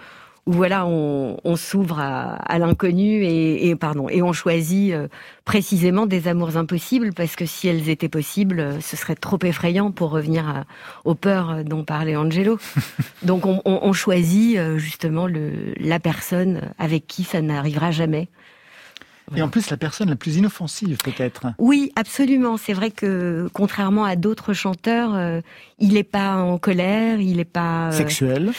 où 0.48 0.54
voilà, 0.54 0.86
on, 0.88 1.38
on 1.44 1.56
s'ouvre 1.56 2.00
à, 2.00 2.34
à 2.36 2.58
l'inconnu 2.58 3.24
et, 3.24 3.70
et 3.70 3.76
pardon, 3.76 4.10
et 4.10 4.24
on 4.24 4.34
choisit 4.34 4.92
euh, 4.92 5.08
précisément 5.46 6.08
des 6.08 6.28
amours 6.28 6.58
impossibles 6.58 7.14
parce 7.14 7.36
que 7.36 7.46
si 7.46 7.68
elles 7.68 7.90
étaient 7.90 8.10
possibles, 8.10 8.60
euh, 8.60 8.80
ce 8.82 8.96
serait 8.98 9.14
trop 9.16 9.38
effrayant 9.44 9.92
pour 9.92 10.10
revenir 10.10 10.50
à- 10.50 10.64
aux 11.06 11.14
peurs 11.14 11.52
euh, 11.52 11.64
dont 11.64 11.84
parlait 11.84 12.16
Angelo. 12.16 12.58
Donc 13.24 13.46
on, 13.46 13.62
on- 13.66 13.80
on 13.84 13.94
choisit 13.94 14.58
justement 14.78 15.28
le, 15.28 15.74
la 15.78 16.00
personne 16.00 16.62
avec 16.80 17.06
qui 17.06 17.24
ça 17.24 17.42
n'arrivera 17.42 17.92
jamais. 17.92 18.28
Et 19.36 19.42
en 19.42 19.48
plus, 19.48 19.70
la 19.70 19.78
personne 19.78 20.10
la 20.10 20.18
plus 20.18 20.36
inoffensive, 20.36 20.98
peut-être. 21.06 21.46
Oui, 21.58 21.94
absolument. 21.96 22.58
C'est 22.58 22.74
vrai 22.74 22.92
que 22.92 23.48
contrairement 23.54 24.04
à 24.04 24.18
d'autres 24.18 24.52
chanteurs, 24.52 25.16
euh, 25.16 25.40
il 25.80 25.94
n'est 25.94 26.04
pas 26.04 26.36
en 26.36 26.58
colère, 26.58 27.22
il 27.22 27.38
n'est 27.38 27.46
pas 27.46 27.88
euh, 27.90 27.92
Sexuel. 27.92 28.52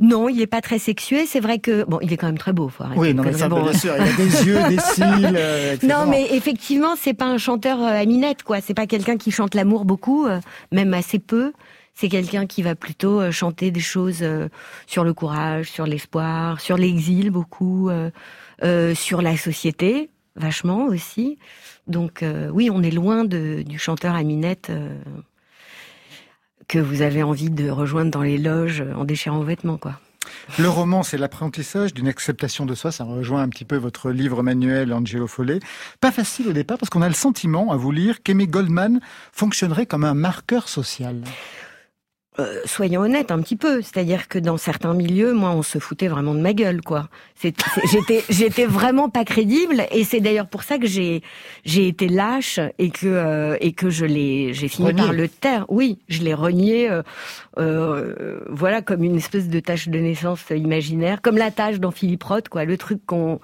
Non, 0.00 0.28
il 0.28 0.36
n'est 0.36 0.46
pas 0.46 0.60
très 0.60 0.78
sexué. 0.78 1.26
C'est 1.26 1.40
vrai 1.40 1.58
que 1.58 1.84
bon, 1.84 1.98
il 2.00 2.12
est 2.12 2.16
quand 2.16 2.26
même 2.26 2.38
très 2.38 2.52
beau. 2.52 2.68
Faut 2.68 2.84
arrêter 2.84 3.00
Oui, 3.00 3.14
non, 3.14 3.24
mais 3.24 3.32
ça, 3.32 3.48
Bon, 3.48 3.62
bien 3.62 3.72
sûr. 3.72 3.94
Il 3.96 4.02
a 4.02 4.12
des 4.16 4.46
yeux, 4.46 4.68
des 4.68 4.78
cils, 4.78 5.04
euh, 5.36 5.74
etc. 5.74 5.92
Non, 5.92 6.06
mais 6.08 6.28
effectivement, 6.34 6.94
c'est 6.96 7.14
pas 7.14 7.26
un 7.26 7.38
chanteur 7.38 7.82
euh, 7.82 8.02
à 8.02 8.04
minette, 8.04 8.44
quoi. 8.44 8.60
C'est 8.60 8.74
pas 8.74 8.86
quelqu'un 8.86 9.16
qui 9.16 9.30
chante 9.30 9.54
l'amour 9.54 9.84
beaucoup, 9.84 10.26
euh, 10.26 10.40
même 10.70 10.94
assez 10.94 11.18
peu. 11.18 11.52
C'est 11.94 12.08
quelqu'un 12.08 12.46
qui 12.46 12.62
va 12.62 12.76
plutôt 12.76 13.20
euh, 13.20 13.32
chanter 13.32 13.72
des 13.72 13.80
choses 13.80 14.24
sur 14.86 15.02
le 15.02 15.12
courage, 15.12 15.68
sur 15.70 15.84
l'espoir, 15.84 16.60
sur 16.60 16.76
l'exil 16.76 17.30
beaucoup, 17.30 17.90
sur 18.94 19.22
la 19.22 19.36
société, 19.36 20.10
vachement 20.36 20.86
aussi. 20.86 21.38
Donc 21.88 22.22
euh, 22.22 22.50
oui, 22.52 22.70
on 22.70 22.82
est 22.82 22.90
loin 22.90 23.24
de, 23.24 23.62
du 23.62 23.78
chanteur 23.78 24.14
à 24.14 24.22
minette 24.22 24.68
euh, 24.70 24.94
que 26.68 26.78
vous 26.78 27.02
avez 27.02 27.22
envie 27.22 27.50
de 27.50 27.70
rejoindre 27.70 28.10
dans 28.10 28.22
les 28.22 28.38
loges 28.38 28.84
en 28.94 29.04
déchirant 29.04 29.38
vos 29.38 29.44
vêtements, 29.44 29.78
quoi. 29.78 29.98
Le 30.58 30.68
roman, 30.68 31.02
c'est 31.02 31.18
l'apprentissage 31.18 31.94
d'une 31.94 32.08
acceptation 32.08 32.66
de 32.66 32.74
soi. 32.74 32.92
Ça 32.92 33.04
rejoint 33.04 33.42
un 33.42 33.48
petit 33.48 33.64
peu 33.64 33.76
votre 33.76 34.10
livre 34.10 34.42
manuel, 34.42 34.92
Angelo 34.92 35.26
Follet. 35.26 35.60
Pas 36.00 36.12
facile 36.12 36.48
au 36.48 36.52
départ 36.52 36.78
parce 36.78 36.90
qu'on 36.90 37.02
a 37.02 37.08
le 37.08 37.14
sentiment, 37.14 37.72
à 37.72 37.76
vous 37.76 37.90
lire, 37.90 38.22
qu'Aimé 38.22 38.46
Goldman 38.46 39.00
fonctionnerait 39.32 39.86
comme 39.86 40.04
un 40.04 40.14
marqueur 40.14 40.68
social. 40.68 41.22
Euh, 42.40 42.60
soyons 42.66 43.00
honnêtes 43.00 43.32
un 43.32 43.40
petit 43.42 43.56
peu, 43.56 43.82
c'est-à-dire 43.82 44.28
que 44.28 44.38
dans 44.38 44.56
certains 44.58 44.94
milieux, 44.94 45.32
moi, 45.32 45.50
on 45.50 45.62
se 45.62 45.80
foutait 45.80 46.06
vraiment 46.06 46.34
de 46.34 46.40
ma 46.40 46.52
gueule, 46.54 46.82
quoi. 46.82 47.08
J'étais, 47.42 48.22
j'étais 48.28 48.64
vraiment 48.64 49.08
pas 49.08 49.24
crédible, 49.24 49.84
et 49.90 50.04
c'est 50.04 50.20
d'ailleurs 50.20 50.46
pour 50.48 50.62
ça 50.62 50.78
que 50.78 50.86
j'ai, 50.86 51.22
j'ai 51.64 51.88
été 51.88 52.06
lâche 52.08 52.60
et 52.78 52.90
que 52.90 53.06
euh, 53.06 53.56
et 53.60 53.72
que 53.72 53.90
je 53.90 54.04
l'ai, 54.04 54.52
j'ai 54.54 54.68
fini 54.68 54.88
par 54.94 55.12
le 55.12 55.28
taire. 55.28 55.64
Oui, 55.68 55.98
je 56.08 56.22
l'ai 56.22 56.34
renié, 56.34 56.88
euh, 56.90 57.02
euh, 57.58 58.40
voilà, 58.48 58.82
comme 58.82 59.02
une 59.02 59.16
espèce 59.16 59.48
de 59.48 59.60
tâche 59.60 59.88
de 59.88 59.98
naissance 59.98 60.44
imaginaire, 60.50 61.20
comme 61.22 61.36
la 61.38 61.50
tâche 61.50 61.80
dans 61.80 61.90
Philippe 61.90 62.22
Roth, 62.24 62.48
quoi, 62.48 62.64
le 62.64 62.76
truc 62.76 63.04
qu'on 63.06 63.40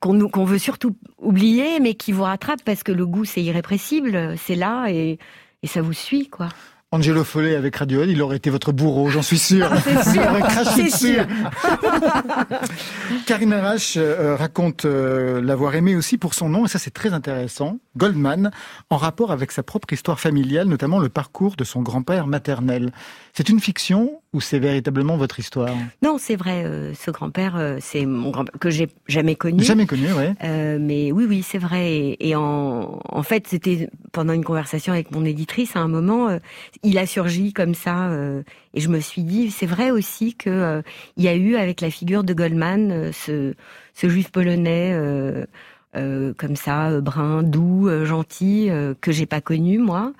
qu'on 0.00 0.14
nous- 0.14 0.28
qu'on 0.28 0.44
veut 0.44 0.58
surtout 0.58 0.96
oublier, 1.18 1.78
mais 1.80 1.94
qui 1.94 2.10
vous 2.10 2.24
rattrape 2.24 2.62
parce 2.64 2.82
que 2.82 2.90
le 2.92 3.06
goût 3.06 3.24
c'est 3.24 3.42
irrépressible, 3.42 4.34
c'est 4.36 4.56
là 4.56 4.86
et 4.90 5.18
et 5.64 5.68
ça 5.68 5.80
vous 5.80 5.92
suit, 5.92 6.28
quoi. 6.28 6.48
Angelo 6.94 7.24
Follet 7.24 7.56
avec 7.56 7.74
Radiohead, 7.76 8.10
il 8.10 8.20
aurait 8.20 8.36
été 8.36 8.50
votre 8.50 8.70
bourreau, 8.70 9.08
j'en 9.08 9.22
suis 9.22 9.38
sûr. 9.38 9.66
Ah, 9.72 9.76
c'est 9.82 10.12
sûr, 10.12 10.22
Il 10.22 10.28
aurait 10.28 10.42
craché 10.42 10.82
dessus. 10.84 11.14
sûr. 11.14 11.26
Karine 13.26 13.52
Arrache 13.54 13.94
euh, 13.96 14.36
raconte 14.36 14.84
euh, 14.84 15.40
l'avoir 15.40 15.74
aimé 15.74 15.96
aussi 15.96 16.18
pour 16.18 16.34
son 16.34 16.50
nom, 16.50 16.66
et 16.66 16.68
ça 16.68 16.78
c'est 16.78 16.90
très 16.90 17.14
intéressant, 17.14 17.78
Goldman, 17.96 18.50
en 18.90 18.98
rapport 18.98 19.32
avec 19.32 19.52
sa 19.52 19.62
propre 19.62 19.90
histoire 19.92 20.20
familiale, 20.20 20.68
notamment 20.68 20.98
le 20.98 21.08
parcours 21.08 21.56
de 21.56 21.64
son 21.64 21.80
grand-père 21.80 22.26
maternel. 22.26 22.92
C'est 23.32 23.48
une 23.48 23.60
fiction 23.60 24.20
ou 24.32 24.40
c'est 24.40 24.58
véritablement 24.58 25.16
votre 25.16 25.38
histoire 25.38 25.74
Non, 26.02 26.16
c'est 26.18 26.36
vrai. 26.36 26.64
euh, 26.64 26.94
ce 26.94 27.10
grand-père, 27.10 27.56
euh, 27.56 27.76
c'est 27.80 28.06
mon 28.06 28.30
grand 28.30 28.44
que 28.58 28.70
j'ai 28.70 28.88
jamais 29.06 29.36
connu. 29.36 29.62
Jamais 29.62 29.86
connu, 29.86 30.12
ouais. 30.12 30.32
Euh, 30.42 30.78
mais 30.80 31.12
oui, 31.12 31.26
oui, 31.28 31.42
c'est 31.42 31.58
vrai. 31.58 31.92
Et, 31.92 32.28
et 32.30 32.34
en, 32.36 33.00
en 33.08 33.22
fait, 33.22 33.46
c'était 33.46 33.88
pendant 34.12 34.32
une 34.32 34.44
conversation 34.44 34.92
avec 34.92 35.10
mon 35.10 35.24
éditrice 35.24 35.76
à 35.76 35.80
un 35.80 35.88
moment, 35.88 36.28
euh, 36.28 36.38
il 36.82 36.96
a 36.98 37.06
surgi 37.06 37.52
comme 37.52 37.74
ça, 37.74 38.08
euh, 38.08 38.42
et 38.74 38.80
je 38.80 38.88
me 38.88 39.00
suis 39.00 39.22
dit, 39.22 39.50
c'est 39.50 39.66
vrai 39.66 39.90
aussi 39.90 40.34
que 40.34 40.50
euh, 40.50 40.82
il 41.16 41.24
y 41.24 41.28
a 41.28 41.34
eu 41.34 41.56
avec 41.56 41.80
la 41.80 41.90
figure 41.90 42.24
de 42.24 42.32
Goldman 42.32 43.10
ce, 43.12 43.54
ce 43.94 44.08
juif 44.08 44.30
polonais. 44.30 44.94
Euh, 45.96 46.32
comme 46.36 46.56
ça, 46.56 46.90
euh, 46.90 47.00
brun, 47.00 47.42
doux, 47.42 47.88
euh, 47.88 48.04
gentil, 48.04 48.70
euh, 48.70 48.94
que 49.00 49.12
j'ai 49.12 49.26
pas 49.26 49.40
connu 49.40 49.78
moi, 49.78 50.12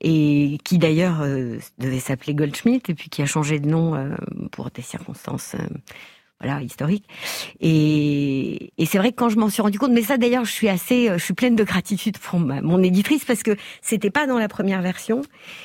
et 0.00 0.58
qui 0.64 0.78
d'ailleurs 0.78 1.20
euh, 1.22 1.58
devait 1.78 2.00
s'appeler 2.00 2.34
Goldschmidt, 2.34 2.90
et 2.90 2.94
puis 2.94 3.08
qui 3.08 3.22
a 3.22 3.26
changé 3.26 3.58
de 3.60 3.68
nom 3.68 3.94
euh, 3.94 4.14
pour 4.50 4.70
des 4.70 4.82
circonstances 4.82 5.56
voilà 6.40 6.62
historiques. 6.62 7.04
Et, 7.60 8.72
et 8.78 8.86
c'est 8.86 8.96
vrai 8.96 9.10
que 9.10 9.16
quand 9.16 9.28
je 9.28 9.36
m'en 9.36 9.50
suis 9.50 9.60
rendu 9.60 9.78
compte, 9.78 9.92
mais 9.92 10.02
ça 10.02 10.16
d'ailleurs, 10.16 10.46
je 10.46 10.52
suis 10.52 10.70
assez, 10.70 11.08
je 11.12 11.22
suis 11.22 11.34
pleine 11.34 11.54
de 11.54 11.64
gratitude 11.64 12.16
pour 12.16 12.40
mon 12.40 12.82
éditrice 12.82 13.26
parce 13.26 13.42
que 13.42 13.56
c'était 13.82 14.10
pas 14.10 14.26
dans 14.26 14.38
la 14.38 14.48
première 14.48 14.80
version, 14.80 15.20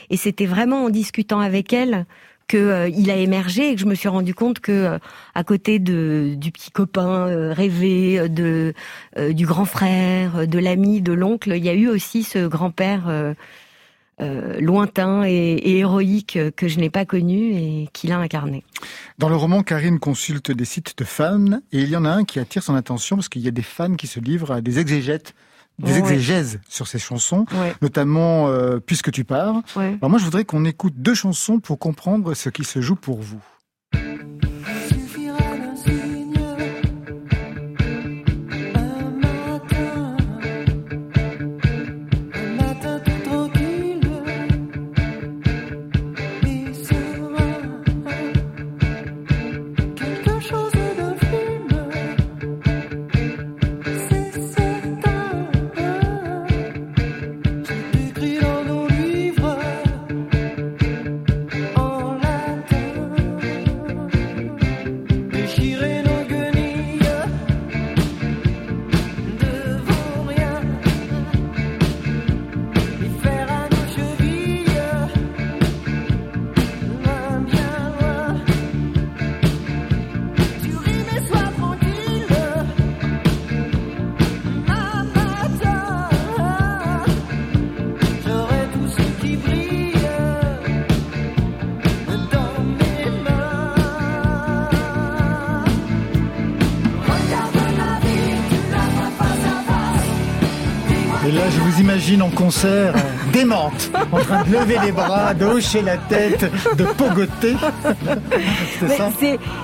et 0.09 0.18
c'était 0.18 0.45
vraiment 0.45 0.84
en 0.84 0.89
discutant 0.89 1.39
avec 1.39 1.72
elle 1.72 2.05
que 2.48 2.58
euh, 2.58 2.89
il 2.89 3.10
a 3.10 3.16
émergé 3.16 3.72
et 3.72 3.76
que 3.76 3.82
je 3.82 3.86
me 3.86 3.96
suis 3.96 4.08
rendu 4.08 4.34
compte 4.34 4.60
que 4.60 4.72
euh, 4.72 5.00
à 5.34 5.43
côté 5.43 5.80
de 5.80 6.36
du 6.38 6.52
petit 6.52 6.72
copain 6.72 7.28
euh, 7.28 7.54
rêvé 7.54 8.20
euh, 8.20 8.28
de 8.28 8.74
du 9.32 9.46
grand 9.46 9.66
frère 9.66 10.48
de 10.48 10.60
l'ami 10.60 11.02
de 11.02 11.14
l'oncle 11.14 11.54
il 11.56 11.64
y 11.64 11.70
a 11.70 11.74
eu 11.74 11.88
aussi 11.88 12.24
ce 12.24 12.48
grand 12.48 12.72
père 12.72 13.36
lointain 14.20 15.24
et, 15.26 15.32
et 15.32 15.80
héroïque 15.80 16.39
que 16.56 16.68
je 16.68 16.80
n'ai 16.80 16.89
pas 16.89 17.06
connu 17.06 17.54
et 17.54 17.89
qu'il 17.93 18.12
a 18.12 18.18
incarné. 18.18 18.64
Dans 19.18 19.30
le 19.30 19.36
roman, 19.36 19.62
Karine 19.64 20.00
consulte 20.00 20.52
des 20.52 20.66
sites 20.66 20.98
de 20.98 21.04
fans 21.04 21.60
et 21.72 21.82
il 21.82 21.89
y 21.89 21.96
en 21.96 22.06
a 22.06 22.10
un 22.10 22.24
qui 22.24 22.39
attire 22.39 22.64
son 22.64 22.76
attention 22.76 23.18
parce 23.18 23.30
qu'il 23.30 23.41
y 23.41 23.48
a 23.48 23.52
des 23.52 23.62
fans 23.62 23.96
qui 23.96 24.08
se 24.08 24.20
livrent 24.20 24.52
à 24.52 24.62
des 24.62 24.80
exégètes, 24.80 25.34
des 25.80 25.91
Ouais. 25.93 25.99
exégèses 25.99 26.59
sur 26.69 26.88
ces 26.88 26.99
chansons, 26.99 27.45
Ouais. 27.53 27.73
notamment 27.82 28.47
euh, 28.47 28.80
Puisque 28.80 29.11
tu 29.11 29.23
pars. 29.23 29.55
Ouais. 29.76 29.97
Alors 30.01 30.09
moi, 30.09 30.19
je 30.19 30.23
voudrais 30.26 30.45
qu'on 30.45 30.65
écoute 30.65 30.93
deux 30.97 31.13
chansons 31.15 31.59
pour 31.59 31.80
comprendre 31.80 32.34
ce 32.34 32.49
qui 32.49 32.63
se 32.63 32.82
joue 32.82 32.95
pour 32.95 33.21
vous. 33.21 33.41
Imagine 101.80 102.21
en 102.21 102.30
concert, 102.30 102.95
euh, 102.95 103.32
démente, 103.34 103.91
en 104.11 104.17
train 104.19 104.43
de 104.43 104.51
lever 104.51 104.78
les 104.86 104.91
bras, 104.91 105.34
de 105.34 105.45
hocher 105.45 105.82
la 105.82 105.97
tête, 105.97 106.45
de 106.78 106.84
pogoter. 106.86 107.55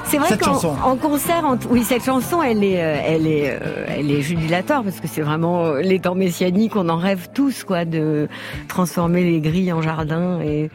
C'est 0.05 0.18
vrai 0.18 0.38
qu'en 0.38 0.95
concert, 0.97 1.45
en- 1.45 1.57
oui, 1.70 1.84
cette 1.84 2.03
chanson, 2.03 2.41
elle 2.43 2.64
est, 2.64 2.82
euh, 2.84 3.01
elle 3.05 3.28
est, 3.28 3.49
euh, 3.51 3.86
elle 3.88 4.12
est 4.12 4.22
jubilatoire 4.22 4.84
parce 4.84 4.99
que 4.99 5.07
c'est 5.07 5.22
vraiment 5.22 5.74
les 5.76 5.99
temps 5.99 6.16
messianiques. 6.16 6.76
On 6.76 6.89
en 6.89 6.97
rêve 6.97 7.30
tous, 7.34 7.64
quoi, 7.64 7.86
de 7.86 8.28
transformer 8.68 9.24
les 9.24 9.39
grilles 9.39 9.72
en 9.74 9.82
jardin. 9.82 10.41
Et 10.41 10.70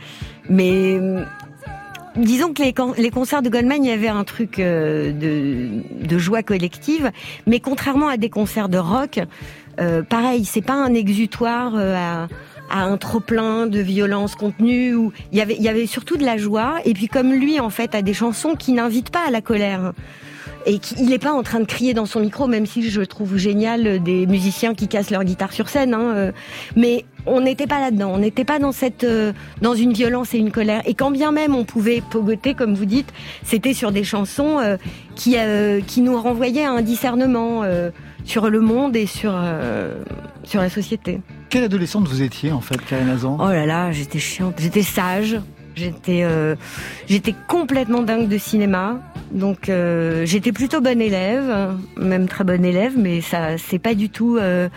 mais 0.48 0.70
euh, 0.98 1.22
disons 2.16 2.52
que 2.52 2.62
les, 2.62 2.72
con- 2.72 2.94
les 2.96 3.10
concerts 3.10 3.42
de 3.42 3.50
Goldman, 3.50 3.84
il 3.84 3.90
y 3.90 3.92
avait 3.92 4.08
un 4.08 4.24
truc 4.24 4.56
de, 4.58 5.12
de 6.02 6.18
joie 6.18 6.42
collective. 6.42 7.10
Mais 7.46 7.60
contrairement 7.60 8.08
à 8.08 8.16
des 8.16 8.30
concerts 8.30 8.68
de 8.68 8.78
rock, 8.78 9.20
euh, 9.80 10.02
pareil, 10.02 10.44
c'est 10.44 10.62
pas 10.62 10.74
un 10.74 10.94
exutoire 10.94 11.74
euh, 11.76 11.94
à 11.96 12.28
à 12.68 12.82
un 12.82 12.96
trop 12.96 13.20
plein 13.20 13.68
de 13.68 13.78
violence 13.78 14.34
contenue 14.34 14.92
où 14.96 15.12
il 15.30 15.38
y 15.38 15.40
avait 15.40 15.54
il 15.54 15.62
y 15.62 15.68
avait 15.68 15.86
surtout 15.86 16.16
de 16.16 16.24
la 16.24 16.36
joie. 16.36 16.78
Et 16.84 16.94
puis 16.94 17.06
comme 17.06 17.32
lui 17.32 17.60
en 17.60 17.70
fait 17.70 17.94
a 17.94 18.02
des 18.02 18.14
chansons 18.14 18.56
qui 18.56 18.72
n'invitent 18.72 19.10
pas 19.10 19.24
à 19.26 19.30
la 19.30 19.40
colère 19.40 19.92
et 20.68 20.80
il 20.98 21.08
n'est 21.08 21.20
pas 21.20 21.32
en 21.32 21.44
train 21.44 21.60
de 21.60 21.64
crier 21.64 21.94
dans 21.94 22.06
son 22.06 22.18
micro 22.18 22.48
même 22.48 22.66
si 22.66 22.90
je 22.90 23.00
trouve 23.02 23.36
génial 23.36 23.86
euh, 23.86 23.98
des 24.00 24.26
musiciens 24.26 24.74
qui 24.74 24.88
cassent 24.88 25.10
leur 25.10 25.22
guitare 25.22 25.52
sur 25.52 25.68
scène 25.68 25.94
hein, 25.94 26.32
mais 26.74 27.04
on 27.24 27.40
n'était 27.40 27.68
pas 27.68 27.80
là-dedans. 27.80 28.12
On 28.14 28.18
n'était 28.18 28.44
pas 28.44 28.58
dans 28.58 28.72
cette 28.72 29.06
dans 29.62 29.74
une 29.74 29.92
violence 29.92 30.34
et 30.34 30.38
une 30.38 30.50
colère. 30.50 30.82
Et 30.86 30.94
quand 30.94 31.12
bien 31.12 31.30
même 31.30 31.54
on 31.54 31.64
pouvait 31.64 32.02
pogoter 32.10 32.54
comme 32.54 32.74
vous 32.74 32.84
dites 32.84 33.12
c'était 33.44 33.74
sur 33.74 33.92
des 33.92 34.02
chansons 34.02 34.58
qui 35.14 35.36
qui 35.86 36.00
nous 36.00 36.20
renvoyaient 36.20 36.64
à 36.64 36.72
un 36.72 36.82
discernement 36.82 37.62
sur 38.26 38.50
le 38.50 38.60
monde 38.60 38.94
et 38.96 39.06
sur 39.06 39.32
euh, 39.34 40.02
sur 40.44 40.60
la 40.60 40.68
société 40.68 41.20
Quelle 41.48 41.64
adolescente 41.64 42.06
vous 42.08 42.22
étiez 42.22 42.52
en 42.52 42.60
fait, 42.60 42.76
Karine 42.84 43.08
Azan 43.08 43.38
Oh 43.40 43.48
là 43.48 43.64
là, 43.64 43.92
j'étais 43.92 44.18
chiante. 44.18 44.56
J'étais 44.58 44.82
sage. 44.82 45.38
J'étais, 45.74 46.22
euh, 46.24 46.54
j'étais 47.06 47.34
complètement 47.48 48.02
dingue 48.02 48.28
de 48.28 48.38
cinéma. 48.38 48.98
Donc 49.30 49.68
euh, 49.68 50.24
j'étais 50.24 50.52
plutôt 50.52 50.80
bonne 50.80 51.00
élève, 51.02 51.74
même 51.98 52.28
très 52.28 52.44
bonne 52.44 52.64
élève, 52.64 52.94
mais 52.96 53.20
ça, 53.20 53.58
c'est 53.58 53.78
pas 53.78 53.94
du 53.94 54.08
tout. 54.08 54.38
euh, 54.38 54.68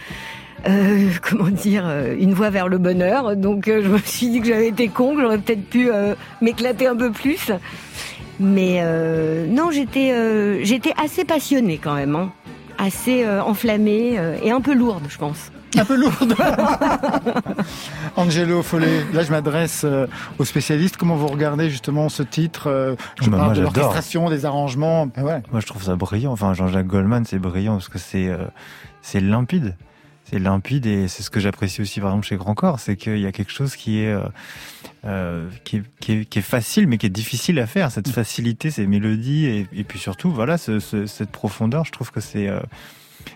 comment 1.22 1.50
dire, 1.50 1.90
une 2.20 2.34
voie 2.34 2.50
vers 2.50 2.68
le 2.68 2.78
bonheur. 2.78 3.36
Donc 3.36 3.66
je 3.68 3.88
me 3.88 3.98
suis 4.00 4.30
dit 4.30 4.42
que 4.42 4.48
j'avais 4.48 4.68
été 4.68 4.90
con, 4.90 5.16
que 5.16 5.22
j'aurais 5.22 5.38
peut-être 5.38 5.64
pu 5.70 5.90
euh, 5.90 6.16
m'éclater 6.42 6.88
un 6.88 6.96
peu 6.96 7.12
plus. 7.12 7.52
Mais 8.42 8.80
euh, 8.82 9.48
non, 9.48 9.72
j'étais, 9.72 10.64
j'étais 10.66 10.94
assez 11.02 11.26
passionnée 11.26 11.78
quand 11.82 11.96
même, 11.96 12.16
hein. 12.16 12.32
Assez 12.80 13.24
euh, 13.24 13.44
enflammée 13.44 14.18
euh, 14.18 14.38
et 14.42 14.50
un 14.52 14.62
peu 14.62 14.74
lourde, 14.74 15.04
je 15.10 15.18
pense. 15.18 15.52
Un 15.78 15.86
peu 15.86 15.96
lourde. 15.96 16.34
Angelo 18.16 18.64
Follet, 18.64 19.04
là 19.14 19.24
je 19.24 19.32
m'adresse 19.32 19.84
euh, 19.86 20.08
aux 20.40 20.46
spécialistes. 20.46 20.98
Comment 20.98 21.16
vous 21.16 21.28
regardez 21.28 21.70
justement 21.70 22.10
ce 22.10 22.24
titre 22.24 22.68
euh, 22.68 22.96
Je 23.22 23.30
Bah, 23.30 23.38
parle 23.38 23.50
moi, 23.50 23.56
de 23.56 23.62
l'orchestration, 23.62 24.30
des 24.30 24.46
arrangements. 24.46 25.06
Ben 25.08 25.24
ouais. 25.24 25.44
Moi, 25.52 25.62
je 25.62 25.68
trouve 25.68 25.84
ça 25.84 25.96
brillant. 25.96 26.32
Enfin, 26.32 26.54
Jean-Jacques 26.54 26.88
Goldman, 26.88 27.26
c'est 27.26 27.38
brillant 27.40 27.74
parce 27.74 27.90
que 27.90 28.00
c'est 28.00 28.28
euh, 28.30 28.46
c'est 29.02 29.20
limpide. 29.20 29.76
C'est 30.24 30.40
limpide 30.40 30.86
et 30.86 31.08
c'est 31.08 31.24
ce 31.24 31.30
que 31.30 31.40
j'apprécie 31.40 31.82
aussi, 31.82 32.00
par 32.00 32.10
exemple, 32.12 32.28
chez 32.28 32.36
Grand 32.36 32.54
Corps, 32.54 32.80
c'est 32.80 32.96
qu'il 32.96 33.18
y 33.20 33.26
a 33.26 33.32
quelque 33.32 33.52
chose 33.52 33.76
qui 33.76 34.02
est, 34.04 34.12
euh, 34.12 34.22
euh, 35.06 35.48
qui, 35.64 35.78
est, 35.78 35.84
qui, 36.00 36.12
est, 36.14 36.26
qui 36.26 36.40
est 36.40 36.44
facile, 36.44 36.88
mais 36.88 36.98
qui 36.98 37.06
est 37.06 37.10
difficile 37.10 37.60
à 37.60 37.68
faire. 37.68 37.92
Cette 37.92 38.10
facilité, 38.10 38.70
ces 38.72 38.86
mélodies 38.88 39.46
et, 39.46 39.68
et 39.74 39.84
puis 39.84 40.00
surtout, 40.00 40.32
voilà, 40.32 40.58
ce, 40.58 40.80
ce- 40.80 41.06
cette 41.06 41.32
profondeur. 41.32 41.86
Je 41.86 41.92
trouve 41.92 42.12
que 42.12 42.20
c'est, 42.20 42.48
euh, 42.48 42.60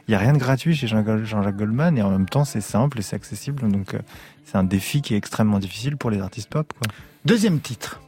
il 0.08 0.12
y 0.12 0.16
a 0.16 0.20
rien 0.20 0.34
de 0.34 0.38
gratuit 0.40 0.76
chez 0.76 0.88
Jean- 0.88 1.24
Jean-Jacques 1.24 1.56
Goldman 1.58 1.98
et 1.98 2.02
en 2.02 2.10
même 2.12 2.28
temps, 2.28 2.46
c'est 2.46 2.62
simple 2.62 3.00
et 3.00 3.02
c'est 3.02 3.16
accessible. 3.16 3.68
Donc, 3.72 3.94
euh, 3.94 4.00
c'est 4.46 4.58
un 4.58 4.64
défi 4.64 5.02
qui 5.02 5.14
est 5.14 5.18
extrêmement 5.18 5.60
difficile 5.60 5.96
pour 5.98 6.10
les 6.10 6.20
artistes 6.20 6.50
pop. 6.50 6.72
Quoi. 6.78 6.88
Deuxième 7.26 7.60
titre. 7.60 8.02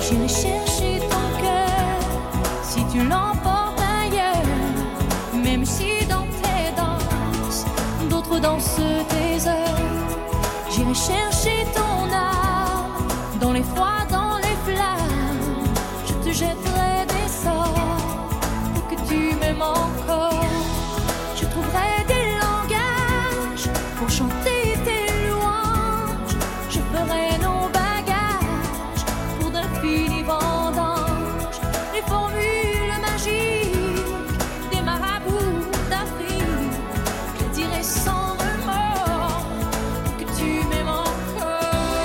J'irai 0.00 0.28
chercher 0.28 1.00
ton 1.10 1.42
cœur 1.42 2.62
si 2.62 2.80
tu 2.92 2.98
l'emportes 3.08 3.80
ailleurs. 3.80 4.44
Même 5.42 5.64
si 5.64 6.06
dans 6.08 6.24
tes 6.42 6.76
danses, 6.76 7.64
d'autres 8.10 8.38
dansent 8.38 8.76
tes 9.08 9.48
heures. 9.48 9.78
J'irai 10.70 10.94
chercher 10.94 11.33
dans 13.74 14.03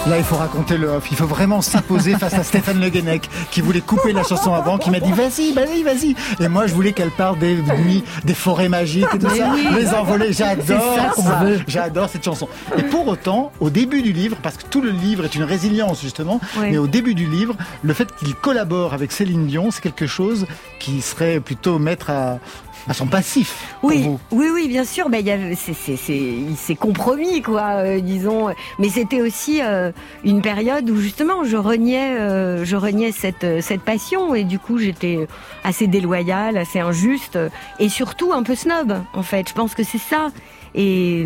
Là, 0.09 0.17
il 0.17 0.23
faut 0.23 0.37
raconter 0.37 0.77
le 0.77 0.87
off. 0.87 1.11
Il 1.11 1.17
faut 1.17 1.27
vraiment 1.27 1.61
s'imposer 1.61 2.15
face 2.15 2.33
à 2.33 2.41
Stéphane 2.43 2.81
Le 2.81 2.89
Guenec, 2.89 3.29
qui 3.51 3.61
voulait 3.61 3.81
couper 3.81 4.11
la 4.11 4.23
chanson 4.23 4.55
avant, 4.55 4.79
qui 4.79 4.89
m'a 4.89 4.99
dit 4.99 5.11
vas-y, 5.11 5.53
vas-y, 5.53 5.83
vas-y. 5.83 6.15
Et 6.43 6.47
moi, 6.47 6.65
je 6.65 6.73
voulais 6.73 6.93
qu'elle 6.93 7.11
parle 7.11 7.37
des 7.37 7.57
nuits, 7.57 8.03
des 8.23 8.33
forêts 8.33 8.69
magiques 8.69 9.05
et 9.13 9.19
tout 9.19 9.27
Mais 9.31 9.37
ça. 9.37 9.51
oui. 9.53 9.67
Les 9.75 9.89
envolées, 9.89 10.33
j'adore 10.33 10.95
ça. 11.15 11.45
J'adore 11.67 12.09
cette 12.09 12.25
chanson. 12.25 12.49
Et 12.75 12.81
pour 12.81 13.07
autant, 13.07 13.51
au 13.59 13.69
début 13.69 14.01
du 14.01 14.11
livre, 14.11 14.35
parce 14.41 14.57
que 14.57 14.63
tout 14.63 14.81
le 14.81 14.89
livre 14.89 15.25
est 15.25 15.35
une 15.35 15.43
résilience 15.43 16.01
justement, 16.01 16.41
mais 16.59 16.79
au 16.79 16.87
début 16.87 17.13
du 17.13 17.27
livre, 17.27 17.55
le 17.83 17.93
fait 17.93 18.07
qu'il 18.15 18.33
collabore 18.33 18.95
avec 18.95 19.11
Céline 19.11 19.45
Dion, 19.45 19.69
c'est 19.69 19.81
quelque 19.81 20.07
chose 20.07 20.47
qui 20.79 21.01
serait 21.03 21.39
plutôt 21.39 21.77
mettre 21.77 22.09
à, 22.09 22.39
à 22.87 22.93
son 22.93 23.07
passif. 23.07 23.75
pour 23.81 23.89
Oui, 23.89 24.03
vous. 24.03 24.19
oui, 24.31 24.47
oui, 24.53 24.67
bien 24.67 24.83
sûr. 24.83 25.09
Ben, 25.09 25.19
il 25.19 25.25
y 25.27 25.31
avait- 25.31 25.55
c'est, 25.55 25.73
c'est, 25.73 25.95
c'est, 25.97 26.15
il 26.17 26.55
s'est 26.55 26.75
compromis, 26.75 27.41
quoi, 27.41 27.77
euh, 27.77 27.99
disons. 27.99 28.47
Mais 28.79 28.89
c'était 28.89 29.21
aussi 29.21 29.59
euh, 29.61 29.91
une 30.23 30.41
période 30.41 30.89
où 30.89 30.97
justement 30.97 31.43
je 31.43 31.57
reniais, 31.57 32.17
euh, 32.19 32.63
je 32.65 32.75
reniais 32.75 33.11
cette 33.11 33.61
cette 33.61 33.81
passion 33.81 34.33
et 34.35 34.43
du 34.43 34.59
coup 34.59 34.77
j'étais 34.77 35.27
assez 35.63 35.87
déloyale, 35.87 36.57
assez 36.57 36.79
injuste 36.79 37.37
et 37.79 37.89
surtout 37.89 38.33
un 38.33 38.43
peu 38.43 38.55
snob. 38.55 38.93
En 39.13 39.23
fait, 39.23 39.49
je 39.49 39.53
pense 39.53 39.75
que 39.75 39.83
c'est 39.83 39.97
ça. 39.97 40.29
Et 40.75 41.25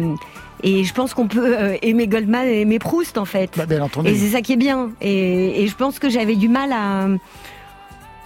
et 0.66 0.86
je 0.86 0.94
pense 0.94 1.14
qu'on 1.14 1.28
peut 1.28 1.76
aimer 1.82 2.08
Goldman 2.08 2.48
et 2.48 2.62
aimer 2.62 2.80
Proust, 2.80 3.18
en 3.18 3.26
fait. 3.26 3.52
Bah, 3.58 3.66
bien 3.66 3.84
entendu. 3.84 4.08
Et 4.10 4.16
c'est 4.16 4.30
ça 4.30 4.42
qui 4.42 4.54
est 4.54 4.58
bien. 4.58 4.92
Et, 5.02 5.62
et 5.64 5.68
je 5.68 5.76
pense 5.76 6.00
que 6.00 6.10
j'avais 6.10 6.36
du 6.38 6.48
mal 6.48 6.72
à 6.72 7.08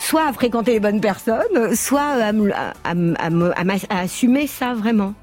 soit 0.07 0.27
à 0.27 0.31
fréquenter 0.33 0.71
les 0.71 0.79
bonnes 0.79 1.01
personnes, 1.01 1.75
soit 1.75 2.15
à 2.23 2.31
m'ass- 2.31 3.85
à 3.89 3.99
assumer 3.99 4.47
ça 4.47 4.73
vraiment. 4.73 5.13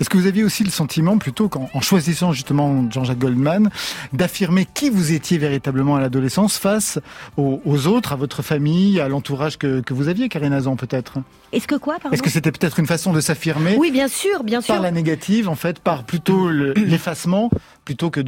Est-ce 0.00 0.08
que 0.08 0.16
vous 0.16 0.26
aviez 0.26 0.44
aussi 0.44 0.64
le 0.64 0.70
sentiment, 0.70 1.18
plutôt 1.18 1.48
qu'en 1.48 1.68
en 1.74 1.80
choisissant 1.80 2.32
justement 2.32 2.90
Jean-Jacques 2.90 3.18
Goldman, 3.18 3.70
d'affirmer 4.12 4.66
qui 4.72 4.90
vous 4.90 5.12
étiez 5.12 5.38
véritablement 5.38 5.96
à 5.96 6.00
l'adolescence 6.00 6.58
face 6.58 6.98
aux, 7.36 7.60
aux 7.64 7.86
autres, 7.86 8.12
à 8.12 8.16
votre 8.16 8.42
famille, 8.42 9.00
à 9.00 9.08
l'entourage 9.08 9.58
que, 9.58 9.80
que 9.80 9.94
vous 9.94 10.08
aviez, 10.08 10.28
Karine 10.28 10.52
Azan 10.52 10.76
peut-être? 10.76 11.14
Est-ce 11.52 11.66
que 11.68 11.76
quoi, 11.76 11.96
Est-ce 12.12 12.22
que 12.22 12.30
c'était 12.30 12.50
peut-être 12.52 12.78
une 12.80 12.86
façon 12.86 13.12
de 13.12 13.20
s'affirmer? 13.20 13.76
Oui, 13.78 13.90
bien 13.90 14.08
sûr, 14.08 14.42
bien 14.44 14.60
sûr. 14.60 14.74
par 14.74 14.82
la 14.82 14.90
négative, 14.90 15.48
en 15.48 15.54
fait, 15.54 15.78
par 15.78 16.04
plutôt 16.04 16.48
le- 16.48 16.72
l'effacement, 16.76 17.50
plutôt 17.84 18.10
que 18.10 18.20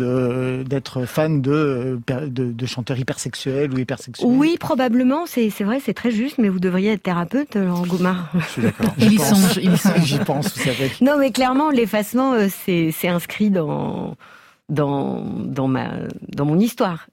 d'être 0.62 1.04
fan 1.06 1.40
de, 1.42 1.50
euh, 2.10 2.26
de, 2.28 2.52
de 2.52 2.66
chanteurs 2.66 2.98
hypersexuels 2.98 3.72
ou 3.72 3.78
hypersexuels? 3.78 4.28
Oui, 4.30 4.56
probablement, 4.60 5.24
c'est 5.26 5.48
vrai, 5.64 5.80
c'est 5.84 5.94
très 5.94 6.10
juste, 6.10 6.36
mais 6.38 6.48
vous 6.48 6.60
devriez 6.60 6.92
être 6.92 7.02
thérapeute, 7.02 7.56
Laurent 7.56 7.86
Goumard. 7.86 8.28
Je 8.38 8.44
suis 8.46 8.62
d'accord. 8.62 8.94
Il 8.98 9.12
y 9.12 9.18
songe, 9.18 9.58
il 9.62 9.72
y 9.72 9.78
songe. 9.78 9.92
J'y 10.04 10.18
pense, 10.18 10.56
vous 10.56 10.62
savez. 10.64 10.92
Non, 11.00 11.16
mais 11.18 11.30
clairement, 11.36 11.70
l'effacement, 11.70 12.32
euh, 12.32 12.48
c'est 12.50 13.08
inscrit 13.08 13.50
dans, 13.50 14.16
dans, 14.68 15.22
dans, 15.22 15.68
ma, 15.68 15.90
dans 16.34 16.44
mon 16.44 16.58
histoire, 16.58 17.06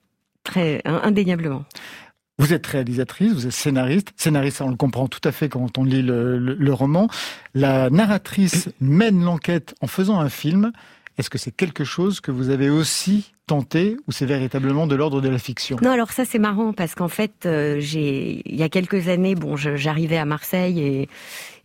très 0.43 0.81
in- 0.85 1.01
indéniablement. 1.03 1.65
Vous 2.39 2.51
êtes 2.51 2.65
réalisatrice, 2.65 3.31
vous 3.33 3.45
êtes 3.45 3.51
scénariste. 3.53 4.11
Scénariste, 4.15 4.61
on 4.61 4.69
le 4.69 4.75
comprend 4.75 5.07
tout 5.07 5.21
à 5.23 5.31
fait 5.31 5.49
quand 5.49 5.77
on 5.77 5.83
lit 5.83 6.01
le, 6.01 6.39
le- 6.39 6.55
le 6.55 6.73
roman. 6.73 7.07
La 7.53 7.89
narratrice 7.91 8.69
mène 8.81 9.23
l'enquête 9.23 9.75
en 9.81 9.87
faisant 9.87 10.19
un 10.19 10.29
film. 10.29 10.71
Est-ce 11.19 11.29
que 11.29 11.37
c'est 11.37 11.51
quelque 11.55 11.83
chose 11.83 12.21
que 12.21 12.31
vous 12.31 12.49
avez 12.49 12.71
aussi 12.71 13.33
tenté 13.45 13.97
ou 14.07 14.11
c'est 14.11 14.25
véritablement 14.25 14.87
de 14.87 14.95
l'ordre 14.95 15.21
de 15.21 15.29
la 15.29 15.37
fiction? 15.37 15.77
Non, 15.83 15.91
alors 15.91 16.11
ça 16.11 16.25
c'est 16.25 16.39
marrant 16.39 16.73
parce 16.73 16.95
qu'en 16.95 17.07
fait, 17.07 17.45
euh, 17.45 17.77
j'ai 17.79 18.41
il 18.49 18.55
y 18.55 18.63
a 18.63 18.69
quelques 18.69 19.09
années, 19.09 19.35
bon, 19.35 19.55
j'arrivais 19.55 20.17
à 20.17 20.25
Marseille 20.25 20.79
et 20.79 21.09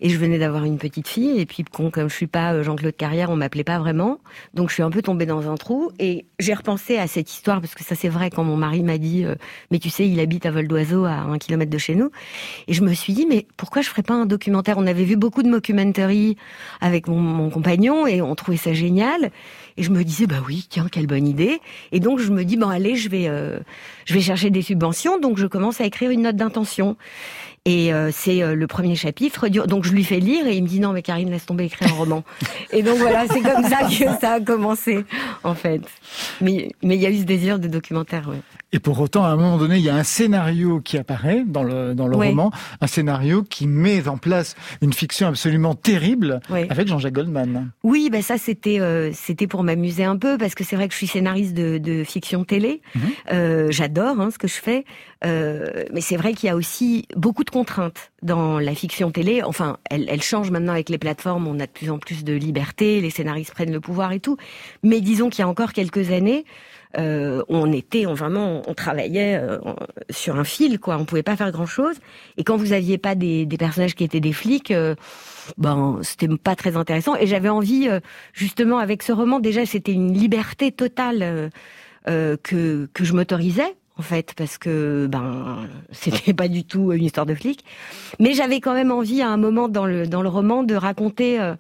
Et 0.01 0.11
je 0.11 0.19
venais 0.19 0.39
d'avoir 0.39 0.65
une 0.65 0.79
petite 0.79 1.09
fille, 1.09 1.41
et 1.41 1.47
puis 1.47 1.65
comme 1.65 2.09
je 2.09 2.15
suis 2.15 2.29
pas 2.29 2.55
euh, 2.55 2.63
Jean-Claude 2.63 2.95
Carrière, 2.97 3.31
on 3.31 3.37
m'appelait 3.37 3.65
pas 3.65 3.81
vraiment. 3.81 4.21
Donc 4.55 4.69
je 4.69 4.75
suis 4.75 4.83
un 4.85 4.91
peu 4.91 5.03
tombée 5.03 5.27
dans 5.27 5.51
un 5.51 5.57
trou. 5.57 5.91
Et 5.99 6.27
j'ai 6.39 6.55
repensé 6.55 6.99
à 6.99 7.09
cette 7.09 7.33
histoire, 7.33 7.61
parce 7.61 7.75
que 7.75 7.83
ça 7.83 7.97
c'est 7.97 8.09
vrai 8.09 8.31
quand 8.31 8.45
mon 8.45 8.57
mari 8.57 8.85
m'a 8.85 8.97
dit, 8.99 9.25
euh, 9.25 9.35
mais 9.73 9.81
tu 9.81 9.91
sais, 9.91 10.09
il 10.09 10.21
habite 10.21 10.47
à 10.47 10.53
vol 10.53 10.69
d'oiseau 10.69 11.05
à 11.05 11.15
un 11.15 11.39
kilomètre 11.39 11.71
de 11.71 11.79
chez 11.79 11.97
nous. 11.97 12.11
Et 12.69 12.75
je 12.75 12.83
me 12.83 12.93
suis 12.95 13.13
dit, 13.13 13.27
mais 13.27 13.47
pourquoi 13.57 13.83
je 13.83 13.89
ferais 13.89 14.05
pas 14.05 14.15
un 14.15 14.27
documentaire? 14.27 14.79
On 14.79 14.87
avait 14.87 15.05
vu 15.05 15.17
beaucoup 15.17 15.43
de 15.43 15.49
mockumentary 15.49 16.37
avec 16.81 17.09
mon, 17.09 17.19
mon 17.19 17.51
compagnon, 17.51 18.07
et 18.07 18.23
on 18.23 18.35
trouvait 18.37 18.57
ça 18.57 18.73
génial. 18.73 19.33
Et 19.77 19.83
je 19.83 19.91
me 19.91 20.05
disais, 20.05 20.27
bah 20.27 20.43
oui, 20.47 20.67
tiens, 20.69 20.87
quelle 20.91 21.07
bonne 21.07 21.27
idée. 21.27 21.61
Et 21.91 22.01
donc 22.01 22.21
je 22.21 22.31
me 22.31 22.45
dis, 22.45 22.57
bon 22.57 22.69
allez, 22.69 22.97
je 22.97 23.09
vais, 23.09 23.29
euh, 23.29 23.59
je 24.05 24.15
vais 24.15 24.21
chercher 24.21 24.51
des 24.51 24.63
subventions. 24.63 25.19
Donc 25.19 25.39
je 25.39 25.47
commence 25.47 25.81
à 25.81 25.85
écrire 25.85 26.11
une 26.11 26.23
note 26.23 26.37
d'intention. 26.37 26.97
Et 27.69 27.93
euh, 27.93 28.09
c'est 28.11 28.43
euh, 28.43 28.55
le 28.55 28.67
premier 28.67 28.97
chapitre. 28.97 29.49
Donc 29.49 29.85
je 29.85 29.93
lui 29.93 30.03
fais 30.03 30.21
lire 30.21 30.47
et 30.47 30.57
il 30.57 30.63
me 30.63 30.69
dit 30.69 30.81
non 30.81 30.93
mais 30.93 31.03
Karine 31.03 31.31
laisse 31.31 31.45
tomber 31.45 31.65
écrire 31.65 31.93
un 31.93 31.97
roman. 31.97 32.25
et 32.73 32.83
donc 32.83 32.97
voilà, 32.97 33.27
c'est 33.29 33.43
comme 33.43 33.63
ça 33.65 33.81
que 33.83 34.19
ça 34.21 34.33
a 34.33 34.41
commencé 34.41 35.05
en 35.45 35.55
fait. 35.55 35.83
Mais 36.41 36.71
mais 36.83 36.97
il 36.97 37.03
y 37.03 37.07
a 37.07 37.11
eu 37.11 37.19
ce 37.19 37.25
désir 37.25 37.59
de 37.59 37.69
documentaire. 37.69 38.27
Ouais. 38.27 38.41
Et 38.73 38.81
pour 38.81 39.01
autant, 39.01 39.25
à 39.25 39.29
un 39.29 39.37
moment 39.37 39.57
donné, 39.57 39.79
il 39.79 39.83
y 39.85 39.89
a 39.89 39.97
un 39.97 40.03
scénario 40.03 40.81
qui 40.81 40.99
apparaît 40.99 41.43
dans 41.47 41.63
le, 41.63 41.95
dans 41.95 42.07
le 42.07 42.17
roman, 42.17 42.51
un 42.83 42.87
scénario 42.87 43.43
qui 43.43 43.67
met 43.67 44.07
en 44.09 44.19
place 44.19 44.57
une 44.83 44.93
fiction 44.93 45.27
absolument 45.29 45.75
terrible 45.75 46.41
Ouais. 46.51 46.67
avec 46.71 46.87
Jean-Jacques 46.89 47.15
Goldman. 47.15 47.71
Oui, 47.83 48.11
ben 48.11 48.21
ça 48.23 48.37
c'était 48.37 48.79
euh, 48.81 49.11
c'était 49.15 49.47
pour 49.47 49.63
m'amuser 49.65 50.05
un 50.05 50.17
peu 50.19 50.37
parce 50.37 50.55
que 50.55 50.65
c'est 50.65 50.77
vrai 50.77 50.87
que 50.89 50.93
je 50.93 50.99
suis 50.99 51.07
scénariste 51.07 51.55
de, 51.55 51.79
de 51.79 52.05
fiction 52.05 52.45
télé. 52.45 52.83
Euh, 53.33 53.69
J'adore 53.71 54.21
hein, 54.21 54.31
ce 54.31 54.39
que 54.39 54.49
je 54.49 54.55
fais, 54.61 54.85
Euh, 55.25 55.85
mais 55.93 56.01
c'est 56.01 56.17
vrai 56.17 56.33
qu'il 56.35 56.47
y 56.47 56.51
a 56.51 56.55
aussi 56.57 57.07
beaucoup 57.17 57.43
de 57.45 57.51
contraintes 57.51 58.13
dans 58.23 58.59
la 58.61 58.75
fiction 58.75 59.11
télé. 59.11 59.43
Enfin, 59.43 59.79
elle, 59.91 60.07
elle 60.09 60.23
change 60.23 60.51
maintenant 60.53 60.73
avec 60.75 60.91
les 60.91 60.99
plateformes. 60.99 61.49
On 61.49 61.59
a 61.59 61.67
de 61.67 61.73
plus 61.73 61.91
en 61.91 61.99
plus 61.99 62.23
de 62.23 62.35
liberté, 62.35 63.01
les 63.01 63.11
scénaristes 63.11 63.53
prennent 63.53 63.73
le 63.73 63.81
pouvoir 63.81 64.13
et 64.13 64.21
tout. 64.21 64.37
Mais 64.85 65.01
disons 65.01 65.29
qu'il 65.31 65.41
y 65.41 65.43
a 65.43 65.49
encore 65.49 65.73
quelques 65.73 66.11
années. 66.13 66.45
Euh, 66.97 67.43
on 67.49 67.73
était, 67.73 68.07
on 68.07 68.15
vraiment, 68.15 68.63
on 68.67 68.75
travaillait 68.75 69.37
euh, 69.37 69.59
sur 70.11 70.37
un 70.37 70.45
fil, 70.45 70.79
quoi. 70.79 70.97
On 70.97 71.05
pouvait 71.05 71.23
pas 71.23 71.37
faire 71.37 71.53
grand 71.53 71.67
chose. 71.67 71.97
Et 72.37 72.45
quand 72.45 72.57
vous 72.57 72.73
aviez 72.73 72.97
pas 72.97 73.15
des, 73.15 73.45
des 73.45 73.59
personnages 73.59 73.95
qui 73.95 74.05
étaient 74.05 74.21
des 74.21 74.33
flics, 74.33 74.71
euh, 74.71 74.95
ben 75.59 75.99
c'était 76.03 76.29
pas 76.29 76.57
très 76.57 76.77
intéressant. 76.77 77.15
Et 77.17 77.27
j'avais 77.27 77.51
envie, 77.51 77.89
euh, 77.89 78.01
justement, 78.33 78.79
avec 78.79 79.03
ce 79.03 79.13
roman, 79.13 79.39
déjà 79.39 79.67
c'était 79.67 79.93
une 79.93 80.15
liberté 80.15 80.73
totale 80.73 81.23
euh, 81.23 81.49
euh, 82.09 82.37
que 82.43 82.89
que 82.95 83.05
je 83.05 83.13
m'autorisais 83.13 83.77
en 83.99 84.03
fait, 84.03 84.33
parce 84.37 84.59
que 84.59 85.09
ben 85.11 85.69
c'était 85.91 86.33
pas 86.33 86.49
du 86.49 86.65
tout 86.65 86.93
une 86.93 87.05
histoire 87.05 87.27
de 87.27 87.35
flic. 87.35 87.65
Mais 88.19 88.33
j'avais 88.33 88.61
quand 88.61 88.75
même 88.75 88.93
envie 88.93 89.21
à 89.21 89.29
un 89.29 89.37
moment 89.37 89.69
dans 89.69 89.85
le 89.85 90.07
dans 90.07 90.23
le 90.23 90.29
roman 90.29 90.63
de 90.63 90.75
raconter 90.75 91.39
euh, 91.39 91.55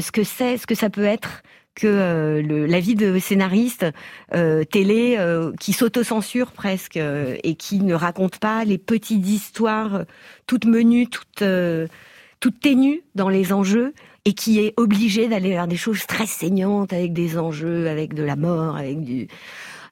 ce 0.00 0.12
que 0.12 0.22
c'est, 0.22 0.56
ce 0.56 0.66
que 0.66 0.74
ça 0.74 0.88
peut 0.88 1.04
être 1.04 1.42
que 1.74 1.86
euh, 1.86 2.42
le, 2.42 2.66
la 2.66 2.80
vie 2.80 2.94
de 2.94 3.18
scénariste 3.18 3.86
euh, 4.34 4.64
télé 4.64 5.16
euh, 5.18 5.52
qui 5.58 5.72
s'auto-censure 5.72 6.52
presque 6.52 6.96
euh, 6.96 7.36
et 7.44 7.54
qui 7.54 7.80
ne 7.80 7.94
raconte 7.94 8.38
pas 8.38 8.64
les 8.64 8.78
petites 8.78 9.26
histoires 9.26 9.94
euh, 9.94 10.04
toutes 10.46 10.66
menues, 10.66 11.08
toutes 11.08 11.42
euh, 11.42 11.86
toutes 12.40 12.60
ténues 12.60 13.02
dans 13.14 13.28
les 13.28 13.52
enjeux 13.52 13.94
et 14.24 14.34
qui 14.34 14.60
est 14.60 14.74
obligé 14.76 15.28
d'aller 15.28 15.50
vers 15.50 15.68
des 15.68 15.76
choses 15.76 16.06
très 16.06 16.26
saignantes 16.26 16.92
avec 16.92 17.12
des 17.12 17.38
enjeux, 17.38 17.88
avec 17.88 18.14
de 18.14 18.22
la 18.22 18.36
mort, 18.36 18.76
avec 18.76 19.02
du 19.02 19.28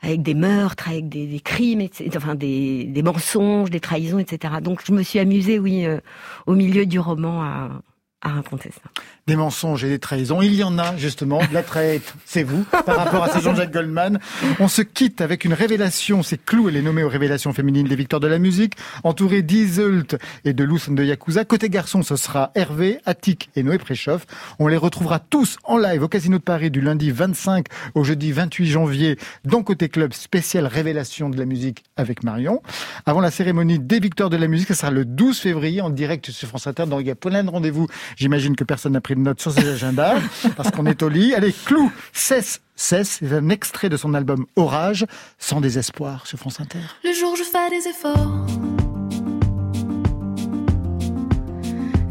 avec 0.03 0.23
des 0.23 0.35
meurtres, 0.35 0.89
avec 0.89 1.09
des, 1.09 1.27
des 1.27 1.41
crimes, 1.41 1.87
enfin 2.17 2.35
des, 2.35 2.85
des 2.85 3.03
mensonges, 3.03 3.71
des 3.71 3.81
trahisons, 3.81 4.19
etc. 4.19 4.55
Donc 4.63 4.81
je 4.85 4.93
me 4.93 5.03
suis 5.03 5.19
amusée, 5.19 5.59
oui, 5.59 5.85
euh, 5.85 5.99
au 6.47 6.55
milieu 6.55 6.87
du 6.87 6.99
roman 6.99 7.43
à, 7.43 7.83
à 8.23 8.29
raconter 8.29 8.71
ça. 8.71 8.91
Des 9.27 9.37
mensonges 9.37 9.85
et 9.85 9.89
des 9.89 9.99
trahisons. 9.99 10.43
Il 10.43 10.55
y 10.55 10.63
en 10.63 10.79
a, 10.79 10.97
justement. 10.97 11.41
La 11.53 11.63
traite, 11.63 12.15
c'est 12.27 12.43
vous, 12.43 12.65
par 12.65 12.97
rapport 12.97 13.25
à 13.25 13.31
ce 13.31 13.43
Jean-Jacques 13.43 13.73
Goldman. 13.73 14.19
On 14.59 14.69
se 14.69 14.83
quitte 14.83 15.21
avec 15.21 15.45
une 15.45 15.55
révélation. 15.55 16.23
C'est 16.23 16.45
Clou, 16.45 16.69
elle 16.69 16.77
est 16.77 16.83
nommée 16.83 17.03
aux 17.03 17.09
révélations 17.09 17.53
féminines 17.53 17.87
des 17.87 17.97
victoires 17.97 18.21
de 18.21 18.27
la 18.27 18.39
musique, 18.39 18.75
entourée 19.05 19.43
d'Iseult 19.43 20.17
et 20.45 20.53
de 20.53 20.65
Luz 20.65 20.89
de 20.89 21.03
Yakuza. 21.03 21.45
Côté 21.45 21.69
garçon, 21.71 22.03
ce 22.03 22.17
sera 22.17 22.51
Hervé, 22.55 22.99
Attic 23.07 23.51
et 23.57 23.63
Noé 23.63 23.79
Préchoff. 23.79 24.27
On 24.59 24.67
les 24.67 24.77
retrouvera 24.77 25.19
tous 25.19 25.57
en 25.65 25.79
live 25.79 26.03
au 26.03 26.09
Casino 26.09 26.39
de 26.39 26.43
Paris 26.43 26.71
du 26.71 26.81
lundi 26.81 27.11
25 27.11 27.67
au 27.95 28.05
jeudi 28.05 28.33
28 28.33 28.67
janvier 28.67 29.19
dans 29.45 29.63
Côté 29.63 29.89
Club 29.89 30.13
spécial 30.13 30.67
révélation 30.67 31.31
de 31.31 31.39
la 31.39 31.47
musique 31.47 31.85
avec 31.97 32.23
Marion. 32.23 32.63
Avant 33.07 33.21
la 33.21 33.31
cérémonie 33.31 33.79
des 33.79 34.01
victoires 34.01 34.31
de 34.31 34.37
la 34.37 34.49
musique, 34.49 34.69
ça 34.69 34.75
sera 34.75 34.91
le 34.91 35.05
12 35.05 35.39
février 35.39 35.81
en 35.81 35.91
direct 35.91 36.31
sur 36.31 36.49
France 36.49 36.67
Inter. 36.67 36.87
Donc 36.87 37.01
il 37.01 37.07
y 37.07 37.11
a 37.11 37.15
plein 37.15 37.45
de 37.45 37.51
rendez-vous. 37.51 37.87
J'imagine 38.17 38.57
que 38.57 38.65
personne 38.65 38.93
n'a 38.93 39.01
pris 39.01 39.15
de 39.15 39.21
notes 39.21 39.41
sur 39.41 39.53
ses 39.53 39.69
agendas 39.69 40.17
parce 40.57 40.71
qu'on 40.71 40.87
est 40.87 41.03
au 41.03 41.09
lit. 41.09 41.35
Allez, 41.35 41.53
Clou, 41.65 41.91
cesse, 42.13 42.61
cesse. 42.75 43.19
C'est 43.21 43.33
un 43.33 43.49
extrait 43.49 43.89
de 43.89 43.97
son 43.97 44.15
album 44.15 44.47
Orage, 44.57 45.07
sans 45.39 45.61
désespoir 45.61 46.27
sur 46.27 46.39
France 46.39 46.61
Inter. 46.61 46.79
Le 47.05 47.13
jour 47.13 47.37
je 47.37 47.43
fais 47.43 47.71
des 47.71 47.89
efforts. 47.89 48.47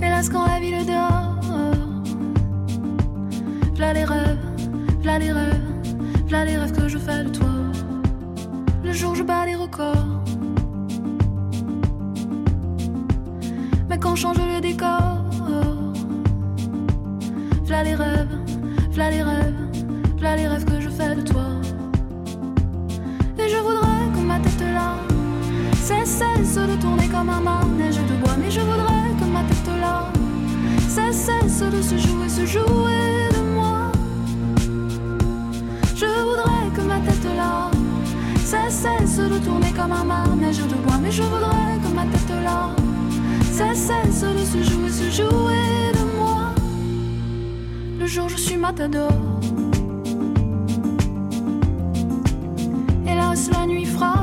Hélas 0.02 0.30
quand 0.30 0.46
la 0.48 0.60
ville 0.60 0.86
dort. 0.86 1.26
V'là 3.76 3.94
les 3.94 4.04
rêves, 4.04 4.38
v'là 5.02 5.20
les 5.20 5.32
rêves, 5.32 5.64
v'là 6.28 6.46
les 6.46 6.58
rêves 6.58 6.72
que 6.74 6.88
je 6.90 6.98
fais 6.98 7.24
de 7.24 7.30
toi. 7.30 7.50
Le 8.84 8.92
jour 8.92 9.16
je 9.16 9.24
bats 9.24 9.46
les 9.46 9.56
records. 9.56 10.24
Mais 13.90 13.98
quand 13.98 14.16
change 14.16 14.38
le 14.38 14.60
décor. 14.62 15.20
V'là 17.70 17.84
les 17.84 17.94
rêves, 17.94 18.36
v'là 18.94 19.12
les 19.12 19.22
rêves, 19.22 19.54
v'là 20.18 20.36
les 20.36 20.48
rêves 20.48 20.66
que 20.66 20.82
je 20.82 20.90
fais 20.90 21.14
de 21.14 21.22
toi. 21.22 21.50
Et 23.38 23.48
je 23.48 23.58
voudrais 23.58 24.10
que 24.12 24.26
ma 24.26 24.40
tête 24.40 24.60
là 24.74 24.96
cesse 25.84 26.56
de 26.56 26.82
tourner 26.82 27.08
comme 27.10 27.30
un 27.30 27.42
manège 27.42 27.98
de 27.98 28.16
bois. 28.24 28.38
Mais 28.42 28.50
je 28.50 28.62
voudrais 28.62 29.12
que 29.20 29.26
ma 29.26 29.44
tête 29.44 29.72
là 29.80 30.08
cesse 30.88 31.62
de 31.62 31.80
se 31.80 31.98
jouer, 32.00 32.28
se 32.28 32.44
jouer 32.48 33.30
de 33.36 33.42
moi. 33.54 33.92
Je 35.96 36.08
voudrais 36.26 36.70
que 36.76 36.82
ma 36.82 37.00
tête 37.02 37.28
là 37.38 37.70
cesse 38.44 39.20
de 39.20 39.38
tourner 39.46 39.72
comme 39.74 39.92
un 39.92 40.06
manège 40.06 40.58
de 40.58 40.76
bois. 40.84 40.98
Mais 41.00 41.12
je 41.12 41.22
voudrais 41.22 41.78
que 41.84 41.94
ma 41.94 42.06
tête 42.06 42.34
là 42.44 42.72
cesse 43.52 44.24
de 44.24 44.44
se 44.44 44.72
jouer, 44.72 44.90
se 44.90 45.12
jouer 45.22 45.92
de 45.94 46.18
moi. 46.18 46.39
Le 48.00 48.08
jour 48.08 48.30
je 48.30 48.38
suis 48.38 48.56
matador. 48.56 49.12
Hélas, 53.06 53.50
la 53.52 53.66
nuit 53.66 53.86
frappe 53.86 54.19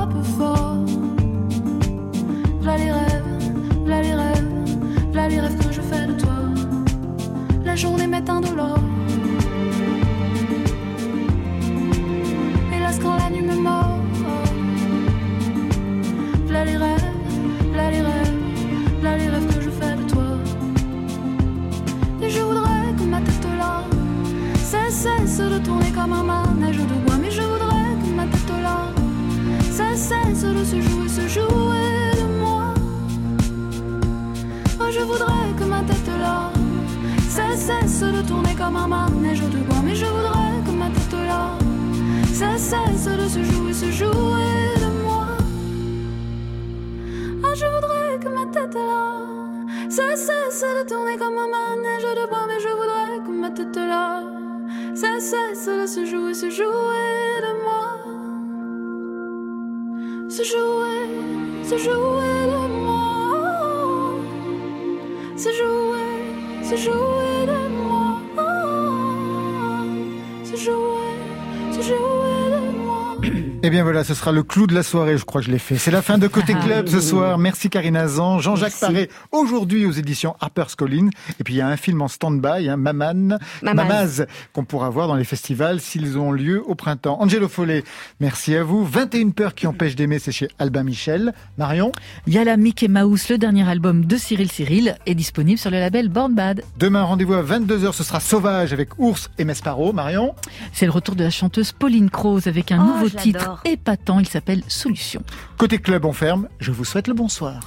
voilà, 73.96 74.04
ce 74.08 74.12
sera 74.12 74.30
le 74.30 74.42
clou 74.42 74.66
de 74.66 74.74
la 74.74 74.82
soirée, 74.82 75.16
je 75.16 75.24
crois 75.24 75.40
que 75.40 75.46
je 75.46 75.50
l'ai 75.50 75.58
fait. 75.58 75.78
C'est 75.78 75.90
la 75.90 76.02
fin 76.02 76.18
de 76.18 76.28
Côté 76.28 76.52
Ah, 76.54 76.62
Club 76.62 76.86
ce 76.86 77.00
soir. 77.00 77.38
Merci 77.38 77.70
Karina 77.70 78.06
Zan, 78.06 78.40
Jean-Jacques. 78.40 78.78
Paré, 78.78 79.08
aujourd'hui 79.32 79.86
aux 79.86 79.90
éditions 79.90 80.36
HarperCollins. 80.38 81.08
Et 81.40 81.44
puis 81.44 81.54
il 81.54 81.56
y 81.56 81.60
a 81.62 81.66
un 81.68 81.78
film 81.78 82.02
en 82.02 82.08
stand-by, 82.08 82.68
hein, 82.68 82.76
Maman, 82.76 83.38
Mamaz. 83.62 83.74
Mamaz, 83.74 84.26
qu'on 84.52 84.64
pourra 84.66 84.90
voir 84.90 85.08
dans 85.08 85.14
les 85.14 85.24
festivals 85.24 85.80
s'ils 85.80 86.18
ont 86.18 86.30
lieu 86.30 86.62
au 86.66 86.74
printemps. 86.74 87.16
Angelo 87.22 87.48
Follet, 87.48 87.84
merci 88.20 88.54
à 88.54 88.62
vous. 88.64 88.84
21 88.84 89.30
peurs 89.30 89.54
qui 89.54 89.66
empêchent 89.66 89.96
d'aimer, 89.96 90.18
c'est 90.18 90.30
chez 90.30 90.48
Albin 90.58 90.82
Michel. 90.82 91.32
Marion, 91.56 91.90
Il 92.26 92.34
y 92.34 92.38
a 92.38 92.44
la 92.44 92.58
Mickey 92.58 92.88
Mouse, 92.88 93.30
le 93.30 93.38
dernier 93.38 93.66
album 93.66 94.04
de 94.04 94.16
Cyril 94.18 94.52
Cyril, 94.52 94.96
est 95.06 95.14
disponible 95.14 95.58
sur 95.58 95.70
le 95.70 95.78
label 95.80 96.10
Born 96.10 96.34
Bad. 96.34 96.60
demain 96.78 97.02
rendez-vous 97.04 97.32
à 97.32 97.42
22h, 97.42 97.94
ce 97.94 98.04
sera 98.04 98.20
Sauvage 98.20 98.74
avec 98.74 98.98
Ours 98.98 99.30
et 99.38 99.44
Mesparo. 99.46 99.94
Marion? 99.94 100.34
C'est 100.74 100.84
le 100.84 100.92
retour 100.92 101.14
de 101.16 101.24
la 101.24 101.30
chanteuse 101.30 101.72
Pauline 101.72 102.10
Croze 102.10 102.46
avec 102.46 102.72
un 102.72 102.78
Oh, 102.78 102.92
nouveau 102.92 103.08
titre. 103.08 103.62
Épatant, 103.86 104.18
il 104.18 104.26
s'appelle 104.26 104.62
Solution. 104.66 105.22
Côté 105.58 105.78
Club, 105.78 106.04
on 106.04 106.12
ferme. 106.12 106.48
Je 106.58 106.72
vous 106.72 106.84
souhaite 106.84 107.06
le 107.06 107.14
bonsoir. 107.14 107.60